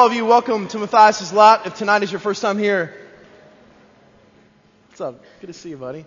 All 0.00 0.06
of 0.06 0.14
you, 0.14 0.24
welcome 0.24 0.66
to 0.68 0.78
Matthias's 0.78 1.30
Lot. 1.30 1.66
If 1.66 1.74
tonight 1.74 2.02
is 2.02 2.10
your 2.10 2.20
first 2.20 2.40
time 2.40 2.56
here, 2.56 2.94
what's 4.88 5.02
up? 5.02 5.22
Good 5.42 5.48
to 5.48 5.52
see 5.52 5.68
you, 5.68 5.76
buddy. 5.76 6.06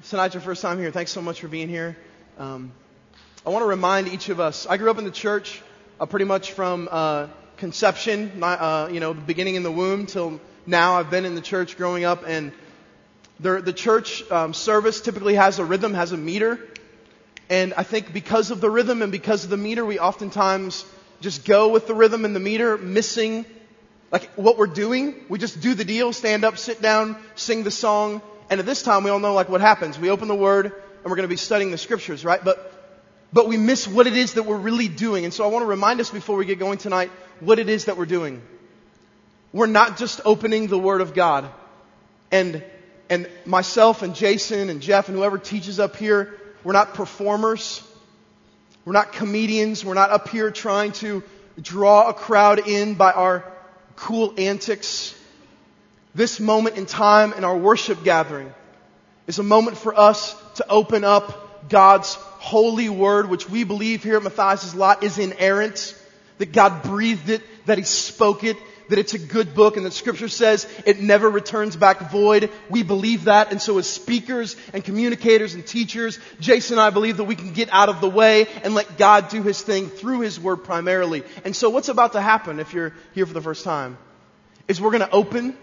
If 0.00 0.10
tonight's 0.10 0.34
your 0.34 0.40
first 0.40 0.62
time 0.62 0.80
here, 0.80 0.90
thanks 0.90 1.12
so 1.12 1.22
much 1.22 1.40
for 1.40 1.46
being 1.46 1.68
here. 1.68 1.96
Um, 2.38 2.72
I 3.46 3.50
want 3.50 3.62
to 3.62 3.68
remind 3.68 4.08
each 4.08 4.30
of 4.30 4.40
us. 4.40 4.66
I 4.68 4.78
grew 4.78 4.90
up 4.90 4.98
in 4.98 5.04
the 5.04 5.12
church, 5.12 5.62
uh, 6.00 6.06
pretty 6.06 6.24
much 6.24 6.54
from 6.54 6.88
uh, 6.90 7.28
conception, 7.56 8.32
my, 8.40 8.54
uh, 8.54 8.88
you 8.88 8.98
know, 8.98 9.12
the 9.12 9.20
beginning 9.20 9.54
in 9.54 9.62
the 9.62 9.70
womb 9.70 10.06
till 10.06 10.40
now. 10.66 10.94
I've 10.94 11.10
been 11.10 11.24
in 11.24 11.36
the 11.36 11.40
church 11.40 11.76
growing 11.76 12.02
up, 12.02 12.24
and 12.26 12.50
the, 13.38 13.60
the 13.60 13.72
church 13.72 14.28
um, 14.32 14.52
service 14.54 15.00
typically 15.00 15.36
has 15.36 15.60
a 15.60 15.64
rhythm, 15.64 15.94
has 15.94 16.10
a 16.10 16.16
meter, 16.16 16.58
and 17.48 17.74
I 17.74 17.84
think 17.84 18.12
because 18.12 18.50
of 18.50 18.60
the 18.60 18.70
rhythm 18.70 19.02
and 19.02 19.12
because 19.12 19.44
of 19.44 19.50
the 19.50 19.56
meter, 19.56 19.86
we 19.86 20.00
oftentimes 20.00 20.84
just 21.20 21.44
go 21.44 21.68
with 21.68 21.86
the 21.86 21.94
rhythm 21.94 22.24
and 22.24 22.34
the 22.34 22.40
meter, 22.40 22.78
missing 22.78 23.44
like 24.10 24.24
what 24.34 24.58
we're 24.58 24.66
doing. 24.66 25.14
We 25.28 25.38
just 25.38 25.60
do 25.60 25.74
the 25.74 25.84
deal, 25.84 26.12
stand 26.12 26.44
up, 26.44 26.58
sit 26.58 26.82
down, 26.82 27.16
sing 27.34 27.62
the 27.62 27.70
song. 27.70 28.22
And 28.48 28.58
at 28.58 28.66
this 28.66 28.82
time, 28.82 29.04
we 29.04 29.10
all 29.10 29.20
know 29.20 29.34
like 29.34 29.48
what 29.48 29.60
happens. 29.60 29.98
We 29.98 30.10
open 30.10 30.28
the 30.28 30.34
word 30.34 30.66
and 30.66 31.04
we're 31.04 31.16
going 31.16 31.28
to 31.28 31.28
be 31.28 31.36
studying 31.36 31.70
the 31.70 31.78
scriptures, 31.78 32.24
right? 32.24 32.42
But, 32.42 32.72
but 33.32 33.46
we 33.46 33.56
miss 33.56 33.86
what 33.86 34.06
it 34.06 34.16
is 34.16 34.34
that 34.34 34.42
we're 34.44 34.58
really 34.58 34.88
doing. 34.88 35.24
And 35.24 35.32
so 35.32 35.44
I 35.44 35.46
want 35.48 35.62
to 35.62 35.66
remind 35.66 36.00
us 36.00 36.10
before 36.10 36.36
we 36.36 36.44
get 36.44 36.58
going 36.58 36.78
tonight 36.78 37.10
what 37.38 37.58
it 37.58 37.68
is 37.68 37.84
that 37.84 37.96
we're 37.96 38.06
doing. 38.06 38.42
We're 39.52 39.66
not 39.66 39.96
just 39.96 40.20
opening 40.24 40.66
the 40.66 40.78
word 40.78 41.00
of 41.00 41.14
God. 41.14 41.48
And, 42.32 42.64
and 43.08 43.28
myself 43.46 44.02
and 44.02 44.14
Jason 44.14 44.68
and 44.68 44.80
Jeff 44.80 45.08
and 45.08 45.16
whoever 45.16 45.38
teaches 45.38 45.80
up 45.80 45.96
here, 45.96 46.36
we're 46.64 46.72
not 46.72 46.94
performers. 46.94 47.82
We're 48.84 48.92
not 48.92 49.12
comedians. 49.12 49.84
We're 49.84 49.94
not 49.94 50.10
up 50.10 50.28
here 50.28 50.50
trying 50.50 50.92
to 50.92 51.22
draw 51.60 52.08
a 52.08 52.14
crowd 52.14 52.66
in 52.66 52.94
by 52.94 53.12
our 53.12 53.44
cool 53.96 54.34
antics. 54.38 55.14
This 56.14 56.40
moment 56.40 56.76
in 56.76 56.86
time 56.86 57.34
in 57.34 57.44
our 57.44 57.56
worship 57.56 58.02
gathering 58.04 58.52
is 59.26 59.38
a 59.38 59.42
moment 59.42 59.76
for 59.76 59.98
us 59.98 60.34
to 60.56 60.68
open 60.68 61.04
up 61.04 61.68
God's 61.68 62.14
holy 62.14 62.88
word, 62.88 63.28
which 63.28 63.48
we 63.48 63.64
believe 63.64 64.02
here 64.02 64.16
at 64.16 64.22
Matthias' 64.22 64.74
Lot 64.74 65.02
is 65.04 65.18
inerrant, 65.18 65.94
that 66.38 66.52
God 66.52 66.82
breathed 66.82 67.28
it, 67.28 67.42
that 67.66 67.76
He 67.76 67.84
spoke 67.84 68.44
it, 68.44 68.56
that 68.90 68.98
it's 68.98 69.14
a 69.14 69.18
good 69.18 69.54
book 69.54 69.76
and 69.76 69.86
that 69.86 69.92
scripture 69.92 70.28
says 70.28 70.66
it 70.84 71.00
never 71.00 71.30
returns 71.30 71.76
back 71.76 72.10
void. 72.10 72.50
We 72.68 72.82
believe 72.82 73.24
that. 73.24 73.52
And 73.52 73.62
so 73.62 73.78
as 73.78 73.88
speakers 73.88 74.56
and 74.72 74.84
communicators 74.84 75.54
and 75.54 75.66
teachers, 75.66 76.18
Jason 76.40 76.74
and 76.74 76.80
I 76.82 76.90
believe 76.90 77.16
that 77.16 77.24
we 77.24 77.36
can 77.36 77.52
get 77.52 77.68
out 77.72 77.88
of 77.88 78.00
the 78.00 78.10
way 78.10 78.46
and 78.62 78.74
let 78.74 78.98
God 78.98 79.28
do 79.28 79.42
his 79.42 79.62
thing 79.62 79.88
through 79.88 80.20
his 80.20 80.38
word 80.38 80.58
primarily. 80.58 81.22
And 81.44 81.54
so 81.54 81.70
what's 81.70 81.88
about 81.88 82.12
to 82.12 82.20
happen 82.20 82.60
if 82.60 82.74
you're 82.74 82.92
here 83.14 83.26
for 83.26 83.34
the 83.34 83.40
first 83.40 83.64
time 83.64 83.96
is 84.66 84.80
we're 84.80 84.90
going 84.90 85.08
to 85.08 85.10
open 85.10 85.56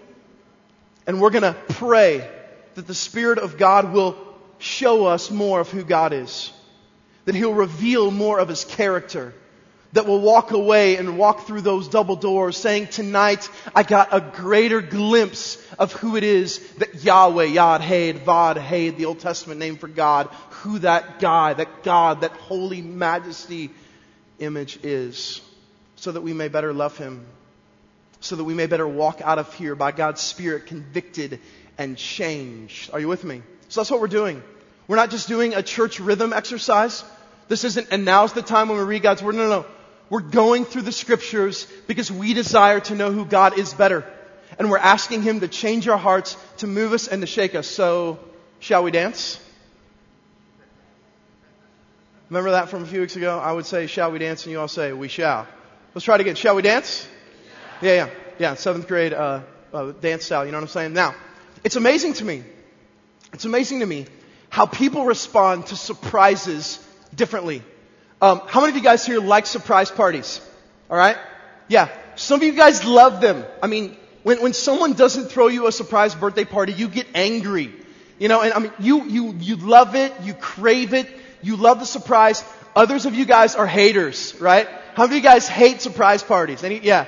and 1.05 1.21
we're 1.21 1.29
going 1.29 1.43
to 1.43 1.55
pray 1.69 2.29
that 2.75 2.87
the 2.87 2.95
Spirit 2.95 3.39
of 3.39 3.57
God 3.57 3.91
will 3.91 4.17
show 4.57 5.05
us 5.05 5.29
more 5.29 5.59
of 5.59 5.69
who 5.69 5.83
God 5.83 6.13
is. 6.13 6.51
That 7.25 7.35
He'll 7.35 7.53
reveal 7.53 8.09
more 8.09 8.39
of 8.39 8.47
His 8.47 8.63
character 8.63 9.33
that 9.93 10.05
will 10.05 10.19
walk 10.19 10.51
away 10.51 10.97
and 10.97 11.17
walk 11.17 11.47
through 11.47 11.61
those 11.61 11.87
double 11.87 12.15
doors 12.15 12.57
saying, 12.57 12.87
tonight 12.87 13.49
I 13.73 13.83
got 13.83 14.09
a 14.13 14.19
greater 14.19 14.81
glimpse 14.81 15.57
of 15.79 15.93
who 15.93 16.17
it 16.17 16.23
is 16.23 16.59
that 16.73 17.03
Yahweh, 17.03 17.47
Yad, 17.47 17.79
Had, 17.79 18.19
Vad, 18.19 18.57
Had, 18.57 18.97
the 18.97 19.05
Old 19.05 19.19
Testament 19.19 19.59
name 19.59 19.77
for 19.77 19.87
God, 19.87 20.27
who 20.49 20.79
that 20.79 21.19
guy, 21.19 21.53
that 21.53 21.83
God, 21.83 22.21
that 22.21 22.31
holy 22.31 22.81
majesty 22.81 23.69
image 24.39 24.79
is, 24.83 25.41
so 25.95 26.11
that 26.11 26.21
we 26.21 26.33
may 26.33 26.47
better 26.47 26.73
love 26.73 26.97
Him, 26.97 27.25
so 28.19 28.35
that 28.35 28.43
we 28.43 28.53
may 28.53 28.65
better 28.65 28.87
walk 28.87 29.21
out 29.23 29.39
of 29.39 29.53
here 29.53 29.75
by 29.75 29.91
God's 29.91 30.21
Spirit 30.21 30.65
convicted 30.65 31.39
and 31.77 31.97
changed. 31.97 32.91
Are 32.91 32.99
you 32.99 33.07
with 33.07 33.23
me? 33.23 33.41
So 33.69 33.81
that's 33.81 33.91
what 33.91 34.01
we're 34.01 34.07
doing. 34.07 34.43
We're 34.87 34.95
not 34.95 35.11
just 35.11 35.27
doing 35.27 35.53
a 35.53 35.63
church 35.63 35.99
rhythm 35.99 36.33
exercise. 36.33 37.03
This 37.47 37.63
isn't, 37.63 37.87
and 37.91 38.05
now's 38.05 38.33
the 38.33 38.41
time 38.41 38.69
when 38.69 38.77
we 38.77 38.83
read 38.83 39.01
God's 39.03 39.23
Word. 39.23 39.35
No, 39.35 39.43
no, 39.43 39.61
no. 39.61 39.65
We're 40.09 40.21
going 40.21 40.65
through 40.65 40.83
the 40.83 40.91
scriptures 40.91 41.67
because 41.87 42.11
we 42.11 42.33
desire 42.33 42.79
to 42.81 42.95
know 42.95 43.11
who 43.11 43.25
God 43.25 43.57
is 43.57 43.73
better. 43.73 44.05
And 44.57 44.69
we're 44.69 44.77
asking 44.77 45.23
Him 45.23 45.41
to 45.41 45.47
change 45.47 45.87
our 45.87 45.97
hearts, 45.97 46.37
to 46.57 46.67
move 46.67 46.93
us, 46.93 47.07
and 47.07 47.21
to 47.21 47.27
shake 47.27 47.55
us. 47.55 47.67
So, 47.67 48.19
shall 48.59 48.83
we 48.83 48.91
dance? 48.91 49.39
Remember 52.29 52.51
that 52.51 52.69
from 52.69 52.83
a 52.83 52.85
few 52.85 53.01
weeks 53.01 53.15
ago? 53.15 53.39
I 53.39 53.51
would 53.51 53.65
say, 53.65 53.87
shall 53.87 54.11
we 54.11 54.19
dance? 54.19 54.43
And 54.43 54.51
you 54.51 54.59
all 54.59 54.67
say, 54.67 54.91
we 54.93 55.07
shall. 55.07 55.47
Let's 55.93 56.05
try 56.05 56.15
it 56.15 56.21
again. 56.21 56.35
Shall 56.35 56.55
we 56.55 56.61
dance? 56.61 57.07
Yeah, 57.81 57.93
yeah. 57.93 58.09
Yeah, 58.39 58.53
seventh 58.55 58.87
grade 58.87 59.13
uh, 59.13 59.41
uh, 59.73 59.91
dance 59.93 60.25
style. 60.25 60.45
You 60.45 60.51
know 60.51 60.57
what 60.57 60.63
I'm 60.63 60.69
saying? 60.69 60.93
Now, 60.93 61.15
it's 61.63 61.75
amazing 61.75 62.13
to 62.13 62.25
me. 62.25 62.43
It's 63.33 63.45
amazing 63.45 63.79
to 63.79 63.85
me 63.85 64.05
how 64.49 64.65
people 64.65 65.05
respond 65.05 65.67
to 65.67 65.75
surprises 65.75 66.85
differently. 67.15 67.61
Um, 68.21 68.41
how 68.47 68.61
many 68.61 68.71
of 68.71 68.75
you 68.77 68.83
guys 68.83 69.05
here 69.05 69.19
like 69.19 69.45
surprise 69.45 69.91
parties? 69.91 70.41
All 70.89 70.97
right? 70.97 71.17
Yeah. 71.67 71.89
Some 72.15 72.39
of 72.39 72.45
you 72.45 72.53
guys 72.53 72.83
love 72.83 73.21
them. 73.21 73.45
I 73.61 73.67
mean, 73.67 73.95
when, 74.23 74.41
when 74.41 74.53
someone 74.53 74.93
doesn't 74.93 75.25
throw 75.25 75.47
you 75.47 75.67
a 75.67 75.71
surprise 75.71 76.15
birthday 76.15 76.45
party, 76.45 76.73
you 76.73 76.87
get 76.87 77.07
angry. 77.13 77.71
You 78.17 78.27
know, 78.27 78.41
and 78.41 78.53
I 78.53 78.59
mean, 78.59 78.71
you, 78.79 79.03
you, 79.03 79.33
you 79.39 79.55
love 79.57 79.95
it, 79.95 80.11
you 80.23 80.33
crave 80.33 80.93
it, 80.95 81.07
you 81.43 81.55
love 81.55 81.79
the 81.79 81.85
surprise. 81.85 82.43
Others 82.75 83.05
of 83.05 83.13
you 83.13 83.25
guys 83.25 83.55
are 83.55 83.67
haters, 83.67 84.35
right? 84.39 84.67
How 84.95 85.03
many 85.03 85.17
of 85.17 85.23
you 85.23 85.29
guys 85.29 85.47
hate 85.47 85.81
surprise 85.81 86.23
parties? 86.23 86.63
Any, 86.63 86.79
yeah. 86.79 87.05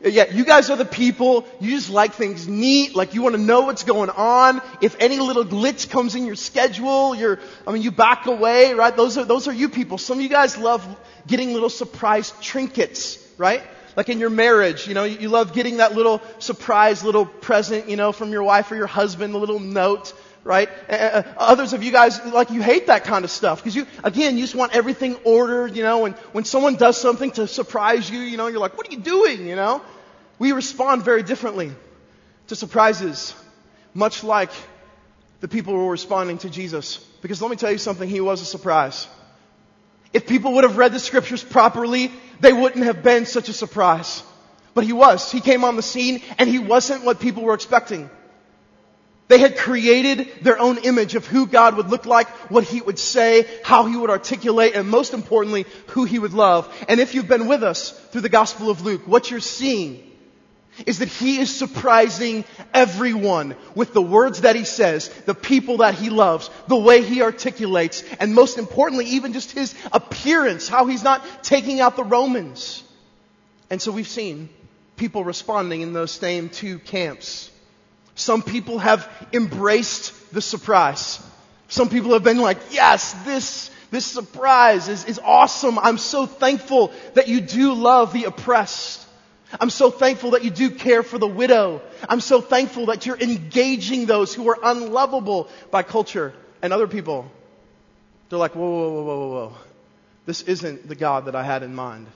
Yeah, 0.00 0.32
you 0.32 0.44
guys 0.44 0.70
are 0.70 0.76
the 0.76 0.84
people, 0.84 1.44
you 1.60 1.70
just 1.70 1.90
like 1.90 2.14
things 2.14 2.46
neat, 2.46 2.94
like 2.94 3.14
you 3.14 3.22
want 3.22 3.34
to 3.34 3.40
know 3.40 3.62
what's 3.62 3.82
going 3.82 4.10
on. 4.10 4.62
If 4.80 4.94
any 5.00 5.18
little 5.18 5.44
glitch 5.44 5.90
comes 5.90 6.14
in 6.14 6.24
your 6.24 6.36
schedule, 6.36 7.16
you're, 7.16 7.40
I 7.66 7.72
mean, 7.72 7.82
you 7.82 7.90
back 7.90 8.26
away, 8.26 8.74
right? 8.74 8.96
Those 8.96 9.18
are, 9.18 9.24
those 9.24 9.48
are 9.48 9.52
you 9.52 9.68
people. 9.68 9.98
Some 9.98 10.18
of 10.18 10.22
you 10.22 10.28
guys 10.28 10.56
love 10.56 10.86
getting 11.26 11.52
little 11.52 11.68
surprise 11.68 12.32
trinkets, 12.40 13.18
right? 13.38 13.60
Like 13.96 14.08
in 14.08 14.20
your 14.20 14.30
marriage, 14.30 14.86
you 14.86 14.94
know, 14.94 15.02
you, 15.02 15.28
love 15.28 15.52
getting 15.52 15.78
that 15.78 15.96
little 15.96 16.22
surprise 16.38 17.02
little 17.02 17.26
present, 17.26 17.88
you 17.88 17.96
know, 17.96 18.12
from 18.12 18.30
your 18.30 18.44
wife 18.44 18.70
or 18.70 18.76
your 18.76 18.86
husband, 18.86 19.34
a 19.34 19.38
little 19.38 19.58
note 19.58 20.14
right? 20.44 20.68
Uh, 20.88 21.22
others 21.36 21.72
of 21.72 21.82
you 21.82 21.92
guys, 21.92 22.24
like, 22.26 22.50
you 22.50 22.62
hate 22.62 22.86
that 22.86 23.04
kind 23.04 23.24
of 23.24 23.30
stuff 23.30 23.62
because 23.62 23.76
you, 23.76 23.86
again, 24.02 24.36
you 24.36 24.42
just 24.42 24.54
want 24.54 24.74
everything 24.74 25.16
ordered, 25.24 25.76
you 25.76 25.82
know, 25.82 26.04
and 26.04 26.14
when 26.32 26.44
someone 26.44 26.76
does 26.76 26.96
something 26.96 27.30
to 27.32 27.46
surprise 27.46 28.10
you, 28.10 28.20
you 28.20 28.36
know, 28.36 28.46
you're 28.46 28.60
like, 28.60 28.76
what 28.76 28.88
are 28.88 28.92
you 28.92 29.00
doing, 29.00 29.46
you 29.46 29.56
know? 29.56 29.82
We 30.38 30.52
respond 30.52 31.04
very 31.04 31.22
differently 31.22 31.72
to 32.48 32.56
surprises, 32.56 33.34
much 33.94 34.24
like 34.24 34.50
the 35.40 35.48
people 35.48 35.74
were 35.74 35.90
responding 35.90 36.38
to 36.38 36.50
Jesus. 36.50 36.98
Because 37.22 37.42
let 37.42 37.50
me 37.50 37.56
tell 37.56 37.72
you 37.72 37.78
something, 37.78 38.08
he 38.08 38.20
was 38.20 38.40
a 38.40 38.44
surprise. 38.44 39.08
If 40.12 40.26
people 40.26 40.54
would 40.54 40.64
have 40.64 40.78
read 40.78 40.92
the 40.92 41.00
scriptures 41.00 41.44
properly, 41.44 42.10
they 42.40 42.52
wouldn't 42.52 42.84
have 42.84 43.02
been 43.02 43.26
such 43.26 43.48
a 43.48 43.52
surprise. 43.52 44.22
But 44.74 44.84
he 44.84 44.92
was. 44.92 45.30
He 45.30 45.40
came 45.40 45.64
on 45.64 45.76
the 45.76 45.82
scene 45.82 46.22
and 46.38 46.48
he 46.48 46.58
wasn't 46.58 47.04
what 47.04 47.20
people 47.20 47.42
were 47.42 47.54
expecting. 47.54 48.08
They 49.28 49.38
had 49.38 49.58
created 49.58 50.28
their 50.42 50.58
own 50.58 50.78
image 50.78 51.14
of 51.14 51.26
who 51.26 51.46
God 51.46 51.76
would 51.76 51.90
look 51.90 52.06
like, 52.06 52.28
what 52.50 52.64
He 52.64 52.80
would 52.80 52.98
say, 52.98 53.46
how 53.62 53.84
He 53.84 53.96
would 53.96 54.10
articulate, 54.10 54.74
and 54.74 54.88
most 54.88 55.12
importantly, 55.12 55.66
who 55.88 56.04
He 56.04 56.18
would 56.18 56.32
love. 56.32 56.74
And 56.88 56.98
if 56.98 57.14
you've 57.14 57.28
been 57.28 57.46
with 57.46 57.62
us 57.62 57.90
through 57.90 58.22
the 58.22 58.30
Gospel 58.30 58.70
of 58.70 58.82
Luke, 58.82 59.02
what 59.06 59.30
you're 59.30 59.40
seeing 59.40 60.02
is 60.86 61.00
that 61.00 61.08
He 61.08 61.38
is 61.38 61.54
surprising 61.54 62.44
everyone 62.72 63.54
with 63.74 63.92
the 63.92 64.00
words 64.00 64.40
that 64.42 64.56
He 64.56 64.64
says, 64.64 65.08
the 65.26 65.34
people 65.34 65.78
that 65.78 65.94
He 65.94 66.08
loves, 66.08 66.48
the 66.66 66.76
way 66.76 67.02
He 67.02 67.20
articulates, 67.20 68.02
and 68.20 68.34
most 68.34 68.56
importantly, 68.56 69.04
even 69.06 69.34
just 69.34 69.52
His 69.52 69.74
appearance, 69.92 70.68
how 70.68 70.86
He's 70.86 71.04
not 71.04 71.22
taking 71.42 71.80
out 71.80 71.96
the 71.96 72.04
Romans. 72.04 72.82
And 73.68 73.82
so 73.82 73.92
we've 73.92 74.08
seen 74.08 74.48
people 74.96 75.22
responding 75.22 75.82
in 75.82 75.92
those 75.92 76.12
same 76.12 76.48
two 76.48 76.78
camps. 76.78 77.50
Some 78.18 78.42
people 78.42 78.80
have 78.80 79.08
embraced 79.32 80.32
the 80.32 80.42
surprise. 80.42 81.24
Some 81.68 81.88
people 81.88 82.14
have 82.14 82.24
been 82.24 82.38
like, 82.38 82.58
yes, 82.72 83.12
this, 83.24 83.70
this 83.92 84.04
surprise 84.04 84.88
is, 84.88 85.04
is 85.04 85.20
awesome. 85.22 85.78
I'm 85.78 85.98
so 85.98 86.26
thankful 86.26 86.90
that 87.14 87.28
you 87.28 87.40
do 87.40 87.74
love 87.74 88.12
the 88.12 88.24
oppressed. 88.24 89.06
I'm 89.60 89.70
so 89.70 89.92
thankful 89.92 90.32
that 90.32 90.42
you 90.42 90.50
do 90.50 90.68
care 90.70 91.04
for 91.04 91.16
the 91.16 91.28
widow. 91.28 91.80
I'm 92.08 92.20
so 92.20 92.40
thankful 92.40 92.86
that 92.86 93.06
you're 93.06 93.16
engaging 93.16 94.06
those 94.06 94.34
who 94.34 94.48
are 94.48 94.58
unlovable 94.64 95.48
by 95.70 95.84
culture 95.84 96.34
and 96.60 96.72
other 96.72 96.88
people. 96.88 97.30
They're 98.30 98.38
like, 98.38 98.56
whoa, 98.56 98.68
whoa, 98.68 98.90
whoa, 98.90 99.02
whoa, 99.04 99.18
whoa, 99.18 99.28
whoa. 99.28 99.56
This 100.26 100.42
isn't 100.42 100.88
the 100.88 100.96
God 100.96 101.26
that 101.26 101.36
I 101.36 101.44
had 101.44 101.62
in 101.62 101.72
mind. 101.72 102.08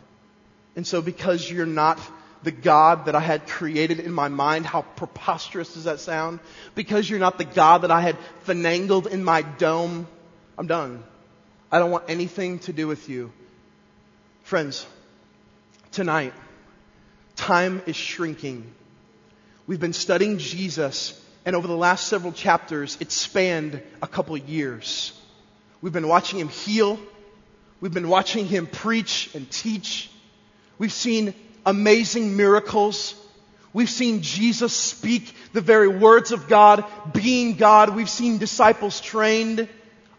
And 0.74 0.84
so 0.84 1.00
because 1.00 1.48
you're 1.48 1.64
not 1.64 2.00
the 2.42 2.50
God 2.50 3.06
that 3.06 3.14
I 3.14 3.20
had 3.20 3.46
created 3.46 4.00
in 4.00 4.12
my 4.12 4.28
mind. 4.28 4.66
How 4.66 4.82
preposterous 4.82 5.74
does 5.74 5.84
that 5.84 6.00
sound? 6.00 6.40
Because 6.74 7.08
you're 7.08 7.20
not 7.20 7.38
the 7.38 7.44
God 7.44 7.82
that 7.82 7.90
I 7.90 8.00
had 8.00 8.16
finangled 8.40 9.06
in 9.06 9.24
my 9.24 9.42
dome. 9.42 10.06
I'm 10.58 10.66
done. 10.66 11.04
I 11.70 11.78
don't 11.78 11.90
want 11.90 12.04
anything 12.08 12.58
to 12.60 12.72
do 12.72 12.86
with 12.86 13.08
you. 13.08 13.32
Friends, 14.42 14.86
tonight, 15.92 16.34
time 17.36 17.82
is 17.86 17.96
shrinking. 17.96 18.70
We've 19.66 19.80
been 19.80 19.92
studying 19.92 20.38
Jesus, 20.38 21.18
and 21.46 21.54
over 21.54 21.68
the 21.68 21.76
last 21.76 22.08
several 22.08 22.32
chapters, 22.32 22.98
it 23.00 23.12
spanned 23.12 23.80
a 24.02 24.06
couple 24.06 24.36
years. 24.36 25.18
We've 25.80 25.92
been 25.92 26.08
watching 26.08 26.38
him 26.38 26.48
heal. 26.48 26.98
We've 27.80 27.94
been 27.94 28.08
watching 28.08 28.46
him 28.46 28.66
preach 28.66 29.30
and 29.34 29.50
teach. 29.50 30.10
We've 30.78 30.92
seen 30.92 31.34
amazing 31.64 32.36
miracles. 32.36 33.14
We've 33.72 33.90
seen 33.90 34.22
Jesus 34.22 34.74
speak 34.74 35.34
the 35.52 35.60
very 35.60 35.88
words 35.88 36.32
of 36.32 36.48
God, 36.48 36.84
being 37.12 37.54
God. 37.56 37.94
We've 37.96 38.10
seen 38.10 38.38
disciples 38.38 39.00
trained 39.00 39.68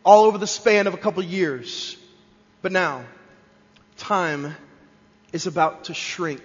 all 0.03 0.25
over 0.25 0.37
the 0.37 0.47
span 0.47 0.87
of 0.87 0.93
a 0.93 0.97
couple 0.97 1.23
years. 1.23 1.97
But 2.61 2.71
now, 2.71 3.05
time 3.97 4.55
is 5.31 5.47
about 5.47 5.85
to 5.85 5.93
shrink. 5.93 6.43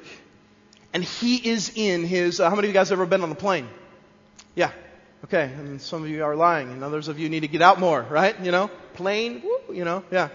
And 0.93 1.05
he 1.05 1.37
is 1.37 1.73
in 1.75 2.05
his, 2.05 2.41
uh, 2.41 2.49
how 2.49 2.57
many 2.57 2.69
of 2.69 2.75
you 2.75 2.79
guys 2.79 2.91
ever 2.91 3.07
been 3.07 3.23
on 3.23 3.31
a 3.31 3.35
plane? 3.37 3.69
Yeah. 4.55 4.73
Okay. 5.25 5.45
And 5.45 5.81
some 5.81 6.03
of 6.03 6.09
you 6.09 6.25
are 6.25 6.35
lying 6.37 6.71
and 6.71 6.83
others 6.83 7.09
of 7.09 7.19
you 7.19 7.29
need 7.29 7.41
to 7.41 7.49
get 7.49 7.63
out 7.63 7.79
more, 7.79 8.03
right? 8.03 8.39
You 8.41 8.51
know, 8.51 8.71
plane, 8.95 9.43
woo, 9.45 9.75
you 9.75 9.85
know, 9.85 10.03
yeah. 10.11 10.29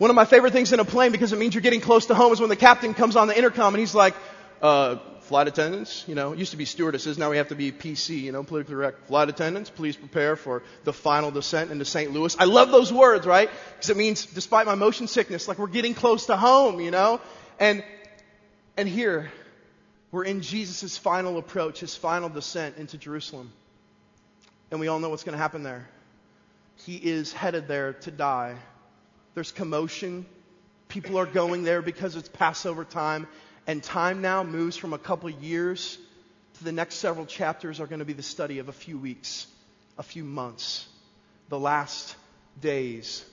One 0.00 0.08
of 0.08 0.16
my 0.16 0.24
favorite 0.24 0.54
things 0.54 0.72
in 0.72 0.80
a 0.80 0.84
plane 0.86 1.12
because 1.12 1.34
it 1.34 1.38
means 1.38 1.54
you're 1.54 1.60
getting 1.60 1.82
close 1.82 2.06
to 2.06 2.14
home 2.14 2.32
is 2.32 2.40
when 2.40 2.48
the 2.48 2.56
captain 2.56 2.94
comes 2.94 3.16
on 3.16 3.28
the 3.28 3.36
intercom 3.36 3.74
and 3.74 3.80
he's 3.80 3.94
like, 3.94 4.14
uh, 4.62 4.96
flight 5.24 5.46
attendants, 5.46 6.06
you 6.08 6.14
know, 6.14 6.32
used 6.32 6.52
to 6.52 6.56
be 6.56 6.64
stewardesses, 6.64 7.18
now 7.18 7.28
we 7.28 7.36
have 7.36 7.48
to 7.48 7.54
be 7.54 7.70
PC, 7.70 8.22
you 8.22 8.32
know, 8.32 8.42
politically 8.42 8.76
correct. 8.76 9.08
Flight 9.08 9.28
attendants, 9.28 9.68
please 9.68 9.96
prepare 9.96 10.36
for 10.36 10.62
the 10.84 10.92
final 10.94 11.30
descent 11.30 11.70
into 11.70 11.84
St. 11.84 12.12
Louis. 12.12 12.34
I 12.38 12.46
love 12.46 12.70
those 12.70 12.90
words, 12.90 13.26
right? 13.26 13.50
Because 13.74 13.90
it 13.90 13.98
means, 13.98 14.24
despite 14.24 14.64
my 14.64 14.74
motion 14.74 15.06
sickness, 15.06 15.46
like 15.46 15.58
we're 15.58 15.66
getting 15.66 15.92
close 15.92 16.24
to 16.26 16.36
home, 16.38 16.80
you 16.80 16.90
know? 16.90 17.20
And, 17.58 17.84
and 18.78 18.88
here, 18.88 19.30
we're 20.12 20.24
in 20.24 20.40
Jesus' 20.40 20.96
final 20.96 21.36
approach, 21.36 21.80
his 21.80 21.94
final 21.94 22.30
descent 22.30 22.78
into 22.78 22.96
Jerusalem. 22.96 23.52
And 24.70 24.80
we 24.80 24.88
all 24.88 24.98
know 24.98 25.10
what's 25.10 25.24
going 25.24 25.36
to 25.36 25.42
happen 25.42 25.62
there. 25.62 25.86
He 26.86 26.96
is 26.96 27.34
headed 27.34 27.68
there 27.68 27.92
to 27.92 28.10
die. 28.10 28.56
There's 29.34 29.52
commotion. 29.52 30.26
People 30.88 31.18
are 31.18 31.26
going 31.26 31.62
there 31.62 31.82
because 31.82 32.16
it's 32.16 32.28
Passover 32.28 32.84
time. 32.84 33.26
And 33.66 33.82
time 33.82 34.22
now 34.22 34.42
moves 34.42 34.76
from 34.76 34.92
a 34.92 34.98
couple 34.98 35.30
years 35.30 35.98
to 36.58 36.64
the 36.64 36.72
next 36.72 36.96
several 36.96 37.26
chapters 37.26 37.80
are 37.80 37.86
going 37.86 38.00
to 38.00 38.04
be 38.04 38.12
the 38.12 38.22
study 38.22 38.58
of 38.58 38.68
a 38.68 38.72
few 38.72 38.98
weeks, 38.98 39.46
a 39.98 40.02
few 40.02 40.24
months, 40.24 40.88
the 41.48 41.58
last 41.58 42.16
days 42.60 43.24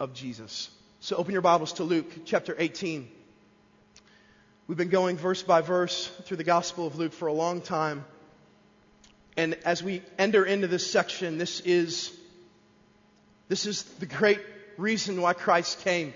of 0.00 0.14
Jesus. 0.14 0.70
So 1.00 1.16
open 1.16 1.32
your 1.32 1.42
Bibles 1.42 1.74
to 1.74 1.84
Luke 1.84 2.24
chapter 2.24 2.56
18. 2.58 3.08
We've 4.66 4.78
been 4.78 4.88
going 4.88 5.18
verse 5.18 5.42
by 5.42 5.60
verse 5.60 6.06
through 6.24 6.38
the 6.38 6.44
Gospel 6.44 6.86
of 6.86 6.96
Luke 6.96 7.12
for 7.12 7.28
a 7.28 7.32
long 7.32 7.60
time. 7.60 8.06
And 9.36 9.54
as 9.66 9.82
we 9.82 10.00
enter 10.18 10.46
into 10.46 10.68
this 10.68 10.90
section, 10.90 11.36
this 11.36 11.60
is, 11.60 12.16
this 13.48 13.66
is 13.66 13.82
the 13.82 14.06
great 14.06 14.40
reason 14.76 15.20
why 15.20 15.32
Christ 15.32 15.80
came. 15.84 16.14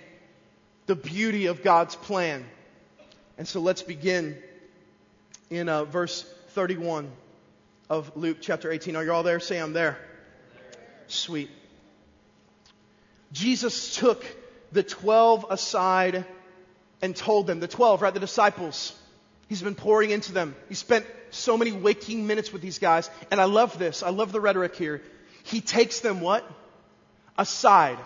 The 0.87 0.97
beauty 0.97 1.47
of 1.47 1.63
God's 1.63 1.97
plan. 1.97 2.45
And 3.37 3.47
so 3.47 3.61
let's 3.61 3.83
begin 3.83 4.37
in 5.51 5.69
uh, 5.69 5.85
verse 5.85 6.23
31 6.51 7.11
of 7.89 8.17
Luke 8.17 8.39
chapter 8.41 8.71
18. 8.71 8.97
Are 8.97 9.05
you 9.05 9.13
all 9.13 9.23
there? 9.23 9.41
Say, 9.41 9.59
I'm 9.59 9.73
there. 9.73 9.99
Sweet. 11.07 11.51
Jesus 13.33 13.97
took 13.97 14.25
the 14.73 14.83
12 14.83 15.47
aside 15.51 16.25
and 17.01 17.15
told 17.15 17.47
them, 17.47 17.61
the 17.61 17.69
12, 17.69 18.03
right, 18.03 18.13
the 18.13 18.21
disciples. 18.21 18.95
He's 19.49 19.63
been 19.63 19.75
pouring 19.75 20.11
into 20.11 20.33
them. 20.33 20.55
He 20.69 20.75
spent 20.75 21.07
so 21.31 21.57
many 21.57 21.73
waking 21.73 22.27
minutes 22.27 22.53
with 22.53 22.63
these 22.63 22.79
guys. 22.79 23.11
And 23.31 23.41
I 23.41 23.45
love 23.45 23.79
this. 23.79 24.03
I 24.03 24.11
love 24.11 24.33
the 24.33 24.41
rhetoric 24.41 24.77
here. 24.77 25.03
He 25.45 25.61
takes 25.61 26.01
them 26.01 26.21
what? 26.21 26.49
Aside. 27.37 27.99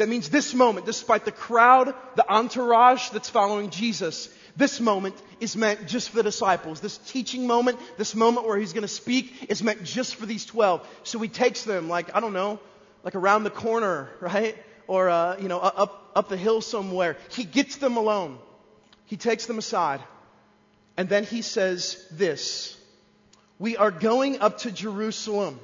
That 0.00 0.08
means 0.08 0.30
this 0.30 0.54
moment, 0.54 0.86
despite 0.86 1.26
the 1.26 1.30
crowd, 1.30 1.94
the 2.16 2.26
entourage 2.26 3.10
that's 3.10 3.28
following 3.28 3.68
Jesus, 3.68 4.30
this 4.56 4.80
moment 4.80 5.14
is 5.40 5.54
meant 5.54 5.86
just 5.88 6.08
for 6.08 6.16
the 6.16 6.22
disciples. 6.22 6.80
This 6.80 6.96
teaching 6.96 7.46
moment, 7.46 7.78
this 7.98 8.14
moment 8.14 8.46
where 8.46 8.56
he's 8.56 8.72
going 8.72 8.80
to 8.80 8.88
speak 8.88 9.50
is 9.50 9.62
meant 9.62 9.84
just 9.84 10.14
for 10.14 10.24
these 10.24 10.46
12. 10.46 10.88
So 11.02 11.18
he 11.18 11.28
takes 11.28 11.64
them 11.64 11.90
like, 11.90 12.16
I 12.16 12.20
don't 12.20 12.32
know, 12.32 12.58
like 13.04 13.14
around 13.14 13.44
the 13.44 13.50
corner, 13.50 14.08
right? 14.20 14.56
Or, 14.86 15.10
uh, 15.10 15.36
you 15.38 15.48
know, 15.48 15.58
up, 15.58 16.10
up 16.16 16.30
the 16.30 16.38
hill 16.38 16.62
somewhere. 16.62 17.18
He 17.32 17.44
gets 17.44 17.76
them 17.76 17.98
alone. 17.98 18.38
He 19.04 19.18
takes 19.18 19.44
them 19.44 19.58
aside. 19.58 20.00
And 20.96 21.10
then 21.10 21.24
he 21.24 21.42
says 21.42 22.02
this. 22.10 22.74
We 23.58 23.76
are 23.76 23.90
going 23.90 24.40
up 24.40 24.60
to 24.60 24.72
Jerusalem. 24.72 25.60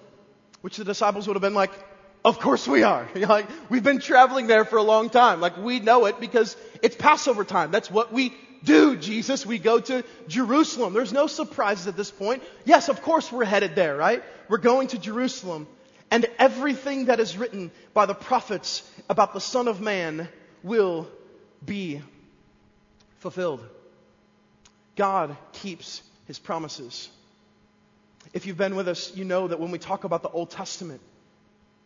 Which 0.61 0.77
the 0.77 0.85
disciples 0.85 1.27
would 1.27 1.37
have 1.37 1.43
been 1.43 1.55
like, 1.55 1.71
of 2.26 2.40
course 2.40 2.67
we 2.67 2.82
are. 2.82 3.08
like, 3.14 3.46
we've 3.70 3.84
been 3.84 4.00
traveling 4.00 4.49
there 4.49 4.64
for 4.64 4.78
a 4.78 4.82
long 4.82 5.11
time. 5.11 5.40
Like, 5.40 5.56
we 5.56 5.78
know 5.78 6.06
it 6.06 6.19
because 6.19 6.56
it's 6.82 6.96
Passover 6.96 7.44
time. 7.44 7.70
That's 7.70 7.88
what 7.88 8.12
we 8.12 8.34
do, 8.64 8.96
Jesus. 8.96 9.46
We 9.46 9.61
go 9.61 9.78
to 9.78 10.05
Jerusalem. 10.26 10.93
There's 10.93 11.12
no 11.12 11.28
surprises 11.28 11.87
at 11.87 11.96
this 11.96 12.11
point. 12.11 12.43
Yes, 12.64 12.88
of 12.88 13.00
course 13.00 13.31
we're 13.31 13.44
headed 13.44 13.76
there, 13.76 13.96
right? 13.96 14.25
We're 14.49 14.58
going 14.58 14.88
to 14.88 14.99
Jerusalem. 14.99 15.69
And 16.11 16.26
everything 16.37 17.05
that 17.05 17.20
is 17.20 17.38
written 17.38 17.70
by 17.94 18.06
the 18.06 18.14
prophets 18.14 18.82
about 19.08 19.32
the 19.32 19.40
Son 19.40 19.69
of 19.69 19.81
Man 19.81 20.28
will 20.64 21.08
be 21.64 22.02
fulfilled. 23.19 23.64
God 24.96 25.37
keeps 25.52 26.02
his 26.26 26.40
promises. 26.40 27.08
If 28.32 28.46
you've 28.46 28.56
been 28.56 28.75
with 28.75 28.88
us, 28.88 29.14
you 29.14 29.25
know 29.25 29.46
that 29.46 29.61
when 29.61 29.70
we 29.70 29.78
talk 29.78 30.02
about 30.02 30.23
the 30.23 30.28
Old 30.28 30.50
Testament, 30.50 31.00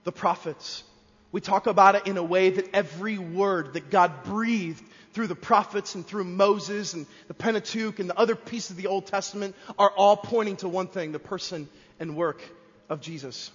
the 0.05 0.13
prophets, 0.13 0.85
we 1.33 1.41
talk 1.41 1.67
about 1.67 1.95
it 1.95 2.07
in 2.07 2.17
a 2.17 2.23
way 2.23 2.51
that 2.51 2.75
every 2.75 3.19
word 3.19 3.75
that 3.75 3.91
God 3.91 4.25
breathed 4.25 4.83
through 5.13 5.29
the 5.29 5.35
prophets 5.35 5.95
and 5.95 6.07
through 6.07 6.25
Moses 6.25 6.95
and 6.95 7.07
the 7.29 7.35
Pentateuch 7.35 7.99
and 7.99 8.09
the 8.09 8.19
other 8.19 8.35
pieces 8.35 8.73
of 8.73 8.77
the 8.77 8.87
Old 8.89 9.07
Testament 9.07 9.55
are 9.79 9.91
all 9.91 10.17
pointing 10.17 10.57
to 10.59 10.69
one 10.69 10.89
thing, 10.89 11.13
the 11.13 11.19
person 11.19 11.69
and 11.99 12.17
work 12.17 12.43
of 12.89 13.01
Jesus. 13.01 13.51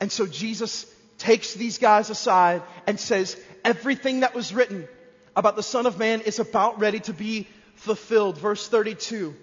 And 0.00 0.12
so 0.12 0.26
Jesus 0.26 0.86
takes 1.18 1.54
these 1.54 1.78
guys 1.78 2.10
aside 2.10 2.62
and 2.86 3.00
says, 3.00 3.36
everything 3.64 4.20
that 4.20 4.34
was 4.34 4.54
written 4.54 4.86
about 5.34 5.56
the 5.56 5.62
Son 5.62 5.86
of 5.86 5.98
Man 5.98 6.20
is 6.22 6.38
about 6.38 6.78
ready 6.78 7.00
to 7.00 7.12
be 7.12 7.46
fulfilled. 7.76 8.38
Verse 8.38 8.68
32. 8.68 9.34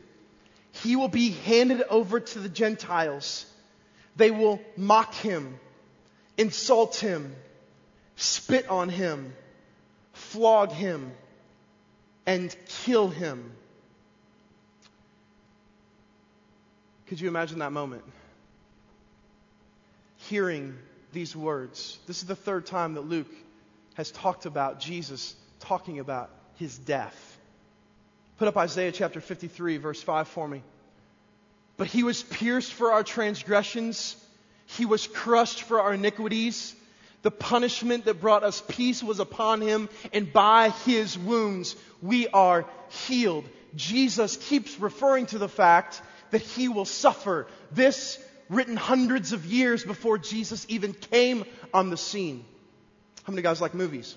He 0.84 0.96
will 0.96 1.08
be 1.08 1.30
handed 1.30 1.84
over 1.89 2.20
to 2.20 2.39
the 2.39 2.50
Gentiles. 2.50 3.46
They 4.15 4.32
will 4.32 4.60
mock 4.75 5.13
him, 5.13 5.60
insult 6.38 6.96
him, 6.96 7.36
spit 8.16 8.70
on 8.70 8.90
him, 8.90 9.34
flog 10.13 10.72
him, 10.72 11.12
and 12.25 12.56
kill 12.68 13.10
him. 13.10 13.52
Could 17.08 17.20
you 17.20 17.28
imagine 17.28 17.60
that 17.60 17.72
moment? 17.72 18.04
Hearing 20.18 20.78
these 21.12 21.36
words. 21.36 22.00
This 22.08 22.22
is 22.22 22.28
the 22.28 22.36
third 22.36 22.66
time 22.66 22.96
that 22.96 23.02
Luke 23.02 23.32
has 23.96 24.10
talked 24.12 24.46
about 24.46 24.80
Jesus 24.80 25.36
talking 25.60 26.00
about 26.00 26.30
his 26.56 26.78
death. 26.78 27.38
Put 28.38 28.48
up 28.48 28.58
Isaiah 28.58 28.92
chapter 28.92 29.22
53, 29.22 29.78
verse 29.78 30.02
5 30.02 30.28
for 30.28 30.48
me. 30.48 30.63
But 31.78 31.88
he 31.88 32.04
was 32.04 32.24
pierced 32.24 32.74
for 32.74 32.92
our 32.92 33.04
transgressions, 33.04 34.16
he 34.65 34.86
was 34.86 35.08
crushed 35.08 35.63
for 35.63 35.82
our 35.82 35.93
iniquities. 35.93 36.75
The 37.22 37.32
punishment 37.32 38.05
that 38.05 38.20
brought 38.20 38.43
us 38.43 38.62
peace 38.67 39.01
was 39.01 39.20
upon 39.20 39.62
him, 39.62 39.89
and 40.12 40.32
by 40.32 40.70
his 40.86 41.17
wounds 41.17 41.75
we 42.01 42.27
are 42.27 42.65
healed. 43.08 43.46
Jesus 43.75 44.38
keeps 44.38 44.79
referring 44.79 45.25
to 45.27 45.38
the 45.38 45.50
fact 45.50 46.01
that 46.32 46.41
he 46.41 46.67
will 46.67 46.86
suffer. 46.86 47.48
This 47.72 48.20
written 48.50 48.75
hundreds 48.75 49.32
of 49.32 49.46
years 49.46 49.84
before 49.84 50.17
Jesus 50.17 50.65
even 50.70 50.93
came 50.93 51.46
on 51.74 51.89
the 51.89 51.98
scene. 51.98 52.46
How 53.24 53.32
many 53.32 53.41
guys 53.41 53.62
like 53.62 53.74
movies? 53.74 54.15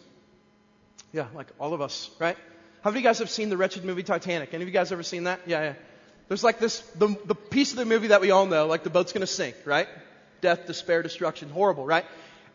Yeah, 1.13 1.27
like 1.35 1.47
all 1.61 1.75
of 1.75 1.81
us, 1.81 2.11
right? 2.19 2.37
How 2.83 2.91
many 2.91 2.99
of 3.01 3.05
you 3.05 3.09
guys 3.09 3.19
have 3.21 3.31
seen 3.31 3.49
the 3.49 3.57
wretched 3.57 3.85
movie 3.85 4.03
Titanic? 4.03 4.53
Any 4.53 4.63
of 4.63 4.69
you 4.69 4.73
guys 4.75 4.93
ever 4.93 5.03
seen 5.03 5.25
that? 5.25 5.41
Yeah, 5.47 5.63
yeah. 5.63 5.75
There's 6.29 6.43
like 6.43 6.59
this, 6.59 6.81
the, 6.97 7.17
the 7.25 7.35
piece 7.35 7.71
of 7.71 7.79
the 7.79 7.85
movie 7.85 8.09
that 8.09 8.21
we 8.21 8.33
all 8.33 8.47
know, 8.47 8.67
like 8.67 8.83
the 8.83 8.91
boat's 8.91 9.13
gonna 9.13 9.27
sink, 9.27 9.55
right? 9.65 9.89
Death, 10.47 10.69
despair, 10.69 11.03
destruction, 11.03 11.49
horrible, 11.49 11.85
right? 11.85 12.05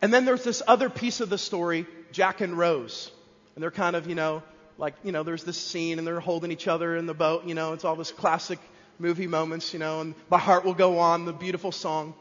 And 0.02 0.14
then 0.14 0.24
there's 0.24 0.46
this 0.46 0.62
other 0.66 0.90
piece 0.90 1.20
of 1.20 1.30
the 1.30 1.38
story, 1.38 1.86
Jack 2.14 2.40
and 2.40 2.58
Rose. 2.58 3.12
And 3.54 3.62
they're 3.62 3.70
kind 3.70 3.98
of, 3.98 4.08
you 4.08 4.16
know, 4.16 4.44
like, 4.78 4.94
you 5.04 5.12
know, 5.12 5.24
there's 5.24 5.44
this 5.44 5.58
scene 5.58 6.00
and 6.00 6.08
they're 6.08 6.22
holding 6.22 6.54
each 6.54 6.70
other 6.70 6.96
in 6.96 7.06
the 7.06 7.14
boat, 7.14 7.44
you 7.44 7.54
know, 7.54 7.74
it's 7.74 7.84
all 7.84 7.98
this 7.98 8.14
classic 8.14 8.60
movie 8.98 9.28
moments, 9.28 9.74
you 9.74 9.80
know, 9.80 10.00
and 10.00 10.16
My 10.30 10.38
Heart 10.38 10.64
Will 10.64 10.74
Go 10.74 11.00
On, 11.00 11.26
the 11.26 11.34
beautiful 11.34 11.74
song. 11.74 12.14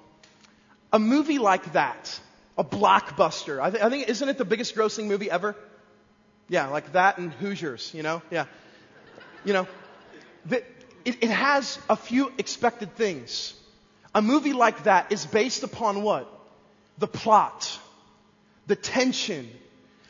A 0.93 0.99
movie 0.99 1.39
like 1.39 1.75
that, 1.75 2.21
a 2.59 2.65
blockbuster, 2.65 3.63
I, 3.63 3.71
th- 3.71 3.81
I 3.81 3.91
think, 3.91 4.09
isn't 4.09 4.29
it 4.29 4.39
the 4.39 4.45
biggest 4.45 4.75
grossing 4.75 5.07
movie 5.07 5.31
ever? 5.31 5.55
Yeah, 6.49 6.67
like 6.67 6.95
that 6.95 7.19
and 7.19 7.33
Hoosiers, 7.35 7.95
you 7.95 8.03
know? 8.03 8.23
Yeah. 8.33 8.47
You 9.45 9.53
know, 9.53 9.69
that 10.47 10.65
it, 11.05 11.23
it 11.23 11.31
has 11.31 11.79
a 11.89 11.95
few 11.95 12.33
expected 12.39 12.97
things. 12.97 13.55
A 14.15 14.23
movie 14.23 14.53
like 14.53 14.85
that 14.85 15.13
is 15.13 15.27
based 15.27 15.63
upon 15.63 16.03
what? 16.03 16.29
The 16.99 17.07
plot, 17.07 17.79
the 18.67 18.77
tension, 18.77 19.49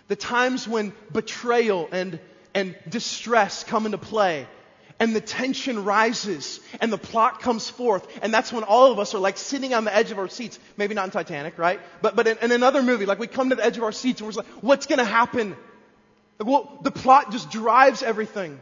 the 0.08 0.16
times 0.16 0.66
when 0.66 0.92
betrayal 1.12 1.88
and, 1.92 2.18
and 2.54 2.76
distress 2.88 3.62
come 3.64 3.86
into 3.86 3.98
play 3.98 4.46
and 5.00 5.16
the 5.16 5.20
tension 5.20 5.84
rises 5.84 6.60
and 6.80 6.92
the 6.92 6.98
plot 6.98 7.40
comes 7.40 7.68
forth 7.70 8.06
and 8.22 8.32
that's 8.32 8.52
when 8.52 8.64
all 8.64 8.92
of 8.92 8.98
us 8.98 9.14
are 9.14 9.18
like 9.18 9.38
sitting 9.38 9.72
on 9.72 9.84
the 9.84 9.94
edge 9.94 10.10
of 10.10 10.18
our 10.18 10.28
seats. 10.28 10.58
Maybe 10.76 10.94
not 10.94 11.06
in 11.06 11.10
titanic 11.10 11.58
right? 11.58 11.80
But, 12.02 12.14
but 12.14 12.26
in, 12.26 12.38
in 12.38 12.52
another 12.52 12.82
movie 12.82 13.06
like 13.06 13.18
we 13.18 13.26
come 13.26 13.48
to 13.48 13.56
the 13.56 13.64
edge 13.64 13.78
of 13.78 13.82
our 13.82 13.92
seats 13.92 14.20
and 14.20 14.28
we're 14.28 14.34
like 14.34 14.46
what's 14.62 14.86
going 14.86 14.98
to 14.98 15.04
happen? 15.04 15.56
Well 16.38 16.78
the 16.82 16.90
plot 16.90 17.32
just 17.32 17.50
drives 17.50 18.02
everything. 18.02 18.60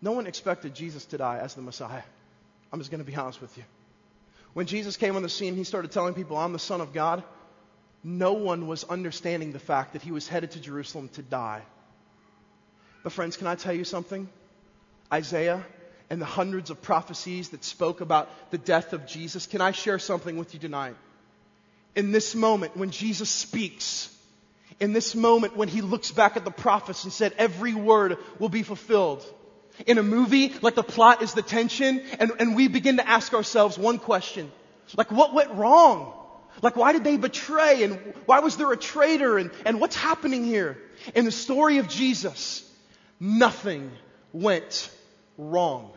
No 0.00 0.12
one 0.12 0.26
expected 0.26 0.74
jesus 0.74 1.04
to 1.06 1.18
die 1.18 1.38
as 1.38 1.54
the 1.54 1.62
messiah. 1.62 2.02
I'm 2.72 2.78
just 2.78 2.90
going 2.90 3.04
to 3.04 3.10
be 3.10 3.16
honest 3.16 3.40
with 3.40 3.56
you 3.56 3.64
when 4.54 4.66
jesus 4.66 4.96
came 4.96 5.16
on 5.16 5.22
the 5.22 5.28
scene 5.28 5.54
he 5.54 5.64
started 5.64 5.92
telling 5.92 6.14
people 6.14 6.36
i'm 6.36 6.52
the 6.52 6.58
son 6.58 6.80
of 6.80 6.92
god 6.92 7.22
no 8.02 8.32
one 8.34 8.66
was 8.66 8.84
understanding 8.84 9.52
the 9.52 9.58
fact 9.58 9.92
that 9.92 10.02
he 10.02 10.10
was 10.10 10.26
headed 10.26 10.50
to 10.50 10.60
jerusalem 10.60 11.08
to 11.10 11.22
die 11.22 11.62
but 13.02 13.12
friends 13.12 13.36
can 13.36 13.46
i 13.46 13.54
tell 13.54 13.74
you 13.74 13.84
something 13.84 14.28
Isaiah 15.12 15.64
and 16.10 16.20
the 16.20 16.26
hundreds 16.26 16.70
of 16.70 16.82
prophecies 16.82 17.50
that 17.50 17.64
spoke 17.64 18.00
about 18.00 18.28
the 18.50 18.58
death 18.58 18.92
of 18.92 19.06
Jesus, 19.06 19.46
can 19.46 19.60
I 19.60 19.70
share 19.70 19.98
something 19.98 20.36
with 20.36 20.54
you 20.54 20.60
tonight? 20.60 20.96
In 21.94 22.12
this 22.12 22.34
moment, 22.34 22.76
when 22.76 22.90
Jesus 22.90 23.30
speaks, 23.30 24.14
in 24.80 24.92
this 24.92 25.14
moment 25.14 25.56
when 25.56 25.68
he 25.68 25.80
looks 25.80 26.10
back 26.10 26.36
at 26.36 26.44
the 26.44 26.50
prophets 26.50 27.04
and 27.04 27.12
said, 27.12 27.32
every 27.38 27.74
word 27.74 28.18
will 28.38 28.48
be 28.48 28.62
fulfilled. 28.62 29.24
In 29.86 29.98
a 29.98 30.02
movie, 30.02 30.54
like 30.62 30.74
the 30.74 30.82
plot 30.84 31.22
is 31.22 31.34
the 31.34 31.42
tension, 31.42 32.02
and, 32.18 32.32
and 32.38 32.54
we 32.54 32.68
begin 32.68 32.98
to 32.98 33.08
ask 33.08 33.34
ourselves 33.34 33.76
one 33.76 33.98
question. 33.98 34.50
Like, 34.96 35.10
what 35.10 35.34
went 35.34 35.50
wrong? 35.52 36.12
Like, 36.62 36.76
why 36.76 36.92
did 36.92 37.02
they 37.04 37.16
betray? 37.16 37.82
And 37.82 37.98
why 38.26 38.40
was 38.40 38.56
there 38.56 38.70
a 38.72 38.76
traitor? 38.76 39.38
And, 39.38 39.50
and 39.66 39.80
what's 39.80 39.96
happening 39.96 40.44
here? 40.44 40.78
In 41.14 41.24
the 41.24 41.32
story 41.32 41.78
of 41.78 41.88
Jesus, 41.88 42.68
nothing 43.18 43.90
went 44.32 44.90
wrong. 45.36 45.90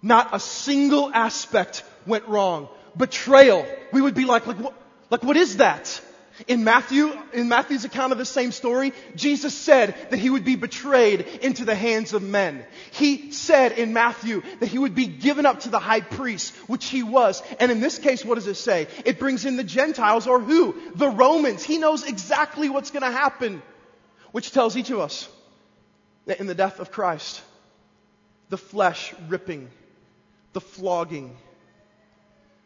Not 0.00 0.30
a 0.32 0.40
single 0.40 1.10
aspect 1.12 1.84
went 2.06 2.28
wrong. 2.28 2.68
Betrayal. 2.96 3.66
We 3.92 4.02
would 4.02 4.14
be 4.14 4.24
like, 4.24 4.46
like, 4.46 4.58
what, 4.58 4.74
like, 5.10 5.22
what 5.22 5.36
is 5.36 5.56
that? 5.56 6.00
In 6.48 6.64
Matthew, 6.64 7.12
in 7.32 7.48
Matthew's 7.48 7.84
account 7.84 8.12
of 8.12 8.18
the 8.18 8.24
same 8.24 8.52
story, 8.52 8.92
Jesus 9.14 9.54
said 9.54 9.94
that 10.10 10.18
he 10.18 10.30
would 10.30 10.44
be 10.44 10.56
betrayed 10.56 11.20
into 11.42 11.64
the 11.64 11.74
hands 11.74 12.12
of 12.12 12.22
men. 12.22 12.64
He 12.92 13.32
said 13.32 13.72
in 13.72 13.92
Matthew 13.92 14.42
that 14.60 14.66
he 14.66 14.78
would 14.78 14.94
be 14.94 15.06
given 15.06 15.46
up 15.46 15.60
to 15.60 15.68
the 15.68 15.78
high 15.78 16.00
priest, 16.00 16.54
which 16.68 16.86
he 16.86 17.02
was. 17.02 17.42
And 17.60 17.70
in 17.70 17.80
this 17.80 17.98
case, 17.98 18.24
what 18.24 18.36
does 18.36 18.46
it 18.46 18.54
say? 18.54 18.88
It 19.04 19.18
brings 19.18 19.44
in 19.44 19.56
the 19.56 19.64
Gentiles 19.64 20.26
or 20.26 20.40
who? 20.40 20.74
The 20.94 21.08
Romans. 21.08 21.62
He 21.62 21.78
knows 21.78 22.04
exactly 22.04 22.68
what's 22.68 22.90
going 22.90 23.02
to 23.02 23.16
happen, 23.16 23.62
which 24.32 24.52
tells 24.52 24.76
each 24.76 24.90
of 24.90 24.98
us 24.98 25.28
that 26.26 26.40
in 26.40 26.46
the 26.46 26.54
death 26.54 26.80
of 26.80 26.90
Christ, 26.90 27.42
the 28.48 28.58
flesh 28.58 29.14
ripping, 29.28 29.70
the 30.52 30.60
flogging, 30.60 31.36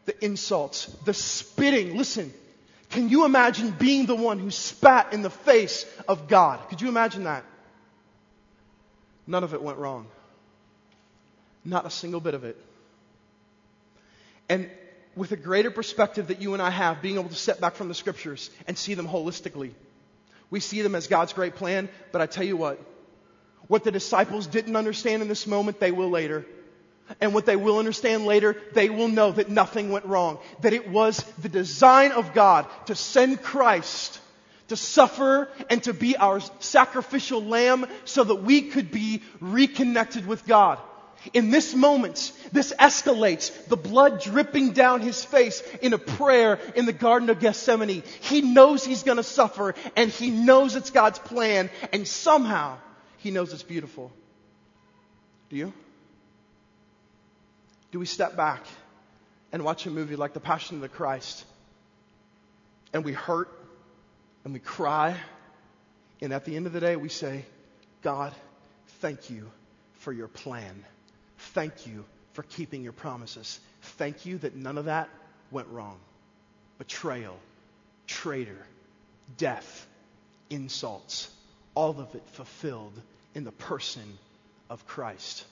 the 0.05 0.25
insults, 0.25 0.85
the 1.05 1.13
spitting. 1.13 1.97
Listen, 1.97 2.33
can 2.89 3.09
you 3.09 3.25
imagine 3.25 3.71
being 3.71 4.05
the 4.05 4.15
one 4.15 4.39
who 4.39 4.49
spat 4.49 5.13
in 5.13 5.21
the 5.21 5.29
face 5.29 5.85
of 6.07 6.27
God? 6.27 6.59
Could 6.69 6.81
you 6.81 6.87
imagine 6.87 7.25
that? 7.25 7.43
None 9.25 9.43
of 9.43 9.53
it 9.53 9.61
went 9.61 9.77
wrong. 9.77 10.07
Not 11.65 11.85
a 11.85 11.89
single 11.89 12.21
bit 12.21 12.33
of 12.33 12.45
it. 12.45 12.57
And 14.47 14.69
with 15.15 15.33
a 15.33 15.35
greater 15.35 15.69
perspective 15.69 16.27
that 16.27 16.41
you 16.41 16.53
and 16.53 16.61
I 16.61 16.69
have, 16.69 17.01
being 17.01 17.15
able 17.15 17.29
to 17.29 17.35
step 17.35 17.59
back 17.59 17.75
from 17.75 17.89
the 17.89 17.93
scriptures 17.93 18.49
and 18.67 18.77
see 18.77 18.93
them 18.93 19.07
holistically, 19.07 19.71
we 20.49 20.61
see 20.61 20.81
them 20.81 20.95
as 20.95 21.07
God's 21.07 21.33
great 21.33 21.55
plan, 21.55 21.89
but 22.13 22.21
I 22.21 22.25
tell 22.25 22.45
you 22.45 22.55
what, 22.55 22.79
what 23.67 23.83
the 23.83 23.91
disciples 23.91 24.47
didn't 24.47 24.77
understand 24.77 25.21
in 25.21 25.27
this 25.27 25.45
moment, 25.45 25.81
they 25.81 25.91
will 25.91 26.09
later. 26.09 26.45
And 27.21 27.33
what 27.33 27.45
they 27.45 27.55
will 27.55 27.79
understand 27.79 28.25
later, 28.25 28.55
they 28.73 28.89
will 28.89 29.07
know 29.07 29.31
that 29.31 29.49
nothing 29.49 29.91
went 29.91 30.05
wrong. 30.05 30.39
That 30.61 30.73
it 30.73 30.89
was 30.89 31.23
the 31.41 31.49
design 31.49 32.11
of 32.11 32.33
God 32.33 32.65
to 32.87 32.95
send 32.95 33.41
Christ 33.41 34.19
to 34.67 34.75
suffer 34.75 35.49
and 35.69 35.83
to 35.83 35.93
be 35.93 36.17
our 36.17 36.41
sacrificial 36.59 37.43
lamb 37.43 37.85
so 38.05 38.23
that 38.23 38.35
we 38.35 38.63
could 38.63 38.91
be 38.91 39.21
reconnected 39.39 40.27
with 40.27 40.45
God. 40.45 40.79
In 41.33 41.49
this 41.49 41.73
moment, 41.73 42.31
this 42.51 42.73
escalates, 42.79 43.51
the 43.67 43.75
blood 43.75 44.21
dripping 44.21 44.71
down 44.71 45.01
his 45.01 45.23
face 45.23 45.61
in 45.81 45.93
a 45.93 45.97
prayer 45.97 46.59
in 46.75 46.85
the 46.85 46.93
Garden 46.93 47.29
of 47.29 47.39
Gethsemane. 47.39 48.03
He 48.21 48.41
knows 48.41 48.85
he's 48.85 49.03
gonna 49.03 49.23
suffer 49.23 49.73
and 49.95 50.09
he 50.09 50.29
knows 50.29 50.75
it's 50.75 50.91
God's 50.91 51.19
plan 51.19 51.69
and 51.91 52.07
somehow 52.07 52.77
he 53.17 53.31
knows 53.31 53.51
it's 53.51 53.63
beautiful. 53.63 54.11
Do 55.49 55.57
you? 55.57 55.73
Do 57.91 57.99
we 57.99 58.05
step 58.05 58.35
back 58.35 58.63
and 59.51 59.63
watch 59.63 59.85
a 59.85 59.89
movie 59.89 60.15
like 60.15 60.33
The 60.33 60.39
Passion 60.39 60.77
of 60.77 60.81
the 60.81 60.89
Christ 60.89 61.45
and 62.93 63.05
we 63.05 63.13
hurt 63.13 63.49
and 64.43 64.53
we 64.53 64.59
cry 64.59 65.17
and 66.21 66.33
at 66.33 66.45
the 66.45 66.55
end 66.55 66.67
of 66.67 66.73
the 66.73 66.79
day 66.79 66.95
we 66.95 67.09
say, 67.09 67.45
God, 68.01 68.33
thank 68.99 69.29
you 69.29 69.49
for 69.99 70.11
your 70.11 70.27
plan. 70.27 70.83
Thank 71.37 71.87
you 71.87 72.05
for 72.33 72.43
keeping 72.43 72.83
your 72.83 72.93
promises. 72.93 73.59
Thank 73.81 74.25
you 74.25 74.37
that 74.39 74.55
none 74.55 74.77
of 74.77 74.85
that 74.85 75.09
went 75.51 75.67
wrong. 75.69 75.97
Betrayal, 76.77 77.37
traitor, 78.07 78.65
death, 79.37 79.87
insults, 80.49 81.29
all 81.75 81.99
of 81.99 82.15
it 82.15 82.23
fulfilled 82.31 82.93
in 83.35 83.43
the 83.43 83.51
person 83.51 84.17
of 84.69 84.85
Christ. 84.87 85.45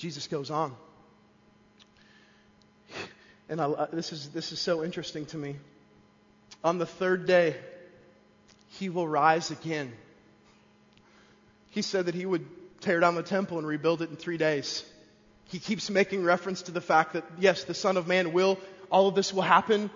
Jesus 0.00 0.26
goes 0.28 0.50
on. 0.50 0.74
And 3.50 3.60
I, 3.60 3.86
this, 3.92 4.12
is, 4.12 4.30
this 4.30 4.50
is 4.50 4.58
so 4.58 4.82
interesting 4.82 5.26
to 5.26 5.36
me. 5.36 5.56
On 6.64 6.78
the 6.78 6.86
third 6.86 7.26
day, 7.26 7.54
he 8.78 8.88
will 8.88 9.06
rise 9.06 9.50
again. 9.50 9.92
He 11.68 11.82
said 11.82 12.06
that 12.06 12.14
he 12.14 12.24
would 12.24 12.46
tear 12.80 12.98
down 13.00 13.14
the 13.14 13.22
temple 13.22 13.58
and 13.58 13.66
rebuild 13.66 14.00
it 14.00 14.08
in 14.08 14.16
three 14.16 14.38
days. 14.38 14.84
He 15.50 15.58
keeps 15.58 15.90
making 15.90 16.24
reference 16.24 16.62
to 16.62 16.72
the 16.72 16.80
fact 16.80 17.12
that, 17.12 17.24
yes, 17.38 17.64
the 17.64 17.74
Son 17.74 17.98
of 17.98 18.06
Man 18.08 18.32
will, 18.32 18.58
all 18.90 19.06
of 19.06 19.14
this 19.14 19.34
will 19.34 19.42
happen, 19.42 19.90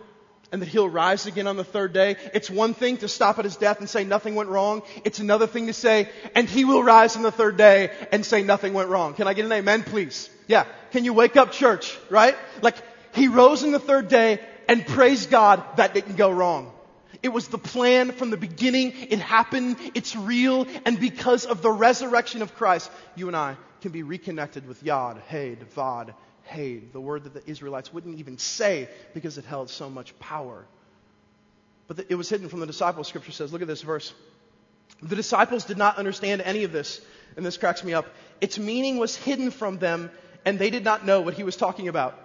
and 0.54 0.62
that 0.62 0.68
he'll 0.68 0.88
rise 0.88 1.26
again 1.26 1.48
on 1.48 1.56
the 1.56 1.64
third 1.64 1.92
day. 1.92 2.14
It's 2.32 2.48
one 2.48 2.74
thing 2.74 2.98
to 2.98 3.08
stop 3.08 3.40
at 3.40 3.44
his 3.44 3.56
death 3.56 3.80
and 3.80 3.90
say 3.90 4.04
nothing 4.04 4.36
went 4.36 4.50
wrong. 4.50 4.82
It's 5.04 5.18
another 5.18 5.48
thing 5.48 5.66
to 5.66 5.72
say, 5.72 6.08
and 6.36 6.48
he 6.48 6.64
will 6.64 6.80
rise 6.80 7.16
on 7.16 7.24
the 7.24 7.32
third 7.32 7.56
day 7.56 7.90
and 8.12 8.24
say 8.24 8.44
nothing 8.44 8.72
went 8.72 8.88
wrong. 8.88 9.14
Can 9.14 9.26
I 9.26 9.34
get 9.34 9.46
an 9.46 9.50
amen, 9.50 9.82
please? 9.82 10.30
Yeah. 10.46 10.64
Can 10.92 11.04
you 11.04 11.12
wake 11.12 11.36
up 11.36 11.50
church, 11.50 11.98
right? 12.08 12.36
Like, 12.62 12.76
he 13.16 13.26
rose 13.26 13.64
on 13.64 13.72
the 13.72 13.80
third 13.80 14.06
day 14.06 14.38
and 14.68 14.86
praise 14.86 15.26
God 15.26 15.60
that 15.76 15.92
didn't 15.92 16.14
go 16.14 16.30
wrong. 16.30 16.70
It 17.20 17.30
was 17.30 17.48
the 17.48 17.58
plan 17.58 18.12
from 18.12 18.30
the 18.30 18.36
beginning. 18.36 18.92
It 18.94 19.18
happened. 19.18 19.76
It's 19.94 20.14
real. 20.14 20.68
And 20.84 21.00
because 21.00 21.46
of 21.46 21.62
the 21.62 21.72
resurrection 21.72 22.42
of 22.42 22.54
Christ, 22.54 22.92
you 23.16 23.26
and 23.26 23.36
I 23.36 23.56
can 23.80 23.90
be 23.90 24.04
reconnected 24.04 24.68
with 24.68 24.84
Yod, 24.84 25.20
Had, 25.26 25.68
Vod, 25.74 26.14
Hey, 26.44 26.78
the 26.78 27.00
word 27.00 27.24
that 27.24 27.34
the 27.34 27.50
Israelites 27.50 27.92
wouldn't 27.92 28.18
even 28.18 28.38
say 28.38 28.88
because 29.14 29.38
it 29.38 29.44
held 29.44 29.70
so 29.70 29.88
much 29.88 30.18
power. 30.18 30.64
But 31.86 31.96
the, 31.96 32.12
it 32.12 32.14
was 32.14 32.28
hidden 32.28 32.48
from 32.48 32.60
the 32.60 32.66
disciples, 32.66 33.08
scripture 33.08 33.32
says. 33.32 33.52
Look 33.52 33.62
at 33.62 33.68
this 33.68 33.82
verse. 33.82 34.12
The 35.02 35.16
disciples 35.16 35.64
did 35.64 35.78
not 35.78 35.96
understand 35.96 36.42
any 36.42 36.64
of 36.64 36.72
this, 36.72 37.00
and 37.36 37.44
this 37.44 37.56
cracks 37.56 37.82
me 37.82 37.94
up. 37.94 38.06
Its 38.40 38.58
meaning 38.58 38.98
was 38.98 39.16
hidden 39.16 39.50
from 39.50 39.78
them, 39.78 40.10
and 40.44 40.58
they 40.58 40.70
did 40.70 40.84
not 40.84 41.04
know 41.04 41.20
what 41.20 41.34
he 41.34 41.42
was 41.42 41.56
talking 41.56 41.88
about. 41.88 42.18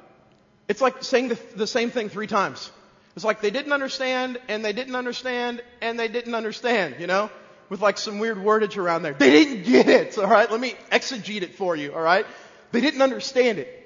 It's 0.68 0.82
like 0.82 1.04
saying 1.04 1.30
the, 1.30 1.40
the 1.56 1.68
same 1.68 1.90
thing 1.90 2.10
three 2.10 2.28
times. 2.28 2.72
It's 3.16 3.26
like 3.26 3.42
they 3.42 3.50
didn't 3.50 3.74
understand, 3.74 4.38
and 4.48 4.64
they 4.64 4.74
didn't 4.74 4.96
understand, 4.96 5.64
and 5.82 6.00
they 6.00 6.08
didn't 6.08 6.36
understand, 6.36 6.96
you 7.00 7.08
know? 7.08 7.30
With 7.70 7.82
like 7.82 7.98
some 7.98 8.20
weird 8.20 8.38
wordage 8.38 8.78
around 8.78 9.04
there. 9.04 9.14
They 9.14 9.32
didn't 9.32 9.64
get 9.64 9.90
it, 9.90 10.18
alright? 10.18 10.52
Let 10.52 10.60
me 10.60 10.76
exegete 10.92 11.42
it 11.42 11.56
for 11.56 11.76
you, 11.76 11.94
alright? 11.94 12.26
They 12.72 12.82
didn't 12.82 13.02
understand 13.02 13.60
it. 13.60 13.79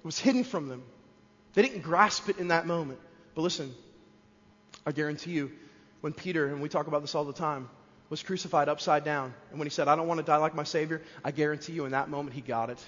It 0.00 0.06
was 0.06 0.18
hidden 0.18 0.44
from 0.44 0.68
them. 0.68 0.82
They 1.54 1.62
didn't 1.62 1.82
grasp 1.82 2.28
it 2.28 2.38
in 2.38 2.48
that 2.48 2.66
moment. 2.66 3.00
But 3.34 3.42
listen, 3.42 3.74
I 4.86 4.92
guarantee 4.92 5.32
you, 5.32 5.52
when 6.00 6.12
Peter, 6.12 6.46
and 6.46 6.62
we 6.62 6.68
talk 6.68 6.86
about 6.86 7.02
this 7.02 7.14
all 7.14 7.24
the 7.24 7.32
time, 7.32 7.68
was 8.08 8.22
crucified 8.22 8.68
upside 8.68 9.04
down, 9.04 9.32
and 9.50 9.58
when 9.58 9.66
he 9.66 9.70
said, 9.70 9.86
I 9.86 9.94
don't 9.94 10.08
want 10.08 10.18
to 10.18 10.26
die 10.26 10.38
like 10.38 10.54
my 10.54 10.64
Savior, 10.64 11.02
I 11.24 11.30
guarantee 11.30 11.74
you 11.74 11.84
in 11.84 11.92
that 11.92 12.08
moment 12.08 12.34
he 12.34 12.40
got 12.40 12.70
it. 12.70 12.78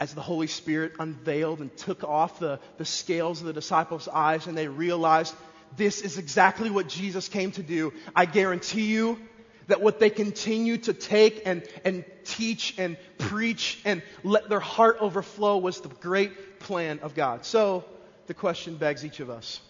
As 0.00 0.14
the 0.14 0.20
Holy 0.20 0.48
Spirit 0.48 0.94
unveiled 0.98 1.60
and 1.60 1.76
took 1.76 2.02
off 2.02 2.40
the, 2.40 2.58
the 2.78 2.84
scales 2.84 3.40
of 3.40 3.46
the 3.46 3.52
disciples' 3.52 4.08
eyes, 4.08 4.46
and 4.46 4.58
they 4.58 4.66
realized 4.66 5.34
this 5.76 6.00
is 6.00 6.18
exactly 6.18 6.70
what 6.70 6.88
Jesus 6.88 7.28
came 7.28 7.52
to 7.52 7.62
do, 7.62 7.92
I 8.16 8.24
guarantee 8.24 8.86
you 8.86 9.20
that 9.68 9.80
what 9.80 9.98
they 9.98 10.10
continue 10.10 10.78
to 10.78 10.92
take 10.92 11.42
and, 11.46 11.62
and 11.84 12.04
teach 12.24 12.74
and 12.78 12.96
preach 13.18 13.80
and 13.84 14.02
let 14.24 14.48
their 14.48 14.60
heart 14.60 14.96
overflow 15.00 15.58
was 15.58 15.80
the 15.80 15.88
great 15.88 16.60
plan 16.60 17.00
of 17.00 17.14
God. 17.14 17.44
So 17.44 17.84
the 18.26 18.34
question 18.34 18.76
begs 18.76 19.04
each 19.04 19.20
of 19.20 19.30
us. 19.30 19.60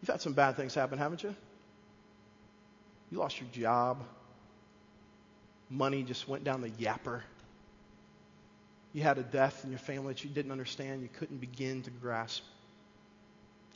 You've 0.00 0.10
had 0.10 0.20
some 0.20 0.34
bad 0.34 0.56
things 0.56 0.74
happen, 0.74 0.98
haven't 0.98 1.22
you? 1.22 1.34
You 3.10 3.18
lost 3.18 3.40
your 3.40 3.48
job. 3.50 4.02
Money 5.70 6.02
just 6.02 6.28
went 6.28 6.44
down 6.44 6.60
the 6.60 6.70
yapper. 6.70 7.22
You 8.92 9.02
had 9.02 9.18
a 9.18 9.22
death 9.22 9.64
in 9.64 9.70
your 9.70 9.78
family 9.78 10.14
that 10.14 10.24
you 10.24 10.30
didn't 10.30 10.52
understand, 10.52 11.02
you 11.02 11.08
couldn't 11.18 11.38
begin 11.38 11.82
to 11.82 11.90
grasp. 11.90 12.42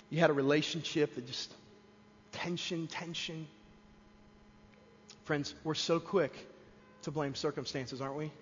You 0.09 0.19
had 0.19 0.31
a 0.31 0.33
relationship 0.33 1.15
that 1.15 1.27
just 1.27 1.53
tension, 2.33 2.87
tension. 2.87 3.47
Friends, 5.31 5.55
we're 5.63 5.75
so 5.75 6.01
quick 6.01 6.33
to 7.03 7.13
blame 7.13 7.37
circumstances, 7.37 8.01
aren't 8.01 8.17
we? 8.17 8.33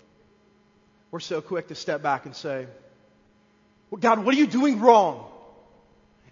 We're 1.11 1.21
so 1.21 1.43
quick 1.43 1.69
to 1.69 1.75
step 1.75 2.01
back 2.01 2.25
and 2.25 2.35
say, 2.35 2.67
well, 3.91 4.01
God, 4.01 4.25
what 4.25 4.35
are 4.35 4.39
you 4.39 4.47
doing 4.47 4.81
wrong? 4.81 5.27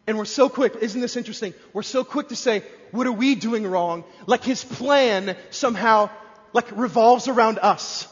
And 0.06 0.16
we're 0.16 0.24
so 0.24 0.48
quick, 0.48 0.74
isn't 0.80 0.98
this 0.98 1.14
interesting? 1.14 1.52
We're 1.74 1.82
so 1.82 2.04
quick 2.04 2.28
to 2.28 2.36
say, 2.36 2.62
what 2.90 3.06
are 3.06 3.12
we 3.12 3.34
doing 3.34 3.66
wrong? 3.66 4.04
Like 4.24 4.44
his 4.44 4.64
plan 4.64 5.36
somehow 5.50 6.08
like 6.54 6.72
revolves 6.72 7.28
around 7.28 7.58
us. 7.58 8.08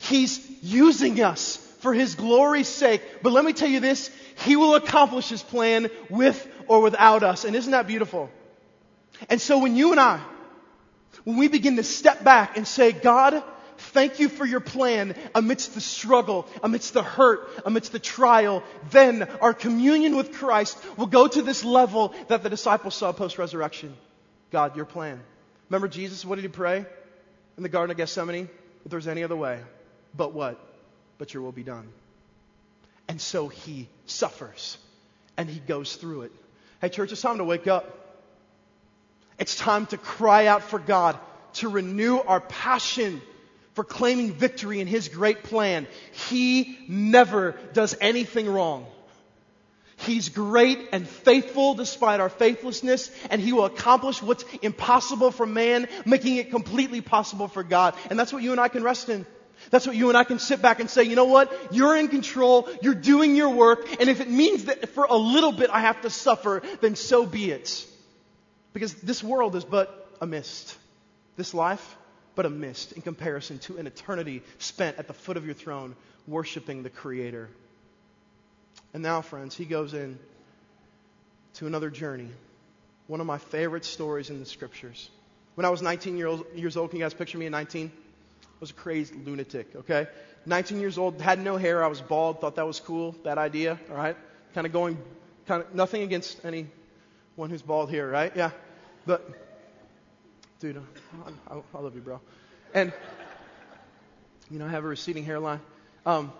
He's 0.00 0.44
using 0.64 1.22
us 1.22 1.58
for 1.78 1.94
his 1.94 2.16
glory's 2.16 2.66
sake. 2.66 3.22
But 3.22 3.30
let 3.30 3.44
me 3.44 3.52
tell 3.52 3.68
you 3.68 3.78
this, 3.78 4.10
he 4.44 4.56
will 4.56 4.74
accomplish 4.74 5.28
his 5.28 5.44
plan 5.44 5.90
with 6.10 6.44
or 6.66 6.80
without 6.80 7.22
us. 7.22 7.44
And 7.44 7.54
isn't 7.54 7.70
that 7.70 7.86
beautiful? 7.86 8.30
And 9.30 9.40
so 9.40 9.58
when 9.58 9.76
you 9.76 9.92
and 9.92 10.00
I, 10.00 10.20
when 11.24 11.36
we 11.36 11.48
begin 11.48 11.76
to 11.76 11.82
step 11.82 12.24
back 12.24 12.56
and 12.56 12.66
say, 12.66 12.92
God, 12.92 13.42
thank 13.78 14.20
you 14.20 14.28
for 14.28 14.44
your 14.44 14.60
plan 14.60 15.14
amidst 15.34 15.74
the 15.74 15.80
struggle, 15.80 16.46
amidst 16.62 16.94
the 16.94 17.02
hurt, 17.02 17.48
amidst 17.64 17.92
the 17.92 17.98
trial, 17.98 18.62
then 18.90 19.22
our 19.40 19.54
communion 19.54 20.16
with 20.16 20.32
Christ 20.32 20.78
will 20.96 21.06
go 21.06 21.26
to 21.26 21.42
this 21.42 21.64
level 21.64 22.14
that 22.28 22.42
the 22.42 22.50
disciples 22.50 22.94
saw 22.94 23.12
post 23.12 23.38
resurrection. 23.38 23.96
God, 24.50 24.76
your 24.76 24.84
plan. 24.84 25.20
Remember 25.68 25.88
Jesus, 25.88 26.24
what 26.24 26.36
did 26.36 26.42
he 26.42 26.48
pray 26.48 26.84
in 27.56 27.62
the 27.62 27.68
Garden 27.68 27.90
of 27.90 27.96
Gethsemane? 27.96 28.48
If 28.84 28.90
there's 28.90 29.08
any 29.08 29.24
other 29.24 29.36
way, 29.36 29.60
but 30.16 30.32
what? 30.32 30.60
But 31.18 31.34
your 31.34 31.42
will 31.42 31.52
be 31.52 31.64
done. 31.64 31.88
And 33.08 33.20
so 33.20 33.48
he 33.48 33.88
suffers 34.06 34.78
and 35.36 35.48
he 35.48 35.58
goes 35.58 35.96
through 35.96 36.22
it. 36.22 36.32
Hey, 36.80 36.88
church, 36.88 37.12
it's 37.12 37.20
time 37.20 37.38
to 37.38 37.44
wake 37.44 37.66
up. 37.66 38.05
It's 39.38 39.56
time 39.56 39.86
to 39.86 39.98
cry 39.98 40.46
out 40.46 40.62
for 40.62 40.78
God 40.78 41.18
to 41.54 41.68
renew 41.68 42.18
our 42.18 42.40
passion 42.40 43.20
for 43.74 43.84
claiming 43.84 44.32
victory 44.32 44.80
in 44.80 44.86
His 44.86 45.08
great 45.08 45.42
plan. 45.42 45.86
He 46.28 46.78
never 46.88 47.56
does 47.72 47.94
anything 48.00 48.48
wrong. 48.48 48.86
He's 49.98 50.28
great 50.28 50.88
and 50.92 51.08
faithful 51.08 51.74
despite 51.74 52.20
our 52.20 52.28
faithlessness, 52.28 53.10
and 53.30 53.40
He 53.40 53.52
will 53.52 53.64
accomplish 53.64 54.22
what's 54.22 54.44
impossible 54.62 55.30
for 55.30 55.46
man, 55.46 55.88
making 56.04 56.36
it 56.36 56.50
completely 56.50 57.00
possible 57.00 57.48
for 57.48 57.62
God. 57.62 57.94
And 58.10 58.18
that's 58.18 58.32
what 58.32 58.42
you 58.42 58.52
and 58.52 58.60
I 58.60 58.68
can 58.68 58.82
rest 58.82 59.08
in. 59.08 59.26
That's 59.70 59.86
what 59.86 59.96
you 59.96 60.08
and 60.08 60.18
I 60.18 60.24
can 60.24 60.38
sit 60.38 60.60
back 60.62 60.80
and 60.80 60.88
say, 60.88 61.04
you 61.04 61.16
know 61.16 61.24
what? 61.24 61.52
You're 61.72 61.96
in 61.96 62.08
control. 62.08 62.68
You're 62.82 62.94
doing 62.94 63.34
your 63.34 63.48
work. 63.48 64.00
And 64.00 64.08
if 64.08 64.20
it 64.20 64.30
means 64.30 64.66
that 64.66 64.90
for 64.90 65.04
a 65.04 65.16
little 65.16 65.52
bit 65.52 65.70
I 65.70 65.80
have 65.80 66.02
to 66.02 66.10
suffer, 66.10 66.62
then 66.82 66.94
so 66.94 67.26
be 67.26 67.50
it. 67.50 67.86
Because 68.76 68.92
this 68.92 69.24
world 69.24 69.56
is 69.56 69.64
but 69.64 70.06
a 70.20 70.26
mist. 70.26 70.76
This 71.38 71.54
life, 71.54 71.96
but 72.34 72.44
a 72.44 72.50
mist 72.50 72.92
in 72.92 73.00
comparison 73.00 73.58
to 73.60 73.78
an 73.78 73.86
eternity 73.86 74.42
spent 74.58 74.98
at 74.98 75.06
the 75.06 75.14
foot 75.14 75.38
of 75.38 75.46
your 75.46 75.54
throne 75.54 75.96
worshiping 76.28 76.82
the 76.82 76.90
Creator. 76.90 77.48
And 78.92 79.02
now, 79.02 79.22
friends, 79.22 79.56
he 79.56 79.64
goes 79.64 79.94
in 79.94 80.18
to 81.54 81.66
another 81.66 81.88
journey. 81.88 82.28
One 83.06 83.20
of 83.20 83.26
my 83.26 83.38
favorite 83.38 83.86
stories 83.86 84.28
in 84.28 84.40
the 84.40 84.44
scriptures. 84.44 85.08
When 85.54 85.64
I 85.64 85.70
was 85.70 85.80
19 85.80 86.18
years 86.18 86.76
old, 86.76 86.90
can 86.90 86.98
you 86.98 87.04
guys 87.06 87.14
picture 87.14 87.38
me 87.38 87.46
at 87.46 87.52
19? 87.52 87.90
I 87.90 88.46
was 88.60 88.72
a 88.72 88.74
crazed 88.74 89.14
lunatic, 89.26 89.74
okay? 89.74 90.06
19 90.44 90.80
years 90.80 90.98
old, 90.98 91.18
had 91.22 91.38
no 91.38 91.56
hair, 91.56 91.82
I 91.82 91.86
was 91.86 92.02
bald, 92.02 92.42
thought 92.42 92.56
that 92.56 92.66
was 92.66 92.80
cool, 92.80 93.16
that 93.24 93.38
idea, 93.38 93.80
all 93.90 93.96
right? 93.96 94.18
Kind 94.52 94.66
of 94.66 94.74
going, 94.74 94.98
kind 95.46 95.62
of, 95.62 95.74
nothing 95.74 96.02
against 96.02 96.44
anyone 96.44 97.48
who's 97.48 97.62
bald 97.62 97.88
here, 97.88 98.06
right? 98.10 98.36
Yeah. 98.36 98.50
But, 99.06 99.24
dude, 100.58 100.82
I, 101.48 101.54
I, 101.54 101.60
I 101.74 101.80
love 101.80 101.94
you, 101.94 102.00
bro. 102.00 102.20
And, 102.74 102.92
you 104.50 104.58
know, 104.58 104.66
I 104.66 104.70
have 104.70 104.84
a 104.84 104.88
receding 104.88 105.24
hairline. 105.24 105.60
Um, 106.04 106.32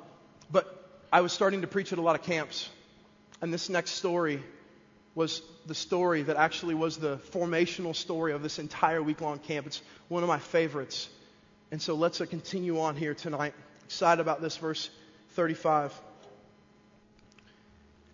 but 0.50 1.00
I 1.12 1.20
was 1.20 1.33
starting 1.33 1.61
to 1.61 1.68
preach 1.68 1.92
at 1.92 1.98
a 1.98 2.02
lot 2.02 2.18
of 2.18 2.22
camps. 2.24 2.68
And 3.40 3.55
this 3.55 3.68
next 3.68 3.92
story 3.92 4.42
was 5.14 5.42
the 5.66 5.74
story 5.74 6.22
that 6.22 6.37
actually 6.37 6.74
was 6.74 6.96
the 6.98 7.18
formational 7.33 7.94
story 7.94 8.33
of 8.33 8.42
this 8.42 8.59
entire 8.59 9.02
week 9.02 9.20
long 9.20 9.38
camp. 9.38 9.66
It's 9.66 9.81
one 10.09 10.24
of 10.24 10.29
my 10.29 10.38
favorites. 10.38 11.09
And 11.70 11.81
so 11.81 11.94
let's 11.94 12.20
uh, 12.20 12.26
continue 12.26 12.81
on 12.81 12.96
here 12.96 13.14
tonight. 13.14 13.55
Excited 13.85 14.20
about 14.20 14.42
this, 14.42 14.57
verse 14.57 14.90
35. 15.31 15.98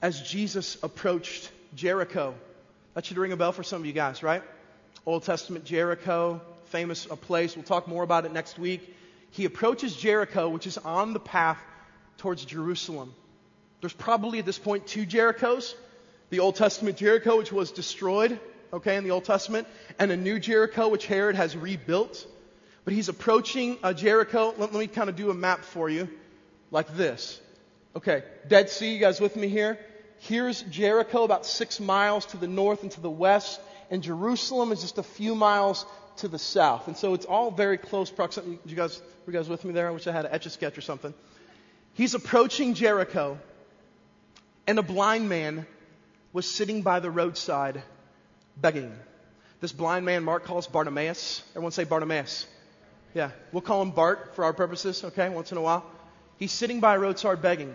As 0.03 0.21
Jesus 0.21 0.77
approached 0.83 1.51
Jericho, 1.75 2.35
that 2.95 3.07
should 3.07 3.17
ring 3.17 3.33
a 3.33 3.37
bell 3.37 3.53
for 3.53 3.63
some 3.63 3.83
of 3.83 3.87
you 3.87 3.93
guys, 3.93 4.23
right? 4.23 4.43
Old 5.07 5.25
Testament 5.25 5.65
Jericho, 5.65 6.41
famous 6.67 7.07
a 7.11 7.17
place. 7.17 7.57
We'll 7.57 7.65
talk 7.65 7.89
more 7.89 8.03
about 8.03 8.25
it 8.25 8.33
next 8.33 8.59
week. 8.59 8.95
He 9.31 9.45
approaches 9.45 9.97
Jericho, 9.97 10.49
which 10.49 10.67
is 10.67 10.79
on 10.79 11.13
the 11.13 11.21
path 11.21 11.59
towards 12.19 12.45
Jerusalem. 12.45 13.15
There's 13.81 13.93
probably 13.93 14.39
at 14.39 14.47
this 14.47 14.59
point 14.59 14.87
two 14.87 15.07
Jerichos. 15.07 15.75
The 16.31 16.41
Old 16.41 16.57
Testament 16.57 16.97
Jericho, 16.97 17.37
which 17.37 17.53
was 17.53 17.73
destroyed, 17.73 18.39
okay, 18.73 18.97
in 18.97 19.05
the 19.05 19.11
Old 19.11 19.25
Testament, 19.25 19.67
and 19.99 20.11
a 20.11 20.17
new 20.17 20.39
Jericho, 20.39 20.89
which 20.89 21.07
Herod 21.07 21.37
has 21.37 21.57
rebuilt. 21.57 22.27
But 22.85 22.95
he's 22.95 23.09
approaching 23.09 23.79
uh, 23.83 23.93
Jericho. 23.93 24.55
Let, 24.57 24.73
let 24.73 24.75
me 24.75 24.87
kind 24.87 25.09
of 25.09 25.17
do 25.17 25.31
a 25.31 25.35
map 25.35 25.65
for 25.65 25.89
you 25.89 26.09
like 26.71 26.97
this. 26.97 27.41
Okay, 27.95 28.23
Dead 28.49 28.71
Sea, 28.71 28.95
you 28.95 28.99
guys 28.99 29.21
with 29.21 29.37
me 29.37 29.49
here? 29.49 29.79
Here's 30.27 30.63
Jericho, 30.63 31.25
about 31.25 31.45
six 31.45 31.81
miles 31.81 32.27
to 32.27 32.37
the 32.37 32.47
north 32.47 32.83
and 32.83 32.93
to 32.93 33.01
the 33.01 33.11
west, 33.11 33.61
and 33.91 34.05
Jerusalem 34.05 34.71
is 34.71 34.81
just 34.81 34.99
a 34.99 35.03
few 35.03 35.35
miles 35.35 35.85
to 36.19 36.29
the 36.29 36.39
south. 36.39 36.87
And 36.87 36.97
so 36.97 37.15
it's 37.15 37.27
all 37.27 37.51
very 37.51 37.77
close 37.77 38.09
proximity. 38.09 38.61
You 38.65 38.77
guys, 38.77 39.03
were 39.27 39.33
you 39.33 39.39
guys 39.39 39.49
with 39.49 39.65
me 39.65 39.73
there? 39.73 39.89
I 39.89 39.91
wish 39.91 40.07
I 40.07 40.13
had 40.13 40.27
an 40.27 40.33
etch 40.33 40.47
a 40.47 40.51
sketch 40.51 40.79
or 40.79 40.81
something. 40.81 41.13
He's 41.95 42.15
approaching 42.15 42.75
Jericho, 42.75 43.37
and 44.69 44.79
a 44.79 44.83
blind 44.85 45.29
man 45.29 45.67
was 46.33 46.49
sitting 46.49 46.83
by 46.83 47.01
the 47.01 47.11
roadside 47.11 47.83
begging. 48.57 48.95
This 49.61 49.73
blind 49.73 50.07
man, 50.07 50.23
Mark 50.23 50.45
calls 50.45 50.69
Bartimaeus. 50.69 51.43
Everyone 51.51 51.73
say 51.73 51.83
Bartimaeus. 51.83 52.47
Yeah, 53.13 53.33
we'll 53.51 53.61
call 53.61 53.83
him 53.83 53.91
Bart 53.91 54.37
for 54.37 54.45
our 54.45 54.53
purposes, 54.53 55.03
okay, 55.03 55.29
once 55.31 55.51
in 55.51 55.59
a 55.59 55.63
while. 55.63 55.85
He's 56.37 56.53
sitting 56.53 56.79
by 56.79 56.95
a 56.95 56.99
roadside 57.01 57.43
begging. 57.43 57.75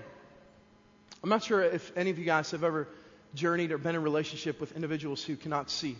I'm 1.27 1.29
not 1.29 1.43
sure 1.43 1.61
if 1.61 1.91
any 1.97 2.09
of 2.09 2.17
you 2.17 2.23
guys 2.23 2.51
have 2.51 2.63
ever 2.63 2.87
journeyed 3.35 3.73
or 3.73 3.77
been 3.77 3.89
in 3.89 3.95
a 3.97 3.99
relationship 3.99 4.61
with 4.61 4.71
individuals 4.77 5.21
who 5.21 5.35
cannot 5.35 5.69
see. 5.69 5.97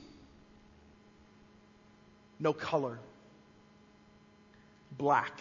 No 2.40 2.54
color. 2.54 2.98
Black. 4.98 5.38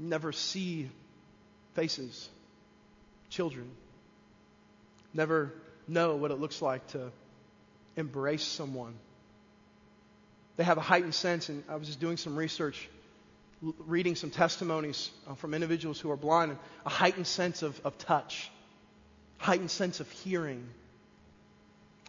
Never 0.00 0.32
see 0.32 0.90
faces. 1.76 2.28
Children. 3.30 3.70
Never 5.14 5.54
know 5.86 6.16
what 6.16 6.32
it 6.32 6.40
looks 6.40 6.60
like 6.60 6.84
to 6.88 7.12
embrace 7.94 8.42
someone 8.42 8.96
they 10.56 10.64
have 10.64 10.78
a 10.78 10.82
heightened 10.82 11.14
sense, 11.14 11.48
and 11.48 11.64
I 11.68 11.76
was 11.76 11.88
just 11.88 12.00
doing 12.00 12.16
some 12.16 12.36
research, 12.36 12.88
reading 13.62 14.16
some 14.16 14.30
testimonies 14.30 15.10
uh, 15.28 15.34
from 15.34 15.54
individuals 15.54 16.00
who 16.00 16.10
are 16.10 16.16
blind, 16.16 16.56
a 16.84 16.88
heightened 16.88 17.26
sense 17.26 17.62
of, 17.62 17.80
of 17.84 17.96
touch, 17.98 18.50
heightened 19.38 19.70
sense 19.70 20.00
of 20.00 20.10
hearing. 20.10 20.66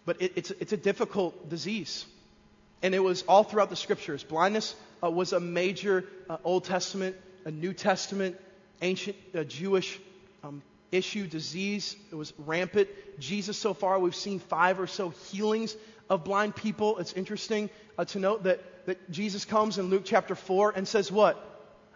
But 0.05 0.21
it, 0.21 0.33
it's, 0.35 0.51
it's 0.51 0.73
a 0.73 0.77
difficult 0.77 1.49
disease. 1.49 2.05
And 2.81 2.93
it 2.93 2.99
was 2.99 3.23
all 3.23 3.43
throughout 3.43 3.69
the 3.69 3.75
scriptures. 3.75 4.23
Blindness 4.23 4.75
uh, 5.01 5.09
was 5.09 5.31
a 5.31 5.39
major 5.39 6.05
uh, 6.29 6.37
Old 6.43 6.65
Testament, 6.65 7.15
a 7.45 7.51
New 7.51 7.73
Testament, 7.73 8.35
ancient 8.81 9.15
uh, 9.33 9.43
Jewish 9.43 9.99
um, 10.43 10.61
issue, 10.91 11.27
disease. 11.27 11.95
It 12.11 12.15
was 12.15 12.33
rampant. 12.37 12.89
Jesus, 13.19 13.57
so 13.57 13.73
far, 13.73 13.99
we've 13.99 14.15
seen 14.15 14.39
five 14.39 14.79
or 14.79 14.87
so 14.87 15.09
healings 15.09 15.75
of 16.09 16.23
blind 16.23 16.55
people. 16.55 16.99
It's 16.99 17.13
interesting 17.13 17.69
uh, 17.97 18.05
to 18.05 18.19
note 18.19 18.43
that, 18.43 18.85
that 18.85 19.11
Jesus 19.11 19.45
comes 19.45 19.77
in 19.77 19.89
Luke 19.89 20.03
chapter 20.05 20.35
4 20.35 20.73
and 20.75 20.87
says, 20.87 21.11
What? 21.11 21.49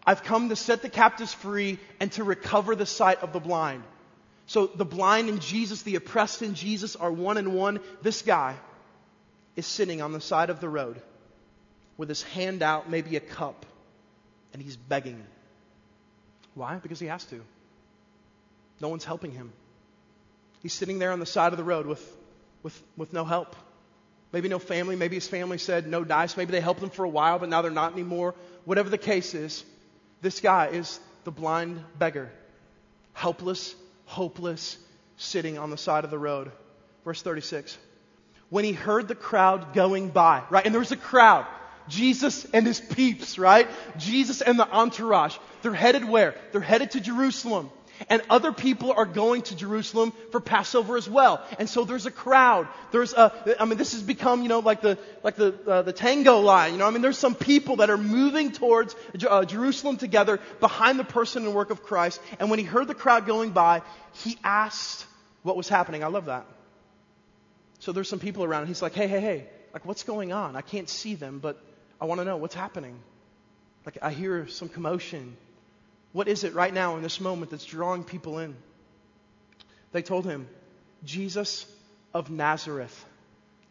I've 0.06 0.24
come 0.24 0.50
to 0.50 0.56
set 0.56 0.82
the 0.82 0.90
captives 0.90 1.34
free 1.34 1.80
and 2.00 2.12
to 2.14 2.24
recover 2.24 2.76
the 2.76 2.86
sight 2.86 3.22
of 3.22 3.34
the 3.34 3.42
blind. 3.42 3.84
So 4.46 4.68
the 4.68 4.86
blind 4.86 5.28
in 5.28 5.40
Jesus, 5.40 5.82
the 5.82 5.96
oppressed 5.96 6.42
in 6.42 6.54
Jesus 6.54 6.96
are 6.96 7.12
one 7.12 7.38
and 7.38 7.54
one. 7.54 7.82
This 8.02 8.22
guy 8.22 8.56
is 9.58 9.66
sitting 9.66 10.02
on 10.02 10.14
the 10.14 10.22
side 10.22 10.50
of 10.50 10.62
the 10.62 10.70
road 10.70 11.02
with 11.98 12.08
his 12.08 12.24
hand 12.24 12.64
out, 12.64 12.90
maybe 12.90 13.18
a 13.18 13.20
cup, 13.20 13.66
and 14.54 14.62
he's 14.62 14.78
begging. 14.78 15.22
Why? 16.56 16.76
Because 16.76 17.00
he 17.00 17.08
has 17.08 17.26
to. 17.26 17.42
No 18.80 18.88
one's 18.88 19.04
helping 19.04 19.32
him. 19.32 19.52
He's 20.62 20.74
sitting 20.74 21.00
there 21.00 21.12
on 21.12 21.20
the 21.20 21.26
side 21.26 21.52
of 21.52 21.58
the 21.58 21.64
road 21.64 21.86
with, 21.86 22.18
with, 22.64 22.82
with 22.96 23.12
no 23.12 23.26
help. 23.26 23.56
Maybe 24.32 24.50
no 24.50 24.60
family. 24.60 24.96
Maybe 24.96 25.16
his 25.16 25.28
family 25.28 25.58
said 25.58 25.88
no 25.88 26.04
dice. 26.04 26.36
Maybe 26.38 26.52
they 26.52 26.62
helped 26.62 26.82
him 26.82 26.90
for 26.90 27.06
a 27.06 27.10
while, 27.10 27.40
but 27.40 27.50
now 27.50 27.62
they're 27.62 27.72
not 27.72 27.94
anymore. 27.94 28.36
Whatever 28.66 28.90
the 28.90 28.98
case 28.98 29.34
is, 29.34 29.64
this 30.22 30.40
guy 30.40 30.68
is 30.68 31.00
the 31.24 31.32
blind 31.32 31.84
beggar. 31.98 32.32
Helpless, 33.14 33.76
hopeless, 34.06 34.78
sitting 35.18 35.58
on 35.58 35.70
the 35.70 35.78
side 35.78 36.04
of 36.04 36.12
the 36.12 36.20
road. 36.20 36.52
Verse 37.06 37.22
36. 37.22 37.78
When 38.50 38.64
he 38.64 38.74
heard 38.74 39.08
the 39.08 39.16
crowd 39.16 39.74
going 39.74 40.10
by, 40.10 40.44
right? 40.50 40.66
And 40.66 40.74
there 40.74 40.80
was 40.80 40.92
a 40.92 40.98
crowd. 40.98 41.46
Jesus 41.88 42.46
and 42.54 42.68
his 42.68 42.80
peeps, 42.80 43.40
right? 43.40 43.68
Jesus 43.98 44.42
and 44.42 44.60
the 44.60 44.70
entourage. 44.70 45.38
They're 45.62 45.74
headed 45.74 46.08
where? 46.08 46.36
They're 46.52 46.62
headed 46.62 46.92
to 46.92 47.00
Jerusalem. 47.00 47.72
And 48.10 48.22
other 48.30 48.52
people 48.52 48.92
are 48.92 49.06
going 49.06 49.42
to 49.44 49.56
Jerusalem 49.56 50.14
for 50.32 50.40
Passover 50.40 50.98
as 50.98 51.10
well. 51.10 51.44
And 51.60 51.70
so 51.70 51.84
there's 51.84 52.06
a 52.06 52.12
crowd. 52.12 52.68
There's 52.92 53.14
a, 53.14 53.56
I 53.60 53.66
mean, 53.66 53.78
this 53.78 53.94
has 53.94 54.02
become, 54.02 54.44
you 54.44 54.50
know, 54.50 54.60
like 54.60 54.82
the, 54.82 54.98
like 55.24 55.36
the, 55.36 55.56
uh, 55.68 55.82
the 55.82 55.94
tango 55.94 56.40
line. 56.40 56.74
You 56.74 56.80
know, 56.80 56.88
I 56.88 56.92
mean, 56.92 57.02
there's 57.02 57.18
some 57.18 57.36
people 57.36 57.78
that 57.78 57.90
are 57.90 57.98
moving 57.98 58.52
towards 58.52 58.96
uh, 59.28 59.46
Jerusalem 59.46 59.98
together 59.98 60.40
behind 60.60 61.00
the 61.00 61.04
person 61.04 61.46
and 61.46 61.54
work 61.54 61.70
of 61.70 61.84
Christ. 61.84 62.22
And 62.40 62.50
when 62.50 62.60
he 62.60 62.66
heard 62.66 62.88
the 62.88 62.96
crowd 62.96 63.26
going 63.26 63.52
by, 63.52 63.82
he 64.14 64.38
asked 64.44 65.06
what 65.44 65.58
was 65.58 65.68
happening. 65.68 66.04
I 66.04 66.08
love 66.08 66.26
that. 66.26 66.46
So 67.80 67.92
there's 67.92 68.10
some 68.10 68.20
people 68.20 68.44
around 68.44 68.62
and 68.62 68.68
he's 68.68 68.82
like, 68.82 68.94
hey, 68.94 69.08
hey, 69.08 69.22
hey, 69.22 69.46
like 69.74 69.86
what's 69.86 70.04
going 70.04 70.34
on? 70.34 70.56
I 70.56 70.62
can't 70.62 70.90
see 70.90 71.16
them, 71.16 71.40
but 71.40 71.62
I 72.02 72.06
want 72.06 72.20
to 72.22 72.26
know 72.26 72.38
what's 72.38 72.56
happening. 72.56 73.00
Like 73.86 73.98
I 74.02 74.12
hear 74.12 74.48
some 74.48 74.70
commotion. 74.70 75.38
What 76.14 76.28
is 76.28 76.44
it 76.44 76.54
right 76.54 76.74
now 76.74 76.96
in 76.96 77.04
this 77.04 77.20
moment 77.20 77.52
that's 77.52 77.66
drawing 77.66 78.04
people 78.04 78.40
in? 78.40 78.56
They 79.92 80.02
told 80.02 80.26
him, 80.26 80.48
Jesus 81.04 81.66
of 82.14 82.30
Nazareth 82.30 83.06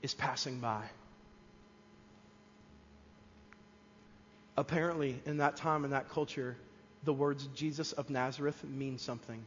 is 0.02 0.14
passing 0.14 0.60
by. 0.60 0.82
Apparently, 4.56 5.20
in 5.26 5.38
that 5.38 5.56
time, 5.56 5.84
in 5.84 5.90
that 5.90 6.08
culture, 6.08 6.56
the 7.04 7.12
words 7.12 7.46
Jesus 7.54 7.92
of 7.92 8.08
Nazareth 8.08 8.62
mean 8.64 8.98
something 8.98 9.44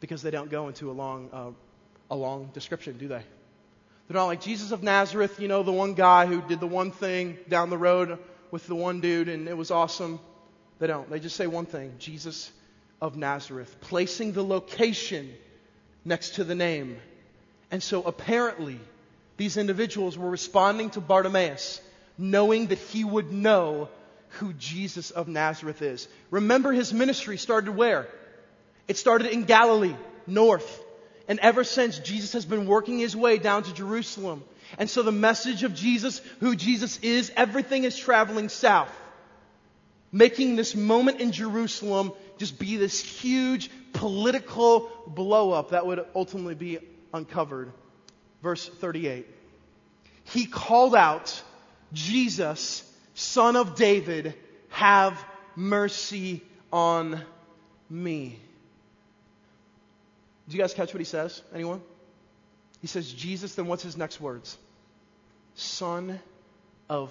because 0.00 0.22
they 0.22 0.30
don't 0.30 0.50
go 0.50 0.68
into 0.68 0.90
a 0.90 0.92
long, 0.92 1.30
uh, 1.32 1.50
a 2.10 2.16
long 2.16 2.50
description, 2.54 2.98
do 2.98 3.08
they? 3.08 3.22
They're 4.08 4.14
not 4.14 4.26
like 4.26 4.40
Jesus 4.40 4.72
of 4.72 4.82
Nazareth, 4.82 5.40
you 5.40 5.48
know, 5.48 5.62
the 5.62 5.72
one 5.72 5.94
guy 5.94 6.26
who 6.26 6.42
did 6.42 6.60
the 6.60 6.66
one 6.66 6.90
thing 6.90 7.38
down 7.48 7.70
the 7.70 7.78
road 7.78 8.18
with 8.50 8.66
the 8.66 8.74
one 8.74 9.00
dude 9.00 9.28
and 9.28 9.48
it 9.48 9.56
was 9.56 9.70
awesome. 9.70 10.20
They 10.78 10.86
don't. 10.86 11.08
They 11.10 11.20
just 11.20 11.36
say 11.36 11.46
one 11.46 11.66
thing 11.66 11.94
Jesus 11.98 12.50
of 13.00 13.16
Nazareth, 13.16 13.76
placing 13.80 14.32
the 14.32 14.44
location 14.44 15.32
next 16.04 16.36
to 16.36 16.44
the 16.44 16.54
name. 16.54 16.98
And 17.70 17.82
so 17.82 18.02
apparently, 18.02 18.78
these 19.36 19.56
individuals 19.56 20.16
were 20.16 20.30
responding 20.30 20.90
to 20.90 21.00
Bartimaeus, 21.00 21.80
knowing 22.16 22.68
that 22.68 22.78
he 22.78 23.02
would 23.02 23.32
know 23.32 23.88
who 24.38 24.52
Jesus 24.52 25.10
of 25.10 25.28
Nazareth 25.28 25.82
is. 25.82 26.06
Remember, 26.30 26.72
his 26.72 26.92
ministry 26.92 27.36
started 27.38 27.72
where? 27.72 28.06
It 28.88 28.96
started 28.96 29.28
in 29.28 29.44
Galilee, 29.44 29.96
north. 30.26 30.80
And 31.28 31.38
ever 31.40 31.64
since, 31.64 31.98
Jesus 31.98 32.32
has 32.34 32.44
been 32.44 32.66
working 32.66 32.98
his 32.98 33.16
way 33.16 33.38
down 33.38 33.62
to 33.64 33.74
Jerusalem. 33.74 34.44
And 34.78 34.88
so 34.88 35.02
the 35.02 35.12
message 35.12 35.64
of 35.64 35.74
Jesus, 35.74 36.20
who 36.40 36.56
Jesus 36.56 36.98
is, 37.00 37.32
everything 37.36 37.84
is 37.84 37.96
traveling 37.96 38.48
south 38.48 38.90
making 40.12 40.56
this 40.56 40.74
moment 40.74 41.20
in 41.20 41.32
Jerusalem 41.32 42.12
just 42.36 42.58
be 42.58 42.76
this 42.76 43.00
huge 43.00 43.70
political 43.94 44.90
blowup 45.10 45.70
that 45.70 45.86
would 45.86 46.04
ultimately 46.14 46.54
be 46.54 46.78
uncovered. 47.14 47.72
Verse 48.42 48.68
38. 48.68 49.26
He 50.24 50.46
called 50.46 50.94
out, 50.94 51.42
Jesus, 51.92 52.88
son 53.14 53.56
of 53.56 53.74
David, 53.74 54.34
have 54.68 55.22
mercy 55.56 56.42
on 56.72 57.20
me. 57.88 58.38
Do 60.48 60.56
you 60.56 60.62
guys 60.62 60.74
catch 60.74 60.92
what 60.92 61.00
he 61.00 61.04
says? 61.04 61.42
Anyone? 61.54 61.80
He 62.80 62.86
says, 62.86 63.10
Jesus, 63.10 63.54
then 63.54 63.66
what's 63.66 63.82
his 63.82 63.96
next 63.96 64.20
words? 64.20 64.58
Son 65.54 66.18
of 66.88 67.10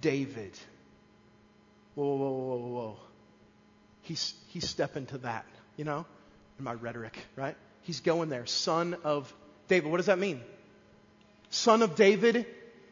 David 0.00 0.52
whoa, 1.98 2.16
whoa, 2.16 2.30
whoa, 2.30 2.56
whoa, 2.56 2.68
whoa. 2.68 2.96
He's, 4.02 4.34
he's 4.48 4.68
stepping 4.68 5.06
to 5.06 5.18
that, 5.18 5.44
you 5.76 5.84
know, 5.84 6.06
in 6.58 6.64
my 6.64 6.74
rhetoric, 6.74 7.18
right? 7.36 7.56
He's 7.82 8.00
going 8.00 8.28
there. 8.28 8.46
Son 8.46 8.96
of 9.04 9.32
David. 9.66 9.90
What 9.90 9.96
does 9.96 10.06
that 10.06 10.18
mean? 10.18 10.40
Son 11.50 11.82
of 11.82 11.96
David 11.96 12.46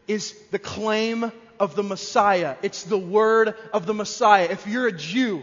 is 0.09 0.35
the 0.51 0.59
claim 0.59 1.31
of 1.61 1.77
the 1.77 1.83
Messiah. 1.83 2.57
It's 2.63 2.83
the 2.85 2.99
word 2.99 3.55
of 3.73 3.87
the 3.87 3.95
Messiah. 3.95 4.49
If 4.51 4.67
you're 4.67 4.89
a 4.89 4.93
Jew 4.93 5.43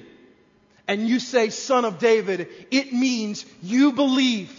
and 0.88 1.08
you 1.08 1.19
say 1.19 1.49
son 1.49 1.86
of 1.86 1.99
David, 1.99 2.49
it 2.69 2.91
means 2.91 3.45
you 3.62 3.93
believe 3.93 4.52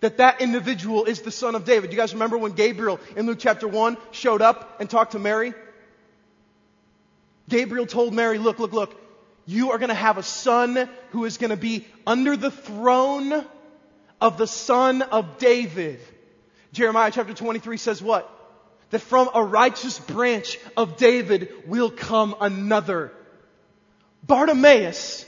that 0.00 0.18
that 0.18 0.40
individual 0.40 1.04
is 1.04 1.22
the 1.22 1.30
son 1.30 1.54
of 1.54 1.64
David. 1.64 1.90
You 1.90 1.98
guys 1.98 2.12
remember 2.12 2.38
when 2.38 2.52
Gabriel 2.52 3.00
in 3.16 3.26
Luke 3.26 3.38
chapter 3.40 3.66
1 3.66 3.96
showed 4.12 4.42
up 4.42 4.80
and 4.80 4.88
talked 4.88 5.12
to 5.12 5.18
Mary? 5.18 5.52
Gabriel 7.48 7.86
told 7.86 8.12
Mary, 8.14 8.38
look, 8.38 8.58
look, 8.58 8.72
look, 8.72 9.00
you 9.46 9.70
are 9.70 9.78
going 9.78 9.90
to 9.90 9.94
have 9.94 10.18
a 10.18 10.22
son 10.22 10.88
who 11.10 11.24
is 11.24 11.38
going 11.38 11.50
to 11.50 11.56
be 11.56 11.86
under 12.06 12.36
the 12.36 12.50
throne 12.50 13.44
of 14.20 14.38
the 14.38 14.46
son 14.46 15.02
of 15.02 15.38
David. 15.38 16.00
Jeremiah 16.72 17.10
chapter 17.12 17.32
23 17.32 17.76
says 17.76 18.02
what? 18.02 18.30
That 18.90 19.00
from 19.00 19.30
a 19.34 19.42
righteous 19.42 19.98
branch 19.98 20.58
of 20.76 20.96
David 20.96 21.50
will 21.66 21.90
come 21.90 22.34
another. 22.40 23.12
Bartimaeus, 24.24 25.24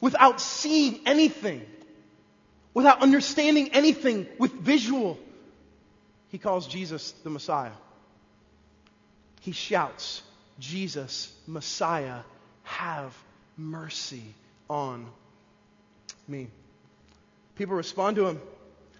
without 0.00 0.40
seeing 0.40 1.00
anything, 1.06 1.66
without 2.72 3.02
understanding 3.02 3.70
anything 3.72 4.26
with 4.38 4.52
visual, 4.52 5.18
he 6.28 6.38
calls 6.38 6.66
Jesus 6.68 7.12
the 7.24 7.30
Messiah. 7.30 7.72
He 9.40 9.52
shouts, 9.52 10.22
Jesus, 10.60 11.32
Messiah, 11.46 12.20
have 12.62 13.16
mercy 13.56 14.22
on 14.68 15.06
me. 16.28 16.48
People 17.56 17.74
respond 17.74 18.16
to 18.16 18.26
him. 18.26 18.40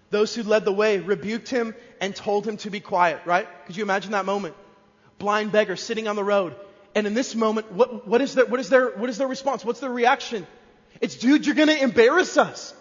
Those 0.09 0.35
who 0.35 0.43
led 0.43 0.65
the 0.65 0.73
way 0.73 0.99
rebuked 0.99 1.49
him 1.49 1.73
and 2.01 2.13
told 2.13 2.45
him 2.45 2.57
to 2.57 2.69
be 2.69 2.81
quiet, 2.81 3.21
right? 3.25 3.47
Could 3.65 3.77
you 3.77 3.83
imagine 3.83 4.11
that 4.11 4.25
moment? 4.25 4.55
Blind 5.19 5.53
beggar 5.53 5.77
sitting 5.77 6.07
on 6.07 6.17
the 6.17 6.23
road. 6.23 6.55
And 6.93 7.07
in 7.07 7.13
this 7.13 7.33
moment, 7.33 7.71
what, 7.71 8.05
what, 8.05 8.19
is, 8.19 8.35
their, 8.35 8.45
what, 8.45 8.59
is, 8.59 8.67
their, 8.67 8.89
what 8.89 9.09
is 9.09 9.17
their 9.17 9.27
response? 9.27 9.63
What's 9.63 9.79
their 9.79 9.91
reaction? 9.91 10.45
It's, 10.99 11.15
dude, 11.15 11.45
you're 11.45 11.55
going 11.55 11.69
to 11.69 11.81
embarrass 11.81 12.37
us. 12.37 12.73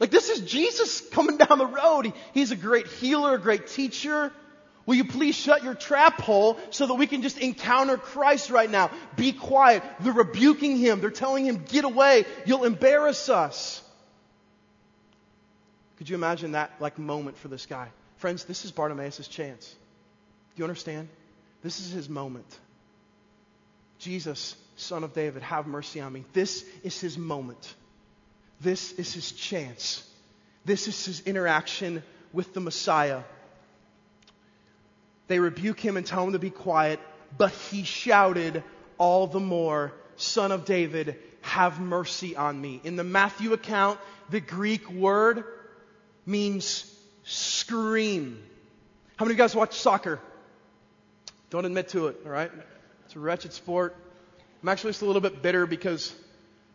Like, 0.00 0.10
this 0.10 0.28
is 0.28 0.40
Jesus 0.40 1.00
coming 1.10 1.36
down 1.36 1.58
the 1.58 1.66
road. 1.66 2.06
He, 2.06 2.12
he's 2.32 2.50
a 2.50 2.56
great 2.56 2.88
healer, 2.88 3.34
a 3.34 3.38
great 3.38 3.68
teacher. 3.68 4.32
Will 4.86 4.96
you 4.96 5.04
please 5.04 5.34
shut 5.34 5.64
your 5.64 5.74
trap 5.74 6.20
hole 6.20 6.58
so 6.70 6.86
that 6.86 6.94
we 6.94 7.06
can 7.06 7.22
just 7.22 7.38
encounter 7.38 7.96
Christ 7.96 8.50
right 8.50 8.70
now? 8.70 8.90
Be 9.16 9.32
quiet. 9.32 9.82
They're 10.00 10.12
rebuking 10.12 10.76
him. 10.76 11.00
They're 11.00 11.10
telling 11.10 11.46
him, 11.46 11.64
get 11.66 11.84
away. 11.84 12.26
You'll 12.44 12.64
embarrass 12.64 13.28
us. 13.28 13.82
Could 15.96 16.08
you 16.08 16.16
imagine 16.16 16.52
that 16.52 16.72
like 16.80 16.98
moment 16.98 17.38
for 17.38 17.48
this 17.48 17.66
guy? 17.66 17.88
Friends, 18.16 18.44
this 18.44 18.64
is 18.64 18.72
Bartimaeus' 18.72 19.26
chance. 19.28 19.68
Do 19.68 20.60
you 20.60 20.64
understand? 20.64 21.08
This 21.62 21.80
is 21.80 21.92
his 21.92 22.08
moment. 22.08 22.46
Jesus, 23.98 24.54
son 24.76 25.02
of 25.02 25.14
David, 25.14 25.42
have 25.42 25.66
mercy 25.66 26.00
on 26.00 26.12
me. 26.12 26.24
This 26.34 26.64
is 26.82 27.00
his 27.00 27.16
moment. 27.16 27.74
This 28.60 28.92
is 28.92 29.14
his 29.14 29.32
chance. 29.32 30.06
This 30.64 30.88
is 30.88 31.04
his 31.06 31.20
interaction 31.20 32.02
with 32.32 32.52
the 32.52 32.60
Messiah. 32.60 33.22
They 35.26 35.38
rebuke 35.38 35.80
him 35.80 35.96
and 35.96 36.06
tell 36.06 36.24
him 36.24 36.32
to 36.32 36.38
be 36.38 36.50
quiet, 36.50 37.00
but 37.36 37.50
he 37.50 37.84
shouted 37.84 38.62
all 38.98 39.26
the 39.26 39.40
more, 39.40 39.92
Son 40.16 40.52
of 40.52 40.64
David, 40.64 41.18
have 41.40 41.80
mercy 41.80 42.36
on 42.36 42.60
me. 42.60 42.80
In 42.84 42.96
the 42.96 43.04
Matthew 43.04 43.52
account, 43.52 43.98
the 44.30 44.40
Greek 44.40 44.88
word 44.90 45.44
means 46.26 46.90
scream. 47.24 48.42
How 49.16 49.24
many 49.24 49.34
of 49.34 49.38
you 49.38 49.44
guys 49.44 49.54
watch 49.54 49.78
soccer? 49.78 50.20
Don't 51.50 51.64
admit 51.64 51.88
to 51.90 52.08
it, 52.08 52.16
all 52.24 52.32
right? 52.32 52.50
It's 53.04 53.16
a 53.16 53.20
wretched 53.20 53.52
sport. 53.52 53.96
I'm 54.62 54.68
actually 54.68 54.90
just 54.90 55.02
a 55.02 55.06
little 55.06 55.20
bit 55.20 55.42
bitter 55.42 55.66
because, 55.66 56.14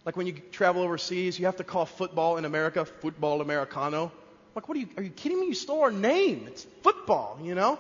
like 0.06 0.16
when 0.16 0.28
you 0.28 0.34
travel 0.52 0.84
overseas, 0.84 1.40
you 1.40 1.46
have 1.46 1.58
to 1.58 1.64
call 1.64 1.86
football 1.86 2.38
in 2.38 2.46
America 2.46 2.86
football 2.86 3.42
Americano. 3.42 4.12
Like, 4.56 4.68
what 4.68 4.78
are 4.78 4.82
you, 4.82 4.90
are 4.98 5.04
you 5.04 5.10
kidding 5.10 5.40
me? 5.40 5.48
You 5.48 5.54
stole 5.54 5.82
our 5.82 5.92
name. 5.92 6.46
It's 6.48 6.66
football, 6.82 7.40
you 7.44 7.56
know? 7.56 7.80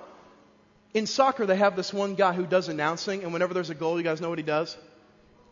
In 0.93 1.05
soccer, 1.05 1.45
they 1.45 1.55
have 1.55 1.75
this 1.75 1.93
one 1.93 2.15
guy 2.15 2.33
who 2.33 2.45
does 2.45 2.67
announcing, 2.67 3.23
and 3.23 3.31
whenever 3.31 3.53
there's 3.53 3.69
a 3.69 3.75
goal, 3.75 3.97
you 3.97 4.03
guys 4.03 4.21
know 4.21 4.29
what 4.29 4.39
he 4.39 4.43
does? 4.43 4.75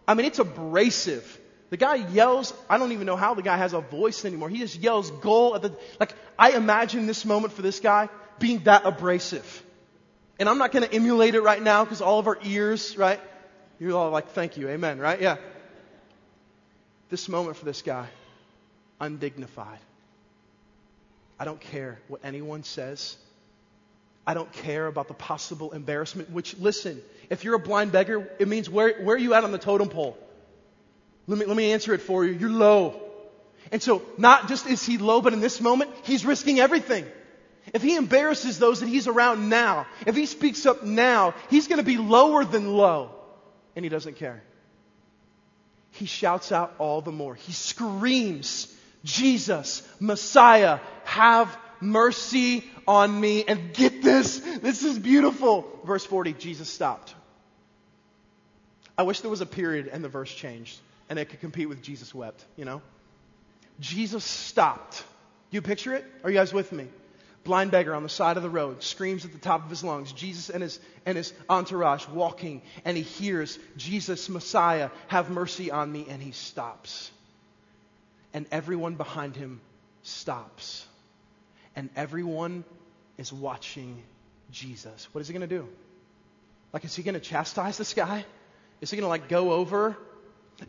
I 0.08 0.14
mean, 0.14 0.26
it's 0.26 0.40
abrasive. 0.40 1.40
The 1.70 1.78
guy 1.78 1.96
yells, 1.96 2.54
I 2.70 2.78
don't 2.78 2.94
even 2.94 3.06
know 3.06 3.18
how 3.18 3.34
the 3.34 3.42
guy 3.42 3.58
has 3.58 3.74
a 3.74 3.82
voice 3.82 4.24
anymore. 4.26 4.50
He 4.50 4.60
just 4.60 4.78
yells 4.78 5.12
goal 5.12 5.56
at 5.56 5.62
the, 5.62 5.78
like, 6.00 6.14
I 6.40 6.52
imagine 6.52 7.08
this 7.08 7.26
moment 7.26 7.54
for 7.54 7.62
this 7.62 7.80
guy 7.80 8.10
being 8.40 8.60
that 8.64 8.86
abrasive. 8.86 9.64
And 10.40 10.48
I'm 10.48 10.58
not 10.58 10.72
going 10.72 10.88
to 10.88 10.94
emulate 10.94 11.36
it 11.36 11.42
right 11.42 11.62
now 11.62 11.84
because 11.84 12.02
all 12.02 12.20
of 12.20 12.28
our 12.28 12.38
ears, 12.44 12.98
right? 12.98 13.20
You're 13.80 13.98
all 13.98 14.10
like, 14.12 14.30
thank 14.30 14.58
you, 14.58 14.70
amen, 14.70 15.00
right? 15.00 15.22
Yeah. 15.22 15.38
This 17.10 17.28
moment 17.28 17.58
for 17.58 17.66
this 17.66 17.82
guy, 17.82 18.08
undignified. 19.00 19.80
I 21.40 21.46
don't 21.46 21.60
care 21.60 22.00
what 22.08 22.22
anyone 22.24 22.64
says. 22.64 23.18
I 24.28 24.34
don't 24.34 24.52
care 24.52 24.88
about 24.88 25.08
the 25.08 25.14
possible 25.14 25.72
embarrassment, 25.72 26.30
which, 26.30 26.58
listen, 26.58 27.02
if 27.30 27.46
you're 27.46 27.56
a 27.56 27.60
blind 27.60 27.94
beggar, 27.94 28.30
it 28.40 28.50
means 28.50 28.70
where, 28.70 29.02
where 29.02 29.16
are 29.16 29.20
you 29.20 29.34
at 29.34 29.46
on 29.46 29.54
the 29.54 29.58
totem 29.58 29.88
pole? 29.88 30.18
Let 31.28 31.40
me, 31.40 31.46
let 31.46 31.56
me 31.56 31.72
answer 31.72 31.94
it 31.94 32.02
for 32.02 32.26
you. 32.26 32.34
You're 32.34 32.50
low. 32.50 33.02
And 33.72 33.82
so, 33.82 34.02
not 34.18 34.50
just 34.50 34.68
is 34.68 34.86
he 34.86 34.98
low, 34.98 35.22
but 35.22 35.32
in 35.32 35.40
this 35.40 35.62
moment, 35.62 35.92
he's 36.04 36.26
risking 36.26 36.60
everything. 36.60 37.06
If 37.74 37.82
he 37.82 37.96
embarrasses 37.96 38.60
those 38.60 38.82
that 38.82 38.90
he's 38.90 39.08
around 39.08 39.48
now, 39.48 39.88
if 40.06 40.16
he 40.16 40.26
speaks 40.26 40.66
up 40.66 40.84
now, 40.84 41.34
he's 41.50 41.70
going 41.70 41.80
to 41.80 41.86
be 41.86 41.98
lower 41.98 42.44
than 42.44 42.74
low. 42.74 43.12
And 43.78 43.86
he 43.86 43.90
doesn't 43.90 44.18
care. 44.18 44.44
He 45.92 46.06
shouts 46.06 46.52
out 46.52 46.76
all 46.80 47.00
the 47.00 47.14
more. 47.14 47.36
He 47.36 47.54
screams, 47.54 48.74
Jesus, 49.06 49.88
Messiah, 50.02 50.80
have 51.06 51.58
mercy 51.82 52.64
on 52.88 53.20
me. 53.20 53.44
And 53.44 53.74
get 53.74 54.02
this, 54.02 54.40
this 54.40 54.84
is 54.84 54.98
beautiful. 54.98 55.68
Verse 55.86 56.06
40, 56.06 56.34
Jesus 56.34 56.70
stopped. 56.70 57.14
I 58.98 59.04
wish 59.04 59.22
there 59.22 59.30
was 59.30 59.42
a 59.42 59.46
period 59.46 59.88
and 59.88 60.04
the 60.04 60.10
verse 60.10 60.34
changed 60.34 60.80
and 61.10 61.20
it 61.20 61.30
could 61.30 61.40
compete 61.40 61.70
with 61.70 61.82
Jesus 61.82 62.14
wept, 62.14 62.44
you 62.56 62.66
know? 62.66 62.82
Jesus 63.80 64.24
stopped. 64.24 65.04
You 65.52 65.62
picture 65.62 65.94
it? 65.94 66.06
Are 66.24 66.30
you 66.30 66.38
guys 66.38 66.54
with 66.54 66.72
me? 66.72 66.88
Blind 67.44 67.72
beggar 67.72 67.96
on 67.96 68.04
the 68.04 68.10
side 68.10 68.36
of 68.36 68.44
the 68.44 68.50
road 68.50 68.84
screams 68.84 69.24
at 69.24 69.32
the 69.32 69.38
top 69.38 69.64
of 69.64 69.70
his 69.70 69.84
lungs. 69.84 70.12
Jesus 70.12 70.50
and 70.50 70.62
his, 70.62 70.80
and 71.06 71.16
his 71.16 71.34
entourage 71.50 72.06
walking, 72.10 72.62
and 72.84 72.98
he 72.98 73.04
hears, 73.04 73.58
Jesus, 73.78 74.28
Messiah, 74.28 74.90
have 75.08 75.30
mercy 75.30 75.72
on 75.72 75.90
me, 75.90 76.08
and 76.10 76.22
he 76.22 76.32
stops. 76.32 77.10
And 78.34 78.46
everyone 78.52 78.96
behind 78.96 79.38
him 79.38 79.62
stops. 80.04 80.86
And 81.78 81.92
everyone 81.96 82.66
is 83.20 83.32
watching 83.32 84.02
Jesus. 84.50 85.08
What 85.12 85.22
is 85.22 85.28
he 85.28 85.34
going 85.34 85.48
to 85.48 85.56
do? 85.58 85.70
Like, 86.74 86.84
is 86.86 86.96
he 86.96 87.04
going 87.04 87.14
to 87.14 87.20
chastise 87.20 87.78
this 87.78 87.94
guy? 87.94 88.26
Is 88.82 88.90
he 88.90 88.98
going 88.98 89.04
to, 89.04 89.10
like, 89.10 89.30
go 89.30 89.52
over? 89.52 89.96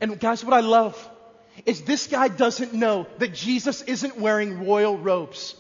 And 0.02 0.20
guys, 0.20 0.44
what 0.44 0.52
I 0.52 0.60
love 0.60 0.94
is 1.64 1.80
this 1.80 2.08
guy 2.08 2.28
doesn't 2.28 2.74
know 2.74 3.06
that 3.20 3.32
Jesus 3.32 3.80
isn't 3.80 4.18
wearing 4.18 4.66
royal 4.66 4.98
robes. 4.98 5.56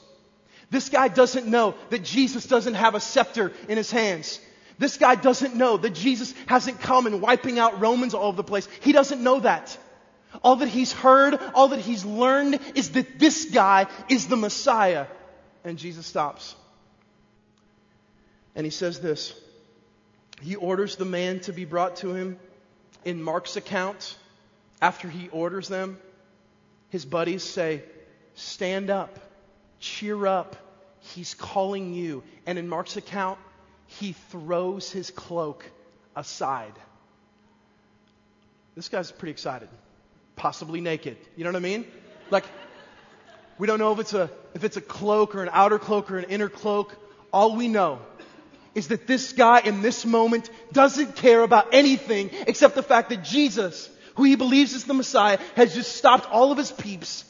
This 0.68 0.90
guy 0.90 1.08
doesn't 1.08 1.46
know 1.46 1.76
that 1.88 2.04
Jesus 2.04 2.46
doesn't 2.46 2.74
have 2.74 2.94
a 2.94 3.00
scepter 3.00 3.54
in 3.70 3.78
his 3.78 3.90
hands. 3.90 4.38
This 4.78 4.98
guy 4.98 5.14
doesn't 5.14 5.54
know 5.56 5.78
that 5.78 5.94
Jesus 5.94 6.34
hasn't 6.46 6.80
come 6.80 7.06
and 7.06 7.22
wiping 7.22 7.58
out 7.58 7.80
Romans 7.80 8.12
all 8.12 8.26
over 8.26 8.36
the 8.36 8.44
place. 8.44 8.68
He 8.82 8.92
doesn't 8.92 9.22
know 9.22 9.40
that. 9.40 9.78
All 10.42 10.56
that 10.56 10.68
he's 10.68 10.92
heard, 10.92 11.40
all 11.54 11.68
that 11.68 11.80
he's 11.80 12.04
learned 12.04 12.60
is 12.74 12.90
that 12.90 13.18
this 13.18 13.46
guy 13.46 13.86
is 14.10 14.26
the 14.26 14.36
Messiah. 14.36 15.06
And 15.64 15.78
Jesus 15.78 16.06
stops. 16.06 16.54
And 18.54 18.64
he 18.64 18.70
says 18.70 19.00
this. 19.00 19.34
He 20.42 20.56
orders 20.56 20.96
the 20.96 21.04
man 21.04 21.40
to 21.40 21.52
be 21.52 21.64
brought 21.64 21.96
to 21.96 22.14
him. 22.14 22.38
In 23.04 23.22
Mark's 23.22 23.56
account, 23.56 24.16
after 24.82 25.08
he 25.08 25.28
orders 25.28 25.68
them, 25.68 25.98
his 26.90 27.04
buddies 27.04 27.42
say, 27.42 27.82
Stand 28.34 28.90
up, 28.90 29.18
cheer 29.80 30.26
up. 30.26 30.56
He's 31.00 31.34
calling 31.34 31.94
you. 31.94 32.22
And 32.46 32.58
in 32.58 32.68
Mark's 32.68 32.96
account, 32.96 33.38
he 33.86 34.12
throws 34.30 34.90
his 34.90 35.10
cloak 35.10 35.64
aside. 36.14 36.74
This 38.74 38.88
guy's 38.88 39.10
pretty 39.10 39.32
excited, 39.32 39.68
possibly 40.36 40.80
naked. 40.80 41.16
You 41.36 41.44
know 41.44 41.50
what 41.50 41.56
I 41.56 41.60
mean? 41.60 41.84
Like, 42.30 42.44
we 43.58 43.66
don't 43.66 43.78
know 43.78 43.92
if 43.92 43.98
it's 43.98 44.14
a, 44.14 44.30
if 44.54 44.64
it's 44.64 44.76
a 44.76 44.80
cloak 44.80 45.34
or 45.34 45.42
an 45.42 45.50
outer 45.52 45.78
cloak 45.78 46.10
or 46.10 46.18
an 46.18 46.24
inner 46.24 46.48
cloak. 46.48 46.96
All 47.32 47.56
we 47.56 47.68
know 47.68 47.98
is 48.74 48.88
that 48.88 49.06
this 49.06 49.32
guy 49.32 49.60
in 49.60 49.82
this 49.82 50.06
moment 50.06 50.48
doesn't 50.72 51.16
care 51.16 51.42
about 51.42 51.74
anything 51.74 52.30
except 52.46 52.74
the 52.74 52.82
fact 52.82 53.10
that 53.10 53.24
Jesus, 53.24 53.90
who 54.14 54.24
he 54.24 54.36
believes 54.36 54.72
is 54.72 54.84
the 54.84 54.94
Messiah, 54.94 55.38
has 55.56 55.74
just 55.74 55.96
stopped 55.96 56.30
all 56.30 56.52
of 56.52 56.58
his 56.58 56.70
peeps. 56.70 57.24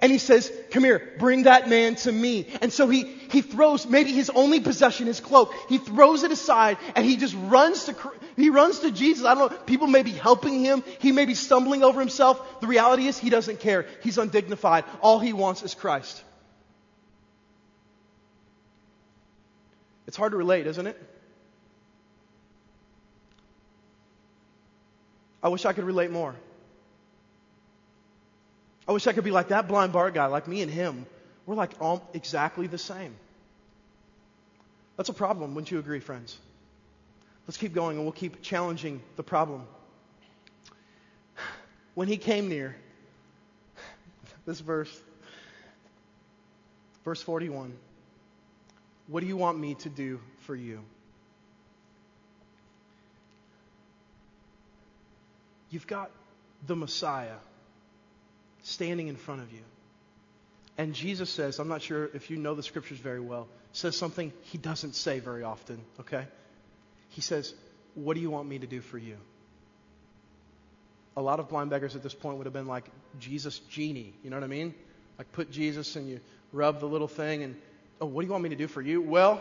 And 0.00 0.10
he 0.10 0.18
says, 0.18 0.50
come 0.70 0.84
here, 0.84 1.12
bring 1.18 1.42
that 1.44 1.68
man 1.68 1.96
to 1.96 2.12
me. 2.12 2.46
And 2.60 2.72
so 2.72 2.88
he, 2.88 3.04
he 3.04 3.42
throws 3.42 3.86
maybe 3.86 4.12
his 4.12 4.30
only 4.30 4.60
possession, 4.60 5.06
his 5.06 5.20
cloak. 5.20 5.52
He 5.68 5.78
throws 5.78 6.22
it 6.22 6.32
aside 6.32 6.78
and 6.96 7.04
he 7.04 7.16
just 7.16 7.34
runs 7.34 7.84
to, 7.84 7.96
he 8.36 8.50
runs 8.50 8.80
to 8.80 8.90
Jesus. 8.90 9.26
I 9.26 9.34
don't 9.34 9.52
know, 9.52 9.58
people 9.58 9.86
may 9.86 10.02
be 10.02 10.12
helping 10.12 10.60
him. 10.60 10.82
He 10.98 11.12
may 11.12 11.26
be 11.26 11.34
stumbling 11.34 11.82
over 11.84 12.00
himself. 12.00 12.60
The 12.60 12.66
reality 12.66 13.06
is 13.06 13.18
he 13.18 13.30
doesn't 13.30 13.60
care. 13.60 13.86
He's 14.02 14.18
undignified. 14.18 14.84
All 15.02 15.18
he 15.18 15.32
wants 15.32 15.62
is 15.62 15.74
Christ. 15.74 16.22
It's 20.06 20.16
hard 20.16 20.32
to 20.32 20.38
relate, 20.38 20.66
isn't 20.66 20.86
it? 20.86 21.00
I 25.42 25.48
wish 25.48 25.64
I 25.64 25.72
could 25.72 25.84
relate 25.84 26.10
more. 26.10 26.34
I 28.86 28.92
wish 28.92 29.06
I 29.06 29.12
could 29.12 29.24
be 29.24 29.30
like 29.30 29.48
that 29.48 29.68
blind 29.68 29.92
bar 29.92 30.10
guy, 30.10 30.26
like 30.26 30.48
me 30.48 30.62
and 30.62 30.70
him. 30.70 31.06
We're 31.46 31.54
like 31.54 31.72
all 31.80 32.08
exactly 32.14 32.66
the 32.66 32.78
same. 32.78 33.14
That's 34.96 35.08
a 35.08 35.14
problem, 35.14 35.54
wouldn't 35.54 35.70
you 35.70 35.78
agree, 35.78 36.00
friends? 36.00 36.36
Let's 37.46 37.56
keep 37.56 37.72
going 37.72 37.96
and 37.96 38.04
we'll 38.04 38.12
keep 38.12 38.42
challenging 38.42 39.02
the 39.16 39.22
problem. 39.22 39.66
When 41.94 42.08
he 42.08 42.16
came 42.16 42.48
near, 42.48 42.76
this 44.46 44.60
verse, 44.60 45.00
verse 47.04 47.22
41. 47.22 47.72
What 49.08 49.20
do 49.20 49.26
you 49.26 49.36
want 49.36 49.58
me 49.58 49.74
to 49.76 49.88
do 49.88 50.20
for 50.40 50.54
you? 50.54 50.80
You've 55.70 55.86
got 55.86 56.10
the 56.66 56.76
Messiah 56.76 57.36
standing 58.62 59.08
in 59.08 59.16
front 59.16 59.42
of 59.42 59.52
you. 59.52 59.60
And 60.78 60.94
Jesus 60.94 61.30
says, 61.30 61.58
I'm 61.58 61.68
not 61.68 61.82
sure 61.82 62.08
if 62.14 62.30
you 62.30 62.36
know 62.36 62.54
the 62.54 62.62
scriptures 62.62 62.98
very 62.98 63.20
well, 63.20 63.48
says 63.72 63.96
something 63.96 64.32
he 64.42 64.58
doesn't 64.58 64.94
say 64.94 65.18
very 65.18 65.42
often, 65.42 65.80
okay? 66.00 66.26
He 67.10 67.20
says, 67.20 67.54
What 67.94 68.14
do 68.14 68.20
you 68.20 68.30
want 68.30 68.48
me 68.48 68.58
to 68.58 68.66
do 68.66 68.80
for 68.80 68.98
you? 68.98 69.16
A 71.16 71.22
lot 71.22 71.40
of 71.40 71.48
blind 71.48 71.68
beggars 71.68 71.94
at 71.94 72.02
this 72.02 72.14
point 72.14 72.38
would 72.38 72.46
have 72.46 72.54
been 72.54 72.66
like 72.66 72.86
Jesus 73.20 73.58
genie, 73.58 74.14
you 74.24 74.30
know 74.30 74.36
what 74.36 74.44
I 74.44 74.48
mean? 74.48 74.74
Like 75.18 75.30
put 75.32 75.50
Jesus 75.50 75.94
and 75.96 76.08
you 76.08 76.20
rub 76.52 76.80
the 76.80 76.86
little 76.86 77.08
thing 77.08 77.42
and 77.42 77.56
Oh, 78.02 78.06
what 78.06 78.22
do 78.22 78.26
you 78.26 78.32
want 78.32 78.42
me 78.42 78.50
to 78.50 78.56
do 78.56 78.66
for 78.66 78.82
you? 78.82 79.00
Well, 79.00 79.40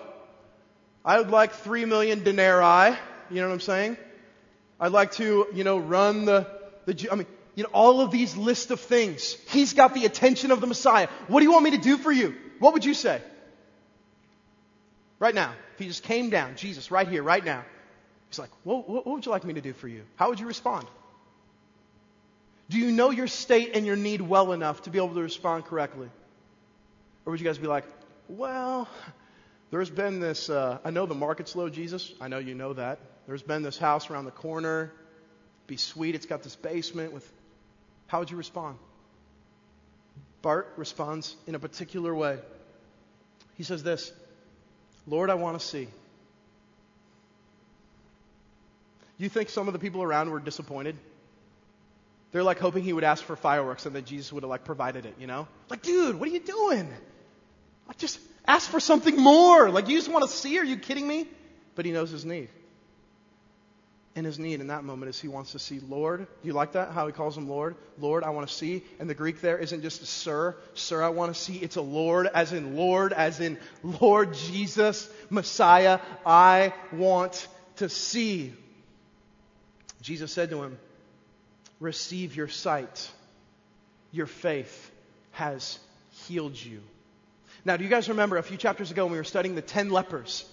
I 1.04 1.18
would 1.18 1.32
like 1.32 1.52
three 1.52 1.84
million 1.86 2.24
denarii. 2.24 2.96
You 3.32 3.42
know 3.42 3.48
what 3.48 3.54
I'm 3.56 3.60
saying? 3.60 3.98
I'd 4.80 4.92
like 4.92 5.14
to, 5.14 5.48
you 5.52 5.64
know, 5.64 5.80
run 5.80 6.26
the, 6.26 6.46
the, 6.86 7.10
I 7.12 7.16
mean, 7.16 7.26
you 7.56 7.64
know, 7.64 7.70
all 7.74 8.02
of 8.02 8.12
these 8.12 8.36
list 8.38 8.72
of 8.72 8.80
things. 8.80 9.34
He's 9.50 9.74
got 9.74 9.94
the 9.94 10.06
attention 10.06 10.52
of 10.52 10.62
the 10.62 10.68
Messiah. 10.68 11.08
What 11.28 11.40
do 11.40 11.46
you 11.46 11.52
want 11.52 11.64
me 11.64 11.72
to 11.72 11.78
do 11.78 11.98
for 11.98 12.12
you? 12.12 12.36
What 12.60 12.74
would 12.74 12.86
you 12.86 12.94
say? 12.94 13.22
Right 15.20 15.36
now, 15.36 15.54
if 15.74 15.80
he 15.80 15.88
just 15.88 16.04
came 16.04 16.30
down, 16.30 16.56
Jesus, 16.56 16.92
right 16.92 17.08
here, 17.08 17.22
right 17.22 17.44
now. 17.44 17.64
He's 18.30 18.40
like, 18.40 18.50
what, 18.64 18.90
what 18.90 19.06
would 19.06 19.26
you 19.26 19.32
like 19.32 19.44
me 19.44 19.54
to 19.56 19.62
do 19.62 19.74
for 19.74 19.88
you? 19.88 20.04
How 20.16 20.30
would 20.30 20.40
you 20.40 20.48
respond? 20.48 20.88
Do 22.70 22.78
you 22.78 22.92
know 22.92 23.12
your 23.12 23.28
state 23.28 23.72
and 23.76 23.86
your 23.86 23.98
need 23.98 24.22
well 24.22 24.54
enough 24.54 24.84
to 24.84 24.90
be 24.90 24.98
able 24.98 25.14
to 25.14 25.22
respond 25.22 25.66
correctly? 25.66 26.10
Or 27.26 27.32
would 27.32 27.40
you 27.42 27.46
guys 27.46 27.58
be 27.58 27.68
like, 27.68 27.84
well, 28.30 28.88
there's 29.70 29.90
been 29.90 30.22
this, 30.22 30.50
uh, 30.50 30.80
I 30.86 30.90
know 30.90 31.06
the 31.06 31.16
market's 31.16 31.56
low, 31.56 31.68
Jesus. 31.70 32.14
I 32.22 32.30
know 32.30 32.40
you 32.40 32.56
know 32.56 32.74
that. 32.74 33.00
There's 33.28 33.44
been 33.44 33.62
this 33.62 33.78
house 33.78 34.10
around 34.10 34.26
the 34.26 34.32
corner. 34.32 34.92
Be 35.68 35.78
sweet. 35.78 36.16
It's 36.16 36.26
got 36.26 36.44
this 36.44 36.56
basement 36.56 37.14
with. 37.14 37.30
How 38.12 38.19
would 38.19 38.30
you 38.30 38.36
respond? 38.36 38.78
Bart 40.41 40.74
responds 40.76 41.34
in 41.47 41.56
a 41.56 41.60
particular 41.60 42.13
way. 42.13 42.39
He 43.56 43.63
says 43.63 43.84
this 43.84 44.12
Lord, 45.08 45.30
I 45.30 45.36
want 45.36 45.58
to 45.58 45.65
see. 45.65 45.88
You 49.17 49.30
think 49.30 49.47
some 49.47 49.67
of 49.67 49.74
the 49.74 49.80
people 49.80 50.04
around 50.04 50.30
were 50.30 50.41
disappointed? 50.41 50.97
They're 52.34 52.43
like 52.43 52.60
hoping 52.60 52.84
he 52.84 52.91
would 52.91 53.06
ask 53.06 53.24
for 53.24 53.38
fireworks 53.38 53.86
and 53.86 53.95
that 53.95 54.04
Jesus 54.06 54.34
would 54.34 54.43
have 54.43 54.50
like 54.50 54.65
provided 54.65 55.06
it, 55.06 55.15
you 55.17 55.28
know? 55.28 55.47
Like, 55.69 55.82
dude, 55.82 56.19
what 56.19 56.28
are 56.28 56.34
you 56.34 56.41
doing? 56.41 56.91
Like, 57.88 57.97
just 57.97 58.19
ask 58.45 58.69
for 58.69 58.82
something 58.82 59.15
more. 59.15 59.69
Like, 59.69 59.88
you 59.88 59.97
just 59.97 60.12
want 60.12 60.30
to 60.30 60.36
see? 60.36 60.60
Are 60.60 60.65
you 60.65 60.76
kidding 60.76 61.08
me? 61.08 61.28
but 61.76 61.86
he 61.86 61.91
knows 61.91 62.12
his 62.12 62.26
need. 62.26 62.50
And 64.15 64.26
his 64.26 64.38
need 64.38 64.60
in 64.60 64.67
that 64.67 64.84
moment 64.84 65.10
is 65.10 65.21
he 65.21 65.30
wants 65.30 65.54
to 65.54 65.60
see 65.60 65.80
Lord. 65.80 66.19
Do 66.19 66.47
you 66.47 66.52
like 66.52 66.74
that? 66.74 66.91
How 66.91 67.08
he 67.08 67.13
calls 67.13 67.38
him 67.38 67.47
Lord? 67.47 67.76
Lord, 67.97 68.26
I 68.26 68.32
want 68.32 68.47
to 68.47 68.54
see. 68.54 68.84
And 69.00 69.10
the 69.10 69.13
Greek 69.13 69.39
there 69.39 69.58
isn't 69.58 69.82
just 69.82 70.02
a 70.02 70.06
sir. 70.06 70.58
Sir, 70.74 71.02
I 71.02 71.10
want 71.10 71.34
to 71.34 71.39
see. 71.39 71.56
It's 71.56 71.78
a 71.78 71.82
Lord, 71.82 72.28
as 72.28 72.52
in 72.52 72.76
Lord, 72.76 73.13
as 73.13 73.39
in 73.39 73.58
Lord 73.84 74.34
Jesus, 74.34 75.10
Messiah. 75.30 76.00
I 76.26 76.74
want 76.91 77.47
to 77.78 77.88
see. 77.88 78.54
Jesus 80.02 80.34
said 80.34 80.50
to 80.50 80.62
him, 80.62 80.78
Receive 81.80 82.36
your 82.36 82.50
sight. 82.50 83.10
Your 84.12 84.28
faith 84.28 84.91
has 85.32 85.80
healed 86.28 86.62
you. 86.62 86.82
Now, 87.63 87.78
do 87.78 87.86
you 87.86 87.89
guys 87.89 88.10
remember 88.10 88.38
a 88.38 88.43
few 88.43 88.58
chapters 88.58 88.91
ago 88.91 89.06
when 89.06 89.13
we 89.13 89.17
were 89.17 89.24
studying 89.24 89.56
the 89.56 89.62
10 89.62 89.89
lepers? 89.89 90.45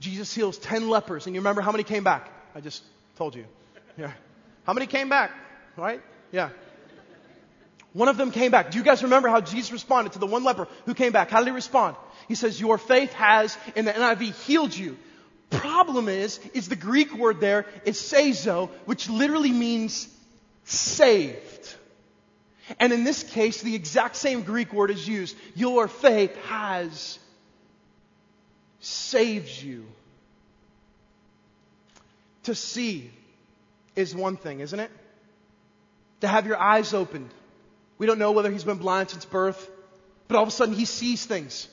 Jesus 0.00 0.34
heals 0.34 0.58
10 0.58 0.88
lepers, 0.88 1.26
and 1.26 1.34
you 1.34 1.40
remember 1.40 1.60
how 1.60 1.70
many 1.70 1.84
came 1.84 2.02
back? 2.02 2.28
I 2.54 2.60
just 2.60 2.82
told 3.16 3.34
you. 3.34 3.44
Yeah. 3.96 4.12
How 4.64 4.72
many 4.72 4.86
came 4.86 5.08
back? 5.08 5.30
Right? 5.76 6.02
Yeah. 6.32 6.50
One 7.92 8.08
of 8.08 8.16
them 8.16 8.32
came 8.32 8.50
back. 8.50 8.72
Do 8.72 8.78
you 8.78 8.84
guys 8.84 9.04
remember 9.04 9.28
how 9.28 9.40
Jesus 9.40 9.70
responded 9.70 10.14
to 10.14 10.18
the 10.18 10.26
one 10.26 10.42
leper 10.42 10.66
who 10.84 10.94
came 10.94 11.12
back? 11.12 11.30
How 11.30 11.38
did 11.38 11.46
he 11.46 11.52
respond? 11.52 11.96
He 12.26 12.34
says, 12.34 12.60
Your 12.60 12.76
faith 12.76 13.12
has, 13.12 13.56
in 13.76 13.84
the 13.84 13.92
NIV, 13.92 14.34
healed 14.44 14.76
you. 14.76 14.98
Problem 15.50 16.08
is, 16.08 16.40
is 16.54 16.68
the 16.68 16.76
Greek 16.76 17.14
word 17.14 17.40
there 17.40 17.66
is 17.84 17.96
sozo, 17.96 18.70
which 18.86 19.08
literally 19.08 19.52
means 19.52 20.08
saved. 20.64 21.74
And 22.80 22.92
in 22.92 23.04
this 23.04 23.22
case, 23.22 23.62
the 23.62 23.74
exact 23.74 24.16
same 24.16 24.42
Greek 24.42 24.72
word 24.72 24.90
is 24.90 25.06
used. 25.06 25.36
Your 25.54 25.86
faith 25.86 26.34
has 26.46 27.18
saved 28.80 29.62
you. 29.62 29.86
To 32.44 32.54
see 32.54 33.10
is 33.96 34.14
one 34.14 34.36
thing, 34.36 34.60
isn't 34.60 34.78
it? 34.78 34.90
To 36.20 36.28
have 36.28 36.46
your 36.46 36.58
eyes 36.58 36.94
opened. 36.94 37.30
We 37.98 38.06
don't 38.06 38.18
know 38.18 38.32
whether 38.32 38.50
he's 38.50 38.64
been 38.64 38.78
blind 38.78 39.10
since 39.10 39.24
birth, 39.24 39.68
but 40.28 40.36
all 40.36 40.42
of 40.42 40.48
a 40.48 40.52
sudden 40.52 40.74
he 40.74 40.84
sees 40.84 41.24
things. 41.24 41.68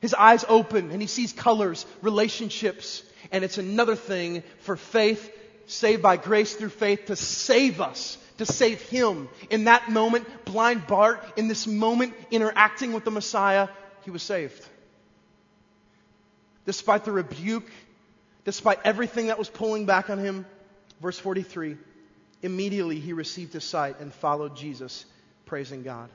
His 0.00 0.14
eyes 0.14 0.44
open 0.48 0.90
and 0.90 1.00
he 1.00 1.06
sees 1.06 1.32
colors, 1.32 1.86
relationships. 2.00 3.02
And 3.30 3.44
it's 3.44 3.58
another 3.58 3.94
thing 3.94 4.42
for 4.60 4.76
faith, 4.76 5.30
saved 5.66 6.02
by 6.02 6.16
grace 6.16 6.54
through 6.54 6.70
faith, 6.70 7.06
to 7.06 7.16
save 7.16 7.80
us, 7.80 8.18
to 8.38 8.46
save 8.46 8.82
him. 8.82 9.28
In 9.50 9.64
that 9.64 9.90
moment, 9.90 10.26
blind 10.44 10.86
Bart, 10.86 11.22
in 11.36 11.46
this 11.46 11.66
moment, 11.66 12.14
interacting 12.30 12.92
with 12.92 13.04
the 13.04 13.10
Messiah, 13.12 13.68
he 14.04 14.10
was 14.10 14.22
saved. 14.22 14.66
Despite 16.66 17.04
the 17.04 17.12
rebuke, 17.12 17.70
despite 18.44 18.80
everything 18.84 19.28
that 19.28 19.38
was 19.38 19.48
pulling 19.48 19.86
back 19.86 20.10
on 20.10 20.18
him, 20.18 20.46
verse 21.00 21.18
43, 21.18 21.76
immediately 22.42 22.98
he 22.98 23.12
received 23.12 23.52
his 23.52 23.64
sight 23.64 24.00
and 24.00 24.12
followed 24.12 24.56
Jesus, 24.56 25.04
praising 25.46 25.82
God. 25.82 26.08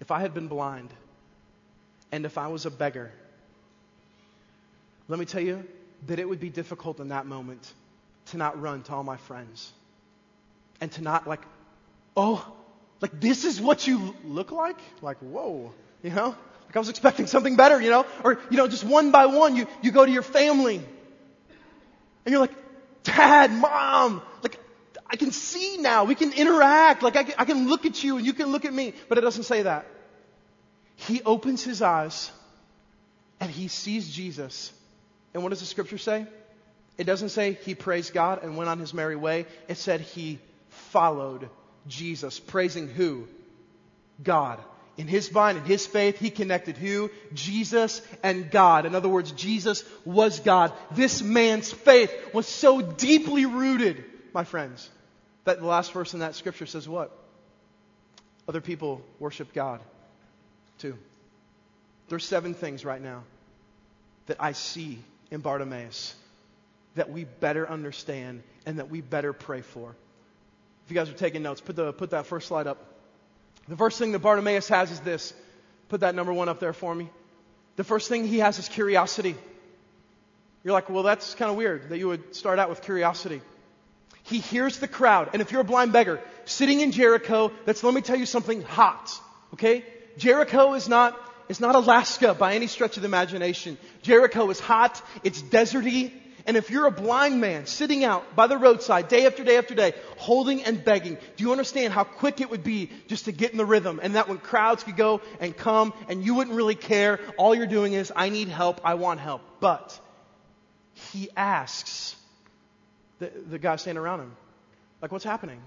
If 0.00 0.10
I 0.10 0.20
had 0.20 0.34
been 0.34 0.48
blind, 0.48 0.90
and 2.12 2.24
if 2.24 2.38
I 2.38 2.48
was 2.48 2.66
a 2.66 2.70
beggar, 2.70 3.12
let 5.08 5.18
me 5.18 5.24
tell 5.24 5.42
you 5.42 5.64
that 6.06 6.18
it 6.18 6.28
would 6.28 6.40
be 6.40 6.50
difficult 6.50 7.00
in 7.00 7.08
that 7.08 7.26
moment 7.26 7.72
to 8.26 8.36
not 8.36 8.60
run 8.60 8.82
to 8.84 8.94
all 8.94 9.02
my 9.02 9.16
friends 9.16 9.72
and 10.80 10.90
to 10.92 11.02
not 11.02 11.26
like, 11.26 11.42
oh, 12.16 12.44
like 13.00 13.20
this 13.20 13.44
is 13.44 13.60
what 13.60 13.86
you 13.86 14.14
look 14.24 14.52
like? 14.52 14.78
Like, 15.02 15.18
whoa, 15.18 15.72
you 16.02 16.10
know? 16.10 16.34
Like 16.70 16.76
I 16.76 16.78
was 16.78 16.88
expecting 16.88 17.26
something 17.26 17.56
better, 17.56 17.80
you 17.80 17.90
know? 17.90 18.06
Or, 18.22 18.38
you 18.48 18.56
know, 18.56 18.68
just 18.68 18.84
one 18.84 19.10
by 19.10 19.26
one, 19.26 19.56
you, 19.56 19.66
you 19.82 19.90
go 19.90 20.06
to 20.06 20.12
your 20.12 20.22
family 20.22 20.76
and 20.76 22.32
you're 22.32 22.38
like, 22.38 22.54
dad, 23.02 23.50
mom, 23.50 24.22
like 24.44 24.56
I 25.04 25.16
can 25.16 25.32
see 25.32 25.78
now. 25.78 26.04
We 26.04 26.14
can 26.14 26.32
interact. 26.32 27.02
Like 27.02 27.16
I 27.16 27.24
can, 27.24 27.34
I 27.38 27.44
can 27.44 27.68
look 27.68 27.86
at 27.86 28.04
you 28.04 28.18
and 28.18 28.24
you 28.24 28.32
can 28.32 28.52
look 28.52 28.64
at 28.64 28.72
me. 28.72 28.94
But 29.08 29.18
it 29.18 29.22
doesn't 29.22 29.42
say 29.42 29.62
that. 29.62 29.84
He 30.94 31.22
opens 31.22 31.64
his 31.64 31.82
eyes 31.82 32.30
and 33.40 33.50
he 33.50 33.66
sees 33.66 34.08
Jesus. 34.08 34.72
And 35.34 35.42
what 35.42 35.48
does 35.48 35.58
the 35.58 35.66
scripture 35.66 35.98
say? 35.98 36.24
It 36.98 37.02
doesn't 37.02 37.30
say 37.30 37.58
he 37.64 37.74
praised 37.74 38.14
God 38.14 38.44
and 38.44 38.56
went 38.56 38.70
on 38.70 38.78
his 38.78 38.94
merry 38.94 39.16
way. 39.16 39.46
It 39.66 39.76
said 39.76 40.02
he 40.02 40.38
followed 40.68 41.50
Jesus. 41.88 42.38
Praising 42.38 42.86
who? 42.86 43.26
God. 44.22 44.60
In 45.00 45.08
his 45.08 45.32
mind, 45.32 45.56
in 45.56 45.64
his 45.64 45.86
faith, 45.86 46.18
he 46.18 46.28
connected 46.28 46.76
who? 46.76 47.10
Jesus 47.32 48.02
and 48.22 48.50
God. 48.50 48.84
In 48.84 48.94
other 48.94 49.08
words, 49.08 49.32
Jesus 49.32 49.82
was 50.04 50.40
God. 50.40 50.74
This 50.90 51.22
man's 51.22 51.72
faith 51.72 52.12
was 52.34 52.46
so 52.46 52.82
deeply 52.82 53.46
rooted, 53.46 54.04
my 54.34 54.44
friends, 54.44 54.90
that 55.44 55.58
the 55.58 55.64
last 55.64 55.92
verse 55.92 56.12
in 56.12 56.20
that 56.20 56.34
scripture 56.34 56.66
says 56.66 56.86
what? 56.86 57.16
Other 58.46 58.60
people 58.60 59.00
worship 59.18 59.54
God 59.54 59.80
too. 60.76 60.98
There's 62.10 62.26
seven 62.26 62.52
things 62.52 62.84
right 62.84 63.00
now 63.00 63.22
that 64.26 64.36
I 64.38 64.52
see 64.52 64.98
in 65.30 65.40
Bartimaeus 65.40 66.14
that 66.96 67.08
we 67.10 67.24
better 67.24 67.66
understand 67.66 68.42
and 68.66 68.78
that 68.78 68.90
we 68.90 69.00
better 69.00 69.32
pray 69.32 69.62
for. 69.62 69.96
If 70.84 70.90
you 70.90 70.94
guys 70.94 71.08
are 71.08 71.14
taking 71.14 71.42
notes, 71.42 71.62
put, 71.62 71.76
the, 71.76 71.90
put 71.94 72.10
that 72.10 72.26
first 72.26 72.48
slide 72.48 72.66
up. 72.66 72.89
The 73.70 73.76
first 73.76 74.00
thing 74.00 74.10
that 74.12 74.18
Bartimaeus 74.18 74.68
has 74.68 74.90
is 74.90 74.98
this. 74.98 75.32
Put 75.88 76.00
that 76.00 76.16
number 76.16 76.32
one 76.32 76.48
up 76.48 76.58
there 76.58 76.72
for 76.72 76.92
me. 76.92 77.08
The 77.76 77.84
first 77.84 78.08
thing 78.08 78.26
he 78.26 78.40
has 78.40 78.58
is 78.58 78.68
curiosity. 78.68 79.36
You're 80.64 80.72
like, 80.72 80.90
well, 80.90 81.04
that's 81.04 81.36
kind 81.36 81.52
of 81.52 81.56
weird 81.56 81.88
that 81.90 81.98
you 81.98 82.08
would 82.08 82.34
start 82.34 82.58
out 82.58 82.68
with 82.68 82.82
curiosity. 82.82 83.40
He 84.24 84.40
hears 84.40 84.80
the 84.80 84.88
crowd, 84.88 85.30
and 85.32 85.40
if 85.40 85.52
you're 85.52 85.60
a 85.60 85.64
blind 85.64 85.92
beggar 85.92 86.20
sitting 86.46 86.80
in 86.80 86.90
Jericho, 86.90 87.52
that's, 87.64 87.84
let 87.84 87.94
me 87.94 88.00
tell 88.00 88.16
you 88.16 88.26
something 88.26 88.60
hot, 88.62 89.16
okay? 89.54 89.84
Jericho 90.18 90.74
is 90.74 90.88
not, 90.88 91.16
is 91.48 91.60
not 91.60 91.76
Alaska 91.76 92.34
by 92.34 92.54
any 92.54 92.66
stretch 92.66 92.96
of 92.96 93.02
the 93.02 93.08
imagination. 93.08 93.78
Jericho 94.02 94.50
is 94.50 94.58
hot, 94.58 95.00
it's 95.22 95.40
deserty, 95.40 96.12
and 96.46 96.56
if 96.56 96.70
you're 96.70 96.86
a 96.86 96.90
blind 96.90 97.40
man 97.40 97.66
sitting 97.66 98.04
out 98.04 98.36
by 98.36 98.46
the 98.46 98.56
roadside 98.56 99.08
day 99.08 99.26
after 99.26 99.44
day 99.44 99.56
after 99.56 99.74
day, 99.74 99.92
holding 100.16 100.62
and 100.64 100.84
begging, 100.84 101.18
do 101.36 101.44
you 101.44 101.52
understand 101.52 101.92
how 101.92 102.04
quick 102.04 102.40
it 102.40 102.50
would 102.50 102.64
be 102.64 102.90
just 103.08 103.26
to 103.26 103.32
get 103.32 103.52
in 103.52 103.58
the 103.58 103.64
rhythm? 103.64 104.00
And 104.02 104.14
that 104.14 104.28
when 104.28 104.38
crowds 104.38 104.82
could 104.84 104.96
go 104.96 105.20
and 105.40 105.56
come 105.56 105.92
and 106.08 106.24
you 106.24 106.34
wouldn't 106.34 106.56
really 106.56 106.74
care, 106.74 107.20
all 107.36 107.54
you're 107.54 107.66
doing 107.66 107.92
is, 107.92 108.12
I 108.14 108.28
need 108.28 108.48
help, 108.48 108.80
I 108.84 108.94
want 108.94 109.20
help. 109.20 109.42
But 109.60 109.98
he 111.12 111.28
asks 111.36 112.16
the, 113.18 113.30
the 113.48 113.58
guy 113.58 113.76
standing 113.76 114.02
around 114.02 114.20
him, 114.20 114.36
like, 115.02 115.12
what's 115.12 115.24
happening? 115.24 115.60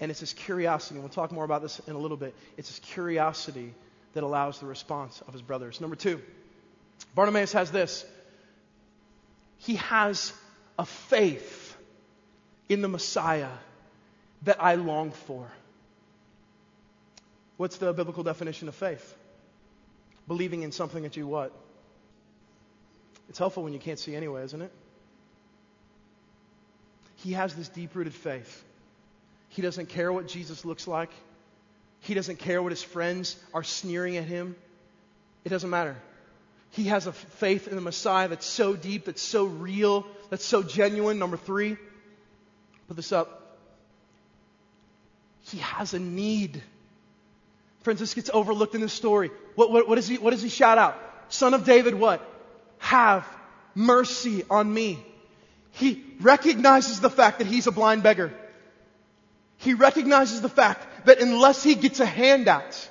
And 0.00 0.10
it's 0.10 0.20
this 0.20 0.32
curiosity, 0.32 0.96
and 0.96 1.04
we'll 1.04 1.12
talk 1.12 1.30
more 1.32 1.44
about 1.44 1.62
this 1.62 1.80
in 1.86 1.94
a 1.94 1.98
little 1.98 2.16
bit. 2.16 2.34
It's 2.56 2.68
this 2.68 2.80
curiosity 2.80 3.74
that 4.14 4.24
allows 4.24 4.58
the 4.58 4.66
response 4.66 5.22
of 5.26 5.32
his 5.32 5.42
brothers. 5.42 5.80
Number 5.80 5.96
two, 5.96 6.20
Bartimaeus 7.14 7.52
has 7.52 7.70
this 7.70 8.04
he 9.64 9.76
has 9.76 10.32
a 10.78 10.84
faith 10.84 11.76
in 12.68 12.82
the 12.82 12.88
Messiah 12.88 13.48
that 14.42 14.62
I 14.62 14.74
long 14.74 15.10
for. 15.10 15.50
What's 17.56 17.78
the 17.78 17.92
biblical 17.92 18.22
definition 18.22 18.68
of 18.68 18.74
faith? 18.74 19.16
Believing 20.28 20.62
in 20.62 20.72
something 20.72 21.02
that 21.04 21.16
you 21.16 21.26
what? 21.26 21.52
It's 23.28 23.38
helpful 23.38 23.62
when 23.62 23.72
you 23.72 23.78
can't 23.78 23.98
see 23.98 24.14
anyway, 24.14 24.44
isn't 24.44 24.60
it? 24.60 24.72
He 27.16 27.32
has 27.32 27.54
this 27.54 27.68
deep 27.68 27.94
rooted 27.94 28.14
faith. 28.14 28.62
He 29.48 29.62
doesn't 29.62 29.88
care 29.88 30.12
what 30.12 30.28
Jesus 30.28 30.64
looks 30.64 30.86
like. 30.86 31.10
He 32.00 32.12
doesn't 32.12 32.38
care 32.38 32.62
what 32.62 32.72
his 32.72 32.82
friends 32.82 33.36
are 33.54 33.62
sneering 33.62 34.18
at 34.18 34.24
him. 34.24 34.56
It 35.44 35.48
doesn't 35.48 35.70
matter. 35.70 35.96
He 36.74 36.84
has 36.84 37.06
a 37.06 37.12
faith 37.12 37.68
in 37.68 37.76
the 37.76 37.80
Messiah 37.80 38.26
that's 38.26 38.46
so 38.46 38.74
deep, 38.74 39.04
that's 39.04 39.22
so 39.22 39.44
real, 39.44 40.04
that's 40.28 40.44
so 40.44 40.62
genuine. 40.62 41.20
Number 41.20 41.36
three, 41.36 41.76
put 42.88 42.96
this 42.96 43.12
up. 43.12 43.58
He 45.42 45.58
has 45.58 45.94
a 45.94 46.00
need. 46.00 46.60
Friends, 47.82 48.00
this 48.00 48.14
gets 48.14 48.28
overlooked 48.32 48.74
in 48.74 48.80
this 48.80 48.92
story. 48.92 49.30
What, 49.54 49.70
what, 49.70 50.02
he, 50.02 50.18
what 50.18 50.30
does 50.30 50.42
he 50.42 50.48
shout 50.48 50.78
out? 50.78 50.98
Son 51.28 51.54
of 51.54 51.64
David, 51.64 51.94
what? 51.94 52.28
Have 52.78 53.24
mercy 53.76 54.42
on 54.50 54.72
me. 54.72 54.98
He 55.70 56.02
recognizes 56.20 57.00
the 57.00 57.10
fact 57.10 57.38
that 57.38 57.46
he's 57.46 57.68
a 57.68 57.72
blind 57.72 58.02
beggar. 58.02 58.32
He 59.58 59.74
recognizes 59.74 60.40
the 60.40 60.48
fact 60.48 61.06
that 61.06 61.20
unless 61.20 61.62
he 61.62 61.76
gets 61.76 62.00
a 62.00 62.06
handout, 62.06 62.88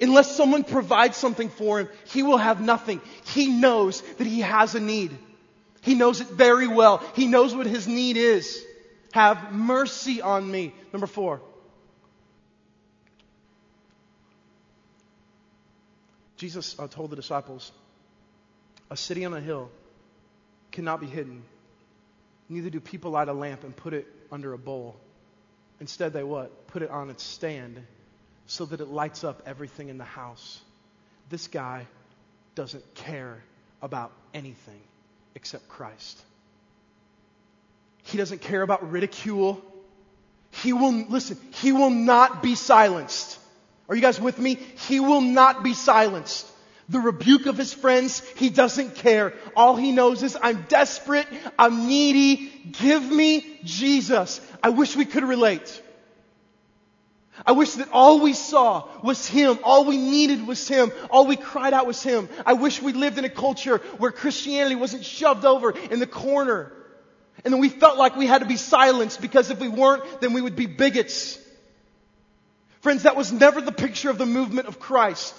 Unless 0.00 0.34
someone 0.34 0.64
provides 0.64 1.16
something 1.16 1.50
for 1.50 1.80
him, 1.80 1.88
he 2.06 2.22
will 2.22 2.38
have 2.38 2.60
nothing. 2.60 3.00
He 3.26 3.48
knows 3.48 4.00
that 4.16 4.26
he 4.26 4.40
has 4.40 4.74
a 4.74 4.80
need. 4.80 5.16
He 5.82 5.94
knows 5.94 6.20
it 6.20 6.28
very 6.28 6.66
well. 6.66 7.02
He 7.14 7.26
knows 7.26 7.54
what 7.54 7.66
his 7.66 7.86
need 7.86 8.16
is. 8.16 8.64
Have 9.12 9.52
mercy 9.52 10.22
on 10.22 10.50
me. 10.50 10.72
Number 10.92 11.06
four. 11.06 11.40
Jesus 16.36 16.74
uh, 16.78 16.88
told 16.88 17.10
the 17.10 17.16
disciples, 17.16 17.70
A 18.90 18.96
city 18.96 19.26
on 19.26 19.34
a 19.34 19.40
hill 19.40 19.70
cannot 20.72 21.00
be 21.00 21.06
hidden. 21.06 21.42
Neither 22.48 22.70
do 22.70 22.80
people 22.80 23.10
light 23.10 23.28
a 23.28 23.34
lamp 23.34 23.64
and 23.64 23.76
put 23.76 23.92
it 23.92 24.06
under 24.32 24.54
a 24.54 24.58
bowl. 24.58 24.96
Instead, 25.80 26.14
they 26.14 26.22
what? 26.22 26.68
Put 26.68 26.80
it 26.80 26.90
on 26.90 27.10
its 27.10 27.22
stand 27.22 27.84
so 28.50 28.64
that 28.64 28.80
it 28.80 28.88
lights 28.88 29.22
up 29.22 29.42
everything 29.46 29.90
in 29.90 29.96
the 29.96 30.02
house. 30.02 30.60
This 31.28 31.46
guy 31.46 31.86
doesn't 32.56 32.82
care 32.96 33.44
about 33.80 34.10
anything 34.34 34.80
except 35.36 35.68
Christ. 35.68 36.20
He 38.02 38.18
doesn't 38.18 38.40
care 38.40 38.62
about 38.62 38.90
ridicule. 38.90 39.62
He 40.50 40.72
will, 40.72 40.90
listen, 40.90 41.38
he 41.52 41.70
will 41.70 41.90
not 41.90 42.42
be 42.42 42.56
silenced. 42.56 43.38
Are 43.88 43.94
you 43.94 44.02
guys 44.02 44.20
with 44.20 44.36
me? 44.36 44.56
He 44.88 44.98
will 44.98 45.20
not 45.20 45.62
be 45.62 45.72
silenced. 45.72 46.44
The 46.88 46.98
rebuke 46.98 47.46
of 47.46 47.56
his 47.56 47.72
friends, 47.72 48.18
he 48.34 48.50
doesn't 48.50 48.96
care. 48.96 49.32
All 49.54 49.76
he 49.76 49.92
knows 49.92 50.24
is, 50.24 50.36
I'm 50.42 50.66
desperate, 50.68 51.28
I'm 51.56 51.86
needy, 51.86 52.50
give 52.80 53.04
me 53.04 53.60
Jesus. 53.62 54.40
I 54.60 54.70
wish 54.70 54.96
we 54.96 55.04
could 55.04 55.22
relate. 55.22 55.82
I 57.46 57.52
wish 57.52 57.72
that 57.72 57.88
all 57.92 58.20
we 58.20 58.32
saw 58.32 58.88
was 59.02 59.26
Him. 59.26 59.58
All 59.62 59.84
we 59.84 59.96
needed 59.96 60.46
was 60.46 60.66
Him. 60.68 60.92
All 61.10 61.26
we 61.26 61.36
cried 61.36 61.72
out 61.72 61.86
was 61.86 62.02
Him. 62.02 62.28
I 62.44 62.54
wish 62.54 62.82
we 62.82 62.92
lived 62.92 63.18
in 63.18 63.24
a 63.24 63.30
culture 63.30 63.78
where 63.98 64.12
Christianity 64.12 64.76
wasn't 64.76 65.04
shoved 65.04 65.44
over 65.44 65.70
in 65.70 66.00
the 66.00 66.06
corner. 66.06 66.72
And 67.44 67.54
then 67.54 67.60
we 67.60 67.70
felt 67.70 67.96
like 67.96 68.16
we 68.16 68.26
had 68.26 68.40
to 68.40 68.46
be 68.46 68.56
silenced 68.56 69.20
because 69.20 69.50
if 69.50 69.60
we 69.60 69.68
weren't, 69.68 70.20
then 70.20 70.32
we 70.32 70.42
would 70.42 70.56
be 70.56 70.66
bigots. 70.66 71.38
Friends, 72.80 73.04
that 73.04 73.16
was 73.16 73.32
never 73.32 73.60
the 73.60 73.72
picture 73.72 74.10
of 74.10 74.18
the 74.18 74.26
movement 74.26 74.68
of 74.68 74.78
Christ. 74.78 75.34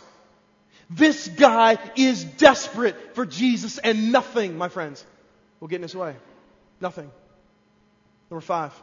This 0.89 1.27
guy 1.27 1.77
is 1.95 2.23
desperate 2.23 3.15
for 3.15 3.25
Jesus 3.25 3.77
and 3.77 4.11
nothing, 4.11 4.57
my 4.57 4.67
friends, 4.67 5.05
will 5.59 5.67
get 5.67 5.77
in 5.77 5.83
his 5.83 5.95
way. 5.95 6.15
Nothing. 6.79 7.09
Number 8.29 8.41
five. 8.41 8.73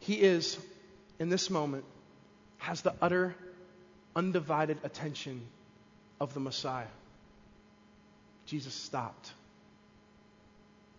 He 0.00 0.14
is, 0.14 0.56
in 1.18 1.28
this 1.28 1.50
moment, 1.50 1.84
has 2.58 2.82
the 2.82 2.94
utter, 3.00 3.34
undivided 4.14 4.78
attention 4.84 5.40
of 6.20 6.34
the 6.34 6.40
Messiah. 6.40 6.86
Jesus 8.46 8.74
stopped. 8.74 9.32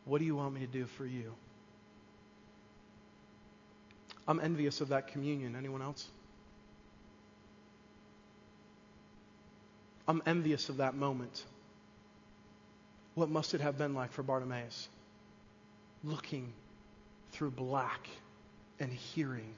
What 0.06 0.20
do 0.20 0.26
you 0.26 0.36
want 0.36 0.54
me 0.54 0.62
to 0.62 0.68
do 0.68 0.86
for 0.86 1.06
you? 1.06 1.34
I'm 4.28 4.40
envious 4.40 4.82
of 4.82 4.90
that 4.90 5.10
communion. 5.10 5.56
Anyone 5.56 5.82
else? 5.82 6.06
I'm 10.08 10.22
envious 10.26 10.70
of 10.70 10.78
that 10.78 10.96
moment. 10.96 11.44
What 13.16 13.30
must 13.30 13.54
it 13.54 13.62
have 13.62 13.78
been 13.78 13.94
like 13.94 14.12
for 14.12 14.24
Bartimaeus? 14.24 14.88
Looking 16.04 16.54
through 17.32 17.52
black 17.52 18.08
and 18.80 18.92
hearing 18.92 19.54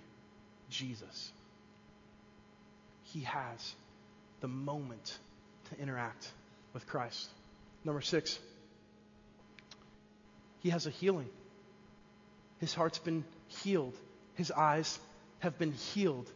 Jesus. 0.69 1.31
He 3.03 3.21
has 3.21 3.75
the 4.41 4.47
moment 4.47 5.17
to 5.69 5.81
interact 5.81 6.31
with 6.73 6.87
Christ. 6.87 7.29
Number 7.83 8.01
six, 8.01 8.37
he 10.59 10.69
has 10.69 10.85
a 10.85 10.89
healing. 10.89 11.29
His 12.59 12.73
heart's 12.73 12.99
been 12.99 13.23
healed, 13.47 13.95
his 14.35 14.51
eyes 14.51 14.99
have 15.39 15.57
been 15.57 15.71
healed. 15.71 16.29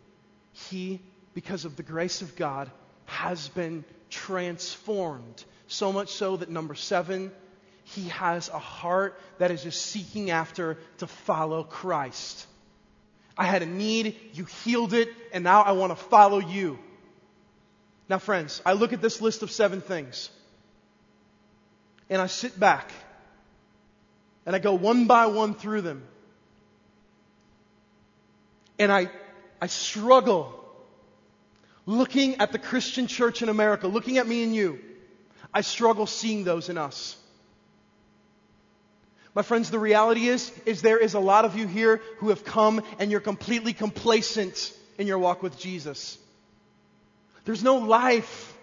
He, 0.54 1.02
because 1.34 1.66
of 1.66 1.76
the 1.76 1.84
grace 1.84 2.22
of 2.22 2.36
God, 2.36 2.72
has 3.06 3.50
been 3.50 3.84
transformed. 4.10 5.44
So 5.68 5.92
much 5.92 6.10
so 6.10 6.38
that 6.38 6.50
number 6.50 6.76
seven, 6.76 7.32
he 7.84 8.08
has 8.10 8.50
a 8.50 8.60
heart 8.60 9.20
that 9.40 9.52
is 9.52 9.64
just 9.64 9.82
seeking 9.82 10.32
after 10.32 10.78
to 11.00 11.08
follow 11.08 11.64
Christ. 11.64 12.46
I 13.38 13.46
had 13.46 13.62
a 13.62 13.66
need, 13.66 14.16
you 14.34 14.46
healed 14.46 14.94
it, 14.94 15.10
and 15.32 15.44
now 15.44 15.62
I 15.62 15.72
want 15.72 15.92
to 15.92 15.96
follow 15.96 16.40
you. 16.40 16.78
Now, 18.08 18.20
friends, 18.20 18.62
I 18.66 18.74
look 18.74 18.94
at 18.94 19.02
this 19.02 19.22
list 19.22 19.42
of 19.44 19.52
seven 19.52 19.82
things, 19.82 20.30
and 22.10 22.22
I 22.22 22.28
sit 22.28 22.60
back, 22.60 22.92
and 24.46 24.56
I 24.56 24.60
go 24.60 24.74
one 24.74 25.08
by 25.08 25.28
one 25.28 25.56
through 25.56 25.82
them, 25.82 26.04
and 28.78 28.92
I, 28.92 29.10
I 29.62 29.68
struggle 29.68 30.60
looking 31.86 32.36
at 32.36 32.52
the 32.52 32.60
Christian 32.60 33.08
church 33.08 33.42
in 33.42 33.50
America, 33.50 33.88
looking 33.88 34.18
at 34.18 34.28
me 34.28 34.44
and 34.44 34.56
you. 34.56 34.80
I 35.54 35.62
struggle 35.62 36.06
seeing 36.06 36.44
those 36.44 36.70
in 36.70 36.78
us. 36.78 37.16
My 39.36 39.42
friends, 39.42 39.72
the 39.72 39.80
reality 39.80 40.28
is, 40.28 40.52
is 40.66 40.82
there 40.82 41.00
is 41.00 41.16
a 41.16 41.20
lot 41.20 41.46
of 41.46 41.58
you 41.58 41.68
here 41.68 42.02
who 42.18 42.30
have 42.30 42.44
come 42.44 42.84
and 43.00 43.10
you're 43.10 43.20
completely 43.20 43.74
complacent 43.74 44.74
in 44.98 45.08
your 45.08 45.18
walk 45.18 45.42
with 45.42 45.58
Jesus. 45.58 46.18
There's 47.46 47.64
no 47.64 47.78
life. 47.78 48.54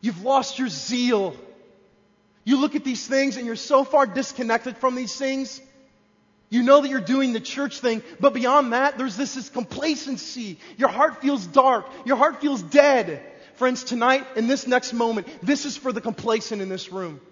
You've 0.00 0.22
lost 0.22 0.58
your 0.58 0.68
zeal. 0.68 1.34
You 2.44 2.60
look 2.60 2.74
at 2.74 2.84
these 2.84 3.06
things 3.06 3.36
and 3.36 3.46
you're 3.46 3.56
so 3.56 3.84
far 3.84 4.06
disconnected 4.06 4.76
from 4.76 4.94
these 4.94 5.16
things. 5.16 5.60
You 6.50 6.62
know 6.62 6.82
that 6.82 6.90
you're 6.90 7.00
doing 7.00 7.32
the 7.32 7.40
church 7.40 7.80
thing, 7.80 8.02
but 8.20 8.34
beyond 8.34 8.74
that, 8.74 8.98
there's 8.98 9.16
this, 9.16 9.36
this 9.36 9.48
complacency. 9.48 10.58
Your 10.76 10.90
heart 10.90 11.22
feels 11.22 11.46
dark. 11.46 11.86
Your 12.04 12.18
heart 12.18 12.42
feels 12.42 12.60
dead. 12.60 13.22
Friends, 13.54 13.84
tonight, 13.84 14.26
in 14.36 14.48
this 14.48 14.66
next 14.66 14.92
moment, 14.92 15.28
this 15.42 15.64
is 15.64 15.78
for 15.78 15.92
the 15.92 16.02
complacent 16.02 16.60
in 16.60 16.68
this 16.68 16.92
room. 16.92 17.22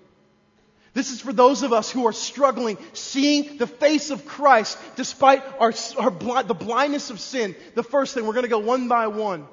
This 0.93 1.13
is 1.13 1.21
for 1.21 1.33
those 1.33 1.63
of 1.63 1.73
us 1.73 1.91
who 1.91 2.07
are 2.07 2.13
struggling, 2.13 2.77
seeing 2.95 3.59
the 3.59 3.67
face 3.67 4.11
of 4.11 4.27
Christ 4.27 4.77
despite 4.97 5.43
our, 5.61 5.73
our 5.99 6.43
the 6.43 6.55
blindness 6.55 7.11
of 7.11 7.21
sin. 7.21 7.55
The 7.75 7.85
first 7.85 8.15
thing, 8.15 8.27
we're 8.27 8.33
going 8.33 8.45
to 8.45 8.49
go 8.49 8.59
one 8.59 8.89
by 8.89 9.07
one. 9.07 9.47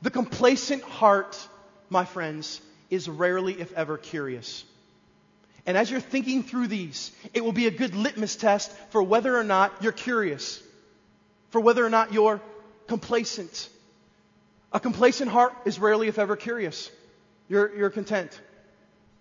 The 0.00 0.10
complacent 0.10 0.82
heart, 0.82 1.36
my 1.90 2.04
friends, 2.04 2.60
is 2.88 3.08
rarely, 3.08 3.60
if 3.60 3.72
ever, 3.72 3.98
curious. 3.98 4.64
And 5.66 5.76
as 5.76 5.90
you're 5.90 6.00
thinking 6.00 6.42
through 6.42 6.68
these, 6.68 7.12
it 7.34 7.44
will 7.44 7.52
be 7.52 7.66
a 7.66 7.70
good 7.70 7.94
litmus 7.94 8.36
test 8.36 8.72
for 8.90 9.02
whether 9.02 9.36
or 9.36 9.44
not 9.44 9.82
you're 9.82 9.92
curious, 9.92 10.62
for 11.50 11.60
whether 11.60 11.84
or 11.84 11.90
not 11.90 12.14
you're 12.14 12.40
complacent. 12.86 13.68
A 14.72 14.80
complacent 14.80 15.30
heart 15.30 15.52
is 15.66 15.78
rarely, 15.78 16.08
if 16.08 16.18
ever, 16.18 16.36
curious. 16.36 16.90
You're, 17.48 17.76
you're 17.76 17.90
content. 17.90 18.40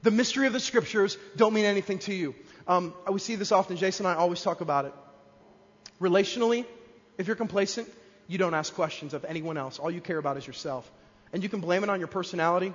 The 0.03 0.11
mystery 0.11 0.47
of 0.47 0.53
the 0.53 0.59
scriptures 0.59 1.17
don't 1.35 1.53
mean 1.53 1.65
anything 1.65 1.99
to 1.99 2.13
you. 2.13 2.35
Um, 2.67 2.93
we 3.11 3.19
see 3.19 3.35
this 3.35 3.51
often. 3.51 3.77
Jason 3.77 4.05
and 4.05 4.15
I 4.15 4.19
always 4.19 4.41
talk 4.41 4.61
about 4.61 4.85
it. 4.85 4.93
Relationally, 5.99 6.65
if 7.17 7.27
you're 7.27 7.35
complacent, 7.35 7.89
you 8.27 8.37
don't 8.37 8.53
ask 8.53 8.73
questions 8.73 9.13
of 9.13 9.25
anyone 9.25 9.57
else. 9.57 9.79
All 9.79 9.89
you 9.89 10.01
care 10.01 10.17
about 10.17 10.37
is 10.37 10.45
yourself. 10.45 10.89
And 11.33 11.41
you 11.43 11.49
can 11.49 11.61
blame 11.61 11.83
it 11.83 11.89
on 11.89 11.99
your 11.99 12.07
personality. 12.07 12.73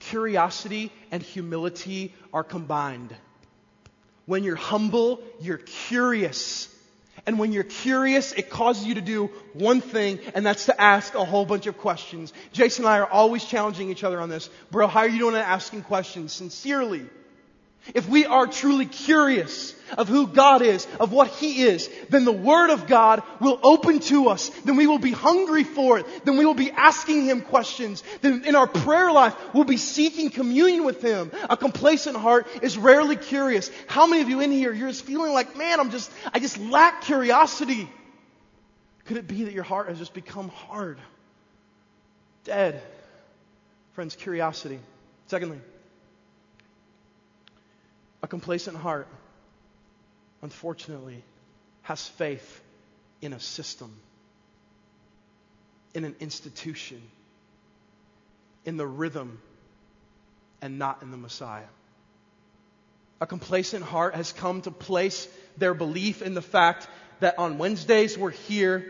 Curiosity 0.00 0.92
and 1.10 1.22
humility 1.22 2.14
are 2.32 2.44
combined. 2.44 3.14
When 4.26 4.44
you're 4.44 4.56
humble, 4.56 5.20
you're 5.40 5.58
curious. 5.58 6.73
And 7.26 7.38
when 7.38 7.52
you're 7.52 7.64
curious, 7.64 8.32
it 8.32 8.50
causes 8.50 8.86
you 8.86 8.94
to 8.96 9.00
do 9.00 9.30
one 9.54 9.80
thing, 9.80 10.18
and 10.34 10.44
that's 10.44 10.66
to 10.66 10.78
ask 10.78 11.14
a 11.14 11.24
whole 11.24 11.46
bunch 11.46 11.66
of 11.66 11.78
questions. 11.78 12.32
Jason 12.52 12.84
and 12.84 12.92
I 12.92 12.98
are 12.98 13.06
always 13.06 13.44
challenging 13.44 13.90
each 13.90 14.04
other 14.04 14.20
on 14.20 14.28
this. 14.28 14.50
Bro, 14.70 14.88
how 14.88 15.00
are 15.00 15.08
you 15.08 15.18
doing 15.18 15.34
at 15.34 15.46
asking 15.46 15.82
questions 15.82 16.32
sincerely? 16.32 17.06
If 17.92 18.08
we 18.08 18.24
are 18.24 18.46
truly 18.46 18.86
curious 18.86 19.74
of 19.98 20.08
who 20.08 20.26
God 20.26 20.62
is, 20.62 20.86
of 20.98 21.12
what 21.12 21.28
He 21.28 21.62
is, 21.62 21.90
then 22.08 22.24
the 22.24 22.32
Word 22.32 22.70
of 22.70 22.86
God 22.86 23.22
will 23.40 23.60
open 23.62 24.00
to 24.00 24.28
us. 24.28 24.48
Then 24.64 24.76
we 24.76 24.86
will 24.86 24.98
be 24.98 25.12
hungry 25.12 25.64
for 25.64 25.98
it. 25.98 26.06
Then 26.24 26.38
we 26.38 26.46
will 26.46 26.54
be 26.54 26.70
asking 26.70 27.26
Him 27.26 27.42
questions. 27.42 28.02
Then 28.22 28.44
in 28.46 28.56
our 28.56 28.66
prayer 28.66 29.12
life, 29.12 29.36
we'll 29.52 29.64
be 29.64 29.76
seeking 29.76 30.30
communion 30.30 30.84
with 30.84 31.02
Him. 31.02 31.30
A 31.50 31.56
complacent 31.56 32.16
heart 32.16 32.46
is 32.62 32.78
rarely 32.78 33.16
curious. 33.16 33.70
How 33.86 34.06
many 34.06 34.22
of 34.22 34.30
you 34.30 34.40
in 34.40 34.50
here, 34.50 34.72
you're 34.72 34.88
just 34.88 35.04
feeling 35.04 35.32
like, 35.32 35.56
man, 35.56 35.78
I'm 35.78 35.90
just, 35.90 36.10
I 36.32 36.38
just 36.38 36.58
lack 36.58 37.02
curiosity. 37.02 37.88
Could 39.04 39.18
it 39.18 39.28
be 39.28 39.44
that 39.44 39.52
your 39.52 39.64
heart 39.64 39.88
has 39.88 39.98
just 39.98 40.14
become 40.14 40.48
hard? 40.48 40.98
Dead. 42.44 42.82
Friends, 43.92 44.16
curiosity. 44.16 44.80
Secondly, 45.26 45.60
a 48.24 48.26
complacent 48.26 48.74
heart, 48.74 49.06
unfortunately, 50.40 51.22
has 51.82 52.08
faith 52.08 52.62
in 53.20 53.34
a 53.34 53.38
system, 53.38 53.94
in 55.92 56.06
an 56.06 56.16
institution, 56.20 57.02
in 58.64 58.78
the 58.78 58.86
rhythm, 58.86 59.42
and 60.62 60.78
not 60.78 61.02
in 61.02 61.10
the 61.10 61.18
Messiah. 61.18 61.68
A 63.20 63.26
complacent 63.26 63.84
heart 63.84 64.14
has 64.14 64.32
come 64.32 64.62
to 64.62 64.70
place 64.70 65.28
their 65.58 65.74
belief 65.74 66.22
in 66.22 66.32
the 66.32 66.40
fact 66.40 66.88
that 67.20 67.38
on 67.38 67.58
Wednesdays 67.58 68.16
we're 68.16 68.30
here 68.30 68.86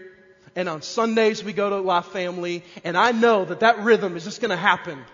and 0.54 0.68
on 0.68 0.80
Sundays 0.80 1.42
we 1.42 1.52
go 1.52 1.70
to 1.70 1.80
La 1.80 2.02
Family, 2.02 2.62
and 2.84 2.96
I 2.96 3.10
know 3.10 3.44
that 3.44 3.60
that 3.60 3.80
rhythm 3.80 4.16
is 4.16 4.22
just 4.22 4.40
going 4.40 4.52
to 4.52 4.56
happen. 4.56 5.04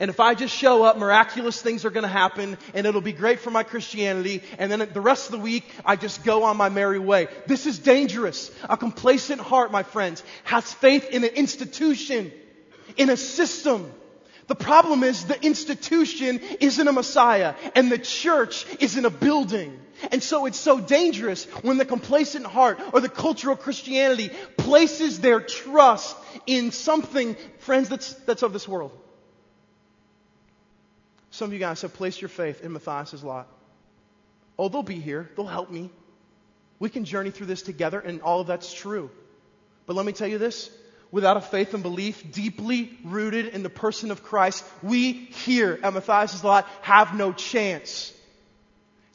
And 0.00 0.10
if 0.10 0.20
I 0.20 0.34
just 0.34 0.54
show 0.54 0.84
up, 0.84 0.96
miraculous 0.96 1.60
things 1.60 1.84
are 1.84 1.90
going 1.90 2.02
to 2.02 2.08
happen 2.08 2.56
and 2.72 2.86
it'll 2.86 3.00
be 3.00 3.12
great 3.12 3.40
for 3.40 3.50
my 3.50 3.64
Christianity. 3.64 4.42
And 4.56 4.70
then 4.70 4.88
the 4.92 5.00
rest 5.00 5.26
of 5.26 5.32
the 5.32 5.38
week, 5.38 5.64
I 5.84 5.96
just 5.96 6.22
go 6.24 6.44
on 6.44 6.56
my 6.56 6.68
merry 6.68 7.00
way. 7.00 7.26
This 7.46 7.66
is 7.66 7.80
dangerous. 7.80 8.52
A 8.68 8.76
complacent 8.76 9.40
heart, 9.40 9.72
my 9.72 9.82
friends, 9.82 10.22
has 10.44 10.72
faith 10.72 11.08
in 11.10 11.24
an 11.24 11.30
institution, 11.30 12.30
in 12.96 13.10
a 13.10 13.16
system. 13.16 13.92
The 14.46 14.54
problem 14.54 15.02
is 15.02 15.24
the 15.24 15.44
institution 15.44 16.40
isn't 16.60 16.88
a 16.88 16.92
Messiah 16.92 17.54
and 17.74 17.90
the 17.90 17.98
church 17.98 18.66
isn't 18.78 19.04
a 19.04 19.10
building. 19.10 19.80
And 20.12 20.22
so 20.22 20.46
it's 20.46 20.60
so 20.60 20.78
dangerous 20.78 21.46
when 21.62 21.76
the 21.76 21.84
complacent 21.84 22.46
heart 22.46 22.80
or 22.92 23.00
the 23.00 23.08
cultural 23.08 23.56
Christianity 23.56 24.30
places 24.56 25.20
their 25.20 25.40
trust 25.40 26.16
in 26.46 26.70
something, 26.70 27.36
friends, 27.58 27.88
that's, 27.88 28.14
that's 28.14 28.44
of 28.44 28.52
this 28.52 28.68
world. 28.68 28.92
Some 31.38 31.50
of 31.50 31.52
you 31.52 31.60
guys 31.60 31.82
have 31.82 31.94
placed 31.94 32.20
your 32.20 32.28
faith 32.28 32.64
in 32.64 32.72
Matthias's 32.72 33.22
lot. 33.22 33.46
Oh, 34.58 34.68
they'll 34.68 34.82
be 34.82 34.98
here. 34.98 35.30
They'll 35.36 35.46
help 35.46 35.70
me. 35.70 35.88
We 36.80 36.90
can 36.90 37.04
journey 37.04 37.30
through 37.30 37.46
this 37.46 37.62
together, 37.62 38.00
and 38.00 38.22
all 38.22 38.40
of 38.40 38.48
that's 38.48 38.74
true. 38.74 39.08
But 39.86 39.94
let 39.94 40.04
me 40.04 40.10
tell 40.10 40.26
you 40.26 40.38
this 40.38 40.68
without 41.12 41.36
a 41.36 41.40
faith 41.40 41.74
and 41.74 41.82
belief 41.84 42.32
deeply 42.32 42.90
rooted 43.04 43.46
in 43.46 43.62
the 43.62 43.70
person 43.70 44.10
of 44.10 44.24
Christ, 44.24 44.64
we 44.82 45.12
here 45.12 45.78
at 45.80 45.94
Matthias's 45.94 46.42
Lot 46.42 46.66
have 46.82 47.14
no 47.14 47.32
chance. 47.32 48.12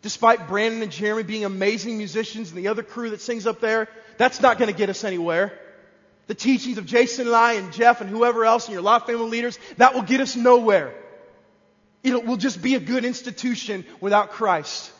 Despite 0.01 0.47
Brandon 0.47 0.82
and 0.82 0.93
Jeremy 0.93 1.24
being 1.24 1.43
amazing 1.43 1.97
musicians 1.97 2.51
and 2.51 2.57
the 2.57 2.69
other 2.69 2.84
crew 2.84 3.09
that 3.09 3.19
sings 3.19 3.45
up 3.45 3.59
there, 3.59 3.89
that's 4.17 4.39
not 4.39 4.57
going 4.59 4.71
to 4.71 4.78
get 4.78 4.89
us 4.89 5.03
anywhere. 5.03 5.59
The 6.28 6.36
teachings 6.36 6.78
of 6.78 6.86
Jason 6.86 7.28
and 7.28 7.36
I 7.36 7.53
and 7.55 7.74
Jeff 7.74 7.99
and 7.99 8.09
whoever 8.09 8.45
else 8.45 8.67
and 8.67 8.74
your 8.74 8.82
lot 8.82 9.07
family 9.07 9.30
leaders, 9.30 9.59
that 9.76 9.93
will 9.93 10.03
get 10.03 10.21
us 10.21 10.38
nowhere. 10.38 10.93
It 12.03 12.25
will 12.25 12.37
just 12.37 12.61
be 12.61 12.75
a 12.75 12.79
good 12.79 13.05
institution 13.05 13.85
without 14.01 14.31
Christ. 14.31 14.91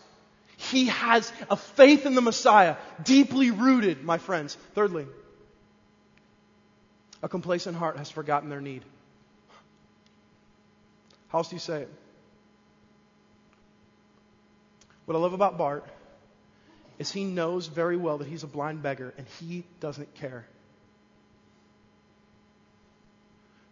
He 0.55 0.85
has 0.85 1.31
a 1.49 1.57
faith 1.57 2.05
in 2.05 2.15
the 2.15 2.21
Messiah, 2.21 2.77
deeply 3.03 3.51
rooted, 3.51 4.03
my 4.03 4.17
friends. 4.17 4.55
Thirdly, 4.73 5.05
a 7.21 7.27
complacent 7.27 7.75
heart 7.75 7.97
has 7.97 8.09
forgotten 8.09 8.49
their 8.49 8.61
need. 8.61 8.83
How 11.27 11.39
else 11.39 11.49
do 11.49 11.55
you 11.55 11.59
say 11.59 11.81
it? 11.81 11.89
What 15.05 15.15
I 15.15 15.19
love 15.19 15.33
about 15.33 15.57
Bart 15.57 15.85
is 16.99 17.11
he 17.11 17.25
knows 17.25 17.67
very 17.67 17.97
well 17.97 18.19
that 18.19 18.27
he's 18.27 18.43
a 18.43 18.47
blind 18.47 18.81
beggar 18.81 19.13
and 19.17 19.27
he 19.39 19.65
doesn't 19.81 20.13
care. 20.15 20.45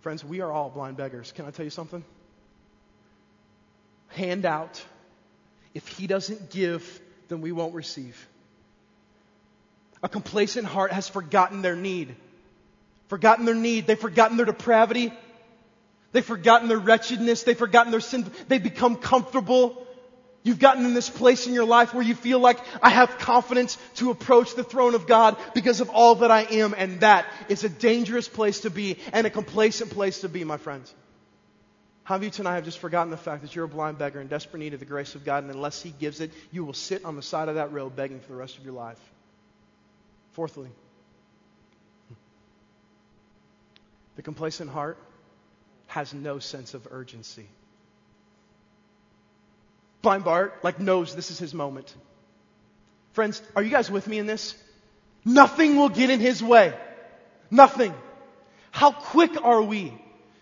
Friends, 0.02 0.26
we 0.26 0.42
are 0.42 0.52
all 0.52 0.70
blind 0.70 0.98
beggars. 0.98 1.32
Can 1.32 1.46
I 1.46 1.52
tell 1.52 1.64
you 1.64 1.70
something? 1.70 2.04
Hand 4.14 4.46
out. 4.46 4.84
If 5.74 5.88
he 5.88 6.08
doesn't 6.08 6.50
give, 6.50 7.02
then 7.28 7.42
we 7.42 7.52
won't 7.52 7.74
receive. 7.74 8.28
A 10.04 10.10
complacent 10.10 10.66
heart 10.66 10.92
has 10.92 11.08
forgotten 11.08 11.62
their 11.62 11.76
need. 11.76 12.16
Forgotten 13.08 13.46
their 13.46 13.56
need. 13.56 13.88
They've 13.88 14.00
forgotten 14.00 14.38
their 14.38 14.46
depravity. 14.46 15.14
They've 16.12 16.26
forgotten 16.26 16.68
their 16.68 16.80
wretchedness. 16.80 17.44
They've 17.44 17.58
forgotten 17.58 17.92
their 17.92 18.02
sin. 18.02 18.30
They've 18.48 18.62
become 18.62 18.98
comfortable. 18.98 19.86
You've 20.44 20.60
gotten 20.60 20.86
in 20.86 20.96
this 20.96 21.10
place 21.10 21.46
in 21.46 21.54
your 21.54 21.66
life 21.66 21.94
where 21.94 22.04
you 22.04 22.16
feel 22.16 22.40
like 22.40 22.60
I 22.82 22.90
have 22.90 23.20
confidence 23.20 23.78
to 23.98 24.10
approach 24.10 24.56
the 24.56 24.64
throne 24.64 24.96
of 24.96 25.06
God 25.06 25.38
because 25.54 25.82
of 25.82 25.90
all 25.90 26.16
that 26.16 26.32
I 26.32 26.42
am, 26.42 26.74
and 26.76 27.02
that 27.02 27.28
is 27.48 27.64
a 27.64 27.70
dangerous 27.70 28.28
place 28.28 28.62
to 28.62 28.72
be 28.72 28.98
and 29.14 29.28
a 29.28 29.30
complacent 29.30 29.92
place 29.92 30.22
to 30.22 30.30
be, 30.30 30.44
my 30.44 30.58
friends. 30.58 30.92
How 32.12 32.18
many 32.18 32.28
of 32.28 32.34
you 32.34 32.44
tonight 32.44 32.56
have 32.56 32.66
just 32.66 32.80
forgotten 32.80 33.10
the 33.10 33.16
fact 33.16 33.42
that 33.42 33.56
you're 33.56 33.64
a 33.64 33.70
blind 33.70 33.98
beggar 33.98 34.20
in 34.20 34.28
desperate 34.28 34.60
need 34.60 34.74
of 34.74 34.82
the 34.82 34.86
grace 34.86 35.16
of 35.16 35.24
God, 35.24 35.44
and 35.44 35.54
unless 35.54 35.82
He 35.82 35.92
gives 35.92 36.20
it, 36.20 36.34
you 36.52 36.66
will 36.66 36.74
sit 36.74 37.06
on 37.06 37.16
the 37.16 37.22
side 37.22 37.48
of 37.48 37.56
that 37.56 37.72
road 37.72 37.96
begging 37.96 38.20
for 38.20 38.34
the 38.34 38.38
rest 38.38 38.58
of 38.58 38.66
your 38.66 38.74
life? 38.74 39.00
Fourthly, 40.34 40.68
the 44.18 44.22
complacent 44.22 44.70
heart 44.70 44.98
has 45.88 46.14
no 46.14 46.40
sense 46.40 46.74
of 46.74 46.86
urgency. 46.92 47.48
Blind 50.02 50.26
Bart, 50.26 50.66
like, 50.66 50.82
knows 50.82 51.16
this 51.16 51.32
is 51.32 51.40
his 51.40 51.54
moment. 51.54 51.96
Friends, 53.14 53.42
are 53.56 53.64
you 53.64 53.70
guys 53.70 53.90
with 53.90 54.06
me 54.06 54.20
in 54.20 54.26
this? 54.26 54.62
Nothing 55.24 55.78
will 55.78 55.88
get 55.88 56.10
in 56.10 56.20
his 56.20 56.44
way. 56.44 56.74
Nothing. 57.50 57.94
How 58.72 58.92
quick 58.92 59.42
are 59.42 59.62
we 59.62 59.94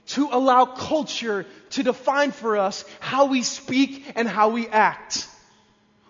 to 0.09 0.29
allow 0.31 0.65
culture 0.65 1.45
to 1.71 1.83
define 1.83 2.31
for 2.31 2.57
us 2.57 2.83
how 2.99 3.25
we 3.25 3.43
speak 3.43 4.11
and 4.15 4.27
how 4.27 4.49
we 4.49 4.67
act. 4.67 5.27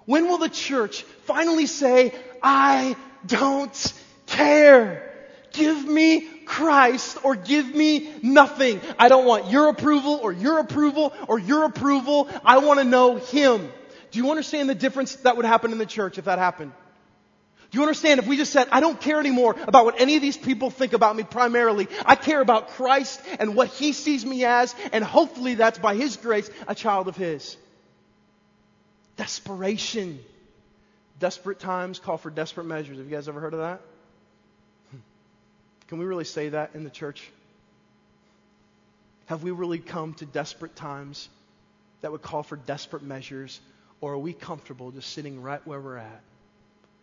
When 0.06 0.28
will 0.28 0.38
the 0.38 0.50
church 0.50 1.04
finally 1.26 1.66
say, 1.66 2.14
I 2.42 2.96
don't 3.26 3.94
care? 4.28 5.06
Give 5.52 5.86
me 5.86 6.22
Christ 6.46 7.18
or 7.24 7.36
give 7.36 7.74
me 7.74 8.12
nothing. 8.22 8.80
I 8.98 9.10
don't 9.10 9.26
want 9.26 9.52
your 9.52 9.68
approval 9.68 10.20
or 10.24 10.32
your 10.32 10.60
approval 10.60 11.14
or 11.28 11.38
your 11.38 11.66
approval. 11.66 12.30
I 12.46 12.60
want 12.60 12.80
to 12.80 12.86
know 12.86 13.18
Him. 13.18 13.70
Do 14.12 14.20
you 14.20 14.30
understand 14.30 14.70
the 14.70 14.76
difference 14.76 15.16
that 15.18 15.36
would 15.36 15.46
happen 15.46 15.72
in 15.72 15.78
the 15.78 15.86
church 15.86 16.18
if 16.18 16.26
that 16.26 16.40
happened? 16.40 16.72
Do 17.72 17.78
you 17.78 17.84
understand 17.84 18.20
if 18.20 18.26
we 18.26 18.36
just 18.36 18.52
said, 18.52 18.68
I 18.72 18.80
don't 18.80 19.00
care 19.00 19.20
anymore 19.20 19.56
about 19.68 19.86
what 19.86 20.02
any 20.02 20.16
of 20.16 20.24
these 20.24 20.38
people 20.38 20.72
think 20.72 20.94
about 20.94 21.16
me 21.16 21.22
primarily. 21.22 21.88
I 22.04 22.16
care 22.16 22.42
about 22.42 22.70
Christ 22.70 23.22
and 23.40 23.56
what 23.56 23.68
He 23.68 23.94
sees 23.94 24.26
me 24.26 24.44
as, 24.44 24.74
and 24.92 25.04
hopefully 25.04 25.54
that's 25.54 25.78
by 25.78 25.96
His 25.96 26.18
grace, 26.18 26.50
a 26.68 26.74
child 26.74 27.08
of 27.08 27.16
His. 27.16 27.58
Desperation. 29.18 30.20
Desperate 31.20 31.60
times 31.60 32.00
call 32.00 32.18
for 32.18 32.32
desperate 32.32 32.64
measures. 32.64 32.98
Have 32.98 33.06
you 33.06 33.16
guys 33.16 33.28
ever 33.28 33.40
heard 33.40 33.54
of 33.54 33.60
that? 33.60 33.82
Hmm. 34.90 34.98
Can 35.90 36.00
we 36.00 36.06
really 36.06 36.24
say 36.24 36.50
that 36.50 36.72
in 36.74 36.84
the 36.84 36.90
church? 36.90 37.30
Have 39.28 39.44
we 39.44 39.52
really 39.52 39.78
come 39.78 40.16
to 40.16 40.26
desperate 40.26 40.76
times 40.76 41.30
that 42.02 42.12
would 42.12 42.24
call 42.24 42.42
for 42.42 42.56
desperate 42.56 43.04
measures, 43.04 43.60
or 44.02 44.14
are 44.14 44.18
we 44.18 44.34
comfortable 44.34 44.90
just 44.90 45.14
sitting 45.14 45.44
right 45.44 45.62
where 45.68 45.80
we're 45.80 45.98
at? 45.98 46.22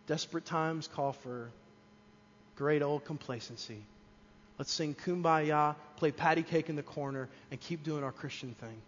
Desperate 0.07 0.45
times 0.45 0.87
call 0.87 1.13
for 1.13 1.49
great 2.55 2.81
old 2.81 3.05
complacency. 3.05 3.83
Let's 4.57 4.71
sing 4.71 4.95
kumbaya, 4.95 5.75
play 5.97 6.11
patty 6.11 6.43
cake 6.43 6.69
in 6.69 6.75
the 6.75 6.83
corner, 6.83 7.29
and 7.51 7.59
keep 7.59 7.83
doing 7.83 8.03
our 8.03 8.11
Christian 8.11 8.55
thing. 8.59 8.81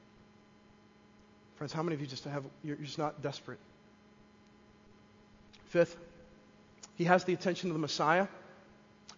Friends, 1.56 1.74
how 1.74 1.84
many 1.84 1.96
of 1.96 2.02
you 2.02 2.08
just 2.08 2.24
have, 2.24 2.44
you're 2.64 2.78
just 2.78 2.98
not 2.98 3.22
desperate? 3.22 3.60
Fifth, 5.66 5.96
he 6.96 7.04
has 7.04 7.26
the 7.26 7.34
attention 7.34 7.70
of 7.70 7.76
the 7.76 7.80
Messiah. 7.80 8.28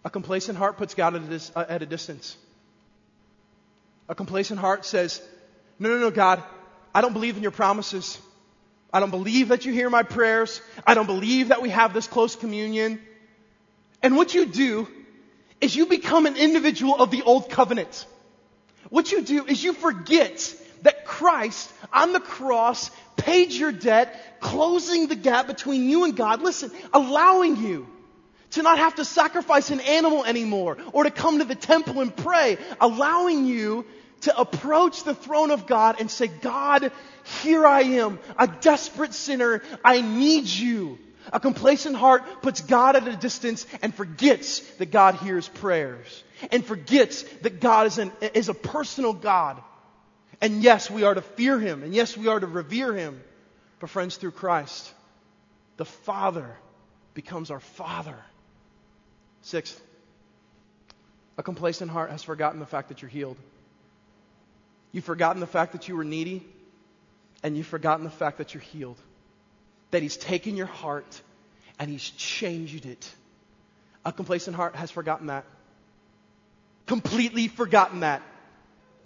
A 0.04 0.10
complacent 0.10 0.58
heart 0.58 0.76
puts 0.76 0.94
God 0.94 1.14
at 1.14 1.22
a, 1.22 1.26
dis, 1.26 1.52
uh, 1.54 1.64
at 1.68 1.82
a 1.82 1.86
distance. 1.86 2.36
A 4.08 4.14
complacent 4.14 4.58
heart 4.58 4.84
says, 4.84 5.22
No, 5.78 5.88
no, 5.88 5.98
no, 5.98 6.10
God, 6.10 6.42
I 6.94 7.00
don't 7.00 7.12
believe 7.12 7.36
in 7.36 7.42
your 7.42 7.52
promises. 7.52 8.18
I 8.92 9.00
don't 9.00 9.10
believe 9.10 9.48
that 9.48 9.64
you 9.64 9.72
hear 9.72 9.88
my 9.88 10.02
prayers. 10.02 10.60
I 10.86 10.94
don't 10.94 11.06
believe 11.06 11.48
that 11.48 11.62
we 11.62 11.70
have 11.70 11.94
this 11.94 12.06
close 12.06 12.36
communion. 12.36 13.00
And 14.02 14.16
what 14.16 14.34
you 14.34 14.46
do 14.46 14.86
is 15.60 15.74
you 15.74 15.86
become 15.86 16.26
an 16.26 16.36
individual 16.36 16.96
of 16.96 17.10
the 17.10 17.22
old 17.22 17.48
covenant. 17.48 18.06
What 18.90 19.10
you 19.12 19.22
do 19.22 19.46
is 19.46 19.62
you 19.62 19.72
forget 19.72 20.54
that 20.82 21.06
Christ 21.06 21.72
on 21.92 22.12
the 22.12 22.20
cross 22.20 22.90
paid 23.16 23.52
your 23.52 23.72
debt, 23.72 24.40
closing 24.40 25.06
the 25.06 25.14
gap 25.14 25.46
between 25.46 25.88
you 25.88 26.04
and 26.04 26.16
God. 26.16 26.42
Listen, 26.42 26.70
allowing 26.92 27.56
you 27.56 27.86
to 28.50 28.62
not 28.62 28.78
have 28.78 28.96
to 28.96 29.04
sacrifice 29.04 29.70
an 29.70 29.80
animal 29.80 30.24
anymore 30.24 30.76
or 30.92 31.04
to 31.04 31.10
come 31.10 31.38
to 31.38 31.44
the 31.44 31.54
temple 31.54 32.00
and 32.00 32.14
pray, 32.14 32.58
allowing 32.80 33.46
you 33.46 33.86
to 34.22 34.38
approach 34.38 35.04
the 35.04 35.14
throne 35.14 35.50
of 35.50 35.66
God 35.66 36.00
and 36.00 36.10
say, 36.10 36.28
God, 36.28 36.90
here 37.42 37.66
I 37.66 37.82
am, 37.82 38.18
a 38.38 38.46
desperate 38.46 39.14
sinner. 39.14 39.62
I 39.84 40.00
need 40.00 40.46
you. 40.46 40.98
A 41.32 41.38
complacent 41.38 41.94
heart 41.94 42.24
puts 42.42 42.60
God 42.60 42.96
at 42.96 43.06
a 43.06 43.16
distance 43.16 43.66
and 43.80 43.94
forgets 43.94 44.60
that 44.76 44.90
God 44.90 45.16
hears 45.16 45.48
prayers 45.48 46.24
and 46.50 46.64
forgets 46.64 47.22
that 47.42 47.60
God 47.60 47.86
is, 47.86 47.98
an, 47.98 48.10
is 48.34 48.48
a 48.48 48.54
personal 48.54 49.12
God. 49.12 49.62
And 50.40 50.62
yes, 50.62 50.90
we 50.90 51.04
are 51.04 51.14
to 51.14 51.22
fear 51.22 51.60
Him 51.60 51.84
and 51.84 51.94
yes, 51.94 52.16
we 52.16 52.26
are 52.26 52.40
to 52.40 52.46
revere 52.46 52.92
Him. 52.92 53.22
But 53.78 53.90
friends, 53.90 54.16
through 54.16 54.32
Christ, 54.32 54.92
the 55.76 55.84
Father 55.84 56.56
becomes 57.14 57.50
our 57.50 57.60
Father. 57.60 58.16
Sixth, 59.42 59.80
a 61.36 61.42
complacent 61.42 61.90
heart 61.90 62.10
has 62.10 62.22
forgotten 62.22 62.60
the 62.60 62.66
fact 62.66 62.88
that 62.88 63.02
you're 63.02 63.08
healed. 63.08 63.36
You've 64.92 65.04
forgotten 65.04 65.40
the 65.40 65.46
fact 65.46 65.72
that 65.72 65.88
you 65.88 65.96
were 65.96 66.04
needy, 66.04 66.46
and 67.42 67.56
you've 67.56 67.66
forgotten 67.66 68.04
the 68.04 68.10
fact 68.10 68.38
that 68.38 68.54
you're 68.54 68.62
healed. 68.62 68.98
That 69.90 70.02
He's 70.02 70.16
taken 70.16 70.56
your 70.56 70.66
heart 70.66 71.20
and 71.78 71.90
He's 71.90 72.08
changed 72.10 72.86
it. 72.86 73.10
A 74.04 74.12
complacent 74.12 74.56
heart 74.56 74.76
has 74.76 74.90
forgotten 74.90 75.28
that. 75.28 75.44
Completely 76.86 77.48
forgotten 77.48 78.00
that. 78.00 78.22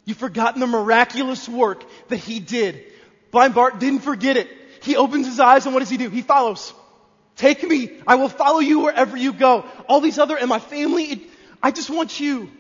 You've 0.05 0.17
forgotten 0.17 0.61
the 0.61 0.67
miraculous 0.67 1.49
work 1.49 1.85
that 2.09 2.19
he 2.19 2.41
did. 2.41 2.85
Blind 3.33 3.55
Bart 3.55 3.81
didn't 3.81 4.01
forget 4.01 4.37
it. 4.37 4.49
He 4.83 4.97
opens 4.97 5.27
his 5.27 5.41
eyes 5.41 5.67
and 5.67 5.75
what 5.75 5.81
does 5.81 5.91
he 5.91 5.97
do? 5.97 6.09
He 6.09 6.23
follows. 6.23 6.73
Take 7.35 7.63
me. 7.69 7.91
I 8.07 8.15
will 8.15 8.29
follow 8.29 8.61
you 8.61 8.81
wherever 8.81 9.17
you 9.17 9.33
go. 9.33 9.67
All 9.89 10.01
these 10.01 10.19
other, 10.19 10.37
and 10.37 10.49
my 10.49 10.61
family, 10.61 11.05
it, 11.05 11.21
I 11.63 11.71
just 11.73 11.91
want 11.91 12.19
you. 12.19 12.51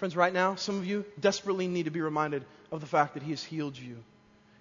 Friends, 0.00 0.16
right 0.16 0.32
now, 0.32 0.54
some 0.54 0.78
of 0.78 0.86
you 0.86 1.04
desperately 1.20 1.68
need 1.68 1.84
to 1.84 1.90
be 1.90 2.00
reminded 2.00 2.42
of 2.72 2.80
the 2.80 2.86
fact 2.86 3.12
that 3.12 3.22
he 3.22 3.32
has 3.32 3.44
healed 3.44 3.76
you. 3.76 3.98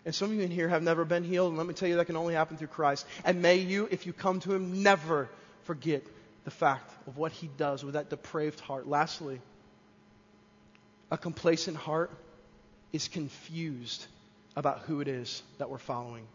And 0.03 0.13
some 0.13 0.31
of 0.31 0.35
you 0.35 0.41
in 0.41 0.51
here 0.51 0.67
have 0.67 0.83
never 0.83 1.05
been 1.05 1.23
healed, 1.23 1.47
and 1.47 1.57
let 1.57 1.65
me 1.65 1.73
tell 1.73 1.87
you 1.87 1.95
that 1.95 2.07
can 2.07 2.17
only 2.17 2.33
happen 2.33 2.57
through 2.57 2.67
Christ. 2.67 3.05
And 3.23 3.41
may 3.41 3.55
you, 3.55 3.87
if 3.89 4.05
you 4.05 4.11
come 4.11 4.41
to 4.41 4.53
him, 4.53 4.83
never 4.83 5.29
forget 5.63 6.03
the 6.43 6.51
fact 6.51 6.91
of 7.07 7.15
what 7.15 7.31
he 7.31 7.49
does 7.57 7.85
with 7.85 7.93
that 7.93 8.09
depraved 8.09 8.59
heart. 8.59 8.85
Lastly, 8.85 9.39
a 11.09 11.17
complacent 11.17 11.77
heart 11.77 12.11
is 12.91 13.07
confused 13.07 14.05
about 14.57 14.79
who 14.79 14.99
it 14.99 15.07
is 15.07 15.41
that 15.57 15.69
we're 15.69 15.77
following. 15.77 16.27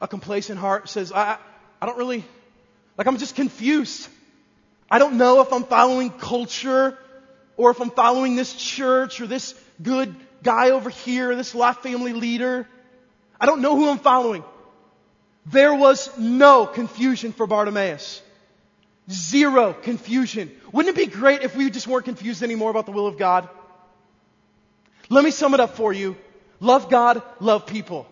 A 0.00 0.08
complacent 0.08 0.58
heart 0.58 0.88
says, 0.88 1.12
I, 1.12 1.38
I 1.80 1.86
don't 1.86 1.98
really, 1.98 2.24
like 2.98 3.06
I'm 3.06 3.18
just 3.18 3.36
confused. 3.36 4.08
I 4.90 4.98
don't 4.98 5.18
know 5.18 5.40
if 5.40 5.52
I'm 5.52 5.62
following 5.62 6.10
culture 6.10 6.98
or 7.56 7.70
if 7.70 7.80
I'm 7.80 7.90
following 7.90 8.36
this 8.36 8.54
church 8.54 9.20
or 9.20 9.26
this 9.26 9.54
good 9.82 10.14
guy 10.42 10.70
over 10.70 10.90
here, 10.90 11.34
this 11.34 11.54
life 11.54 11.78
family 11.78 12.12
leader. 12.12 12.68
I 13.40 13.46
don't 13.46 13.62
know 13.62 13.76
who 13.76 13.88
I'm 13.88 13.98
following. 13.98 14.44
There 15.46 15.74
was 15.74 16.16
no 16.18 16.66
confusion 16.66 17.32
for 17.32 17.46
Bartimaeus. 17.46 18.22
Zero 19.10 19.72
confusion. 19.72 20.50
Wouldn't 20.72 20.96
it 20.96 20.98
be 20.98 21.10
great 21.10 21.42
if 21.42 21.54
we 21.54 21.70
just 21.70 21.86
weren't 21.86 22.04
confused 22.04 22.42
anymore 22.42 22.70
about 22.70 22.86
the 22.86 22.92
will 22.92 23.06
of 23.06 23.16
God? 23.16 23.48
Let 25.08 25.24
me 25.24 25.30
sum 25.30 25.54
it 25.54 25.60
up 25.60 25.76
for 25.76 25.92
you. 25.92 26.16
Love 26.58 26.90
God, 26.90 27.22
love 27.38 27.66
people. 27.66 28.06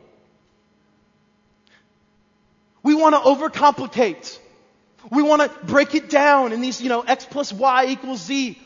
We 2.83 2.95
want 2.95 3.15
to 3.15 3.21
overcomplicate. 3.21 4.39
We 5.11 5.23
want 5.23 5.43
to 5.43 5.67
break 5.67 5.95
it 5.95 6.09
down 6.09 6.53
in 6.53 6.61
these, 6.61 6.81
you 6.81 6.89
know, 6.89 7.01
X 7.01 7.27
plus 7.29 7.53
Y 7.53 7.87
equals 7.87 8.23
Z. 8.23 8.59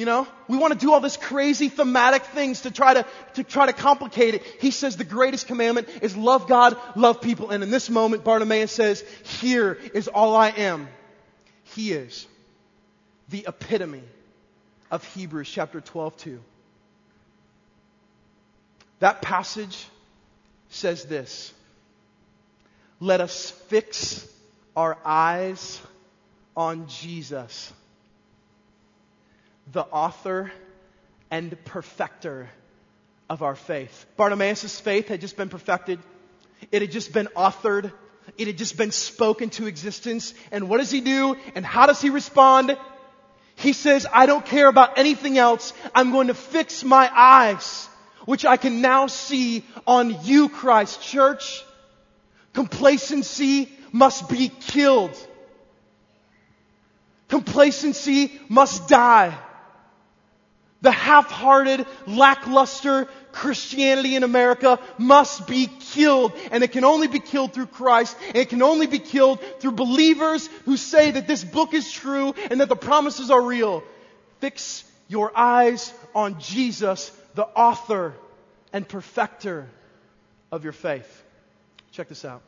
You 0.00 0.06
know, 0.06 0.26
we 0.48 0.56
want 0.56 0.72
to 0.72 0.78
do 0.78 0.94
all 0.94 1.00
this 1.00 1.18
crazy 1.18 1.68
thematic 1.68 2.22
things 2.22 2.62
to 2.62 2.70
try 2.70 2.94
to, 2.94 3.04
to 3.34 3.44
try 3.44 3.66
to 3.66 3.74
complicate 3.74 4.34
it. 4.34 4.42
He 4.58 4.70
says 4.70 4.96
the 4.96 5.04
greatest 5.04 5.46
commandment 5.46 5.90
is 6.00 6.16
love 6.16 6.48
God, 6.48 6.78
love 6.96 7.20
people. 7.20 7.50
And 7.50 7.62
in 7.62 7.70
this 7.70 7.90
moment, 7.90 8.24
Bartimaeus 8.24 8.72
says, 8.72 9.04
here 9.40 9.76
is 9.92 10.08
all 10.08 10.34
I 10.34 10.48
am. 10.48 10.88
He 11.74 11.92
is 11.92 12.26
the 13.28 13.44
epitome 13.46 14.02
of 14.90 15.04
Hebrews 15.12 15.50
chapter 15.50 15.82
12, 15.82 16.16
2. 16.16 16.40
That 19.00 19.20
passage 19.20 19.86
says 20.70 21.04
this 21.04 21.52
Let 23.00 23.20
us 23.20 23.50
fix 23.68 24.26
our 24.74 24.96
eyes 25.04 25.78
on 26.56 26.88
Jesus, 26.88 27.70
the 29.72 29.82
author 29.82 30.52
and 31.30 31.56
perfecter 31.64 32.48
of 33.28 33.42
our 33.42 33.54
faith. 33.54 34.06
Bartimaeus' 34.16 34.80
faith 34.80 35.08
had 35.08 35.20
just 35.20 35.36
been 35.36 35.48
perfected, 35.48 35.98
it 36.72 36.82
had 36.82 36.90
just 36.90 37.12
been 37.12 37.28
authored 37.36 37.92
it 38.38 38.46
had 38.46 38.58
just 38.58 38.76
been 38.76 38.90
spoken 38.90 39.50
to 39.50 39.66
existence. 39.66 40.34
And 40.50 40.68
what 40.68 40.78
does 40.78 40.90
he 40.90 41.00
do? 41.00 41.36
And 41.54 41.64
how 41.64 41.86
does 41.86 42.00
he 42.00 42.10
respond? 42.10 42.76
He 43.56 43.72
says, 43.72 44.06
I 44.12 44.26
don't 44.26 44.44
care 44.44 44.68
about 44.68 44.98
anything 44.98 45.38
else. 45.38 45.72
I'm 45.94 46.12
going 46.12 46.28
to 46.28 46.34
fix 46.34 46.84
my 46.84 47.10
eyes, 47.12 47.88
which 48.24 48.44
I 48.44 48.56
can 48.56 48.80
now 48.80 49.06
see 49.06 49.64
on 49.86 50.24
you, 50.24 50.48
Christ. 50.48 51.02
Church, 51.02 51.64
complacency 52.52 53.70
must 53.92 54.28
be 54.28 54.48
killed. 54.48 55.16
Complacency 57.28 58.40
must 58.48 58.88
die. 58.88 59.36
The 60.82 60.90
half-hearted, 60.90 61.86
lackluster, 62.06 63.06
Christianity 63.32 64.16
in 64.16 64.22
America 64.22 64.78
must 64.98 65.46
be 65.46 65.66
killed. 65.66 66.32
And 66.50 66.64
it 66.64 66.72
can 66.72 66.84
only 66.84 67.06
be 67.06 67.20
killed 67.20 67.52
through 67.52 67.66
Christ. 67.66 68.16
And 68.28 68.36
it 68.36 68.48
can 68.48 68.62
only 68.62 68.86
be 68.86 68.98
killed 68.98 69.40
through 69.60 69.72
believers 69.72 70.48
who 70.64 70.76
say 70.76 71.10
that 71.10 71.26
this 71.26 71.44
book 71.44 71.74
is 71.74 71.90
true 71.90 72.34
and 72.50 72.60
that 72.60 72.68
the 72.68 72.76
promises 72.76 73.30
are 73.30 73.42
real. 73.42 73.82
Fix 74.38 74.84
your 75.08 75.36
eyes 75.36 75.92
on 76.14 76.40
Jesus, 76.40 77.10
the 77.34 77.44
author 77.44 78.14
and 78.72 78.88
perfecter 78.88 79.68
of 80.50 80.64
your 80.64 80.72
faith. 80.72 81.24
Check 81.92 82.08
this 82.08 82.24
out. 82.24 82.42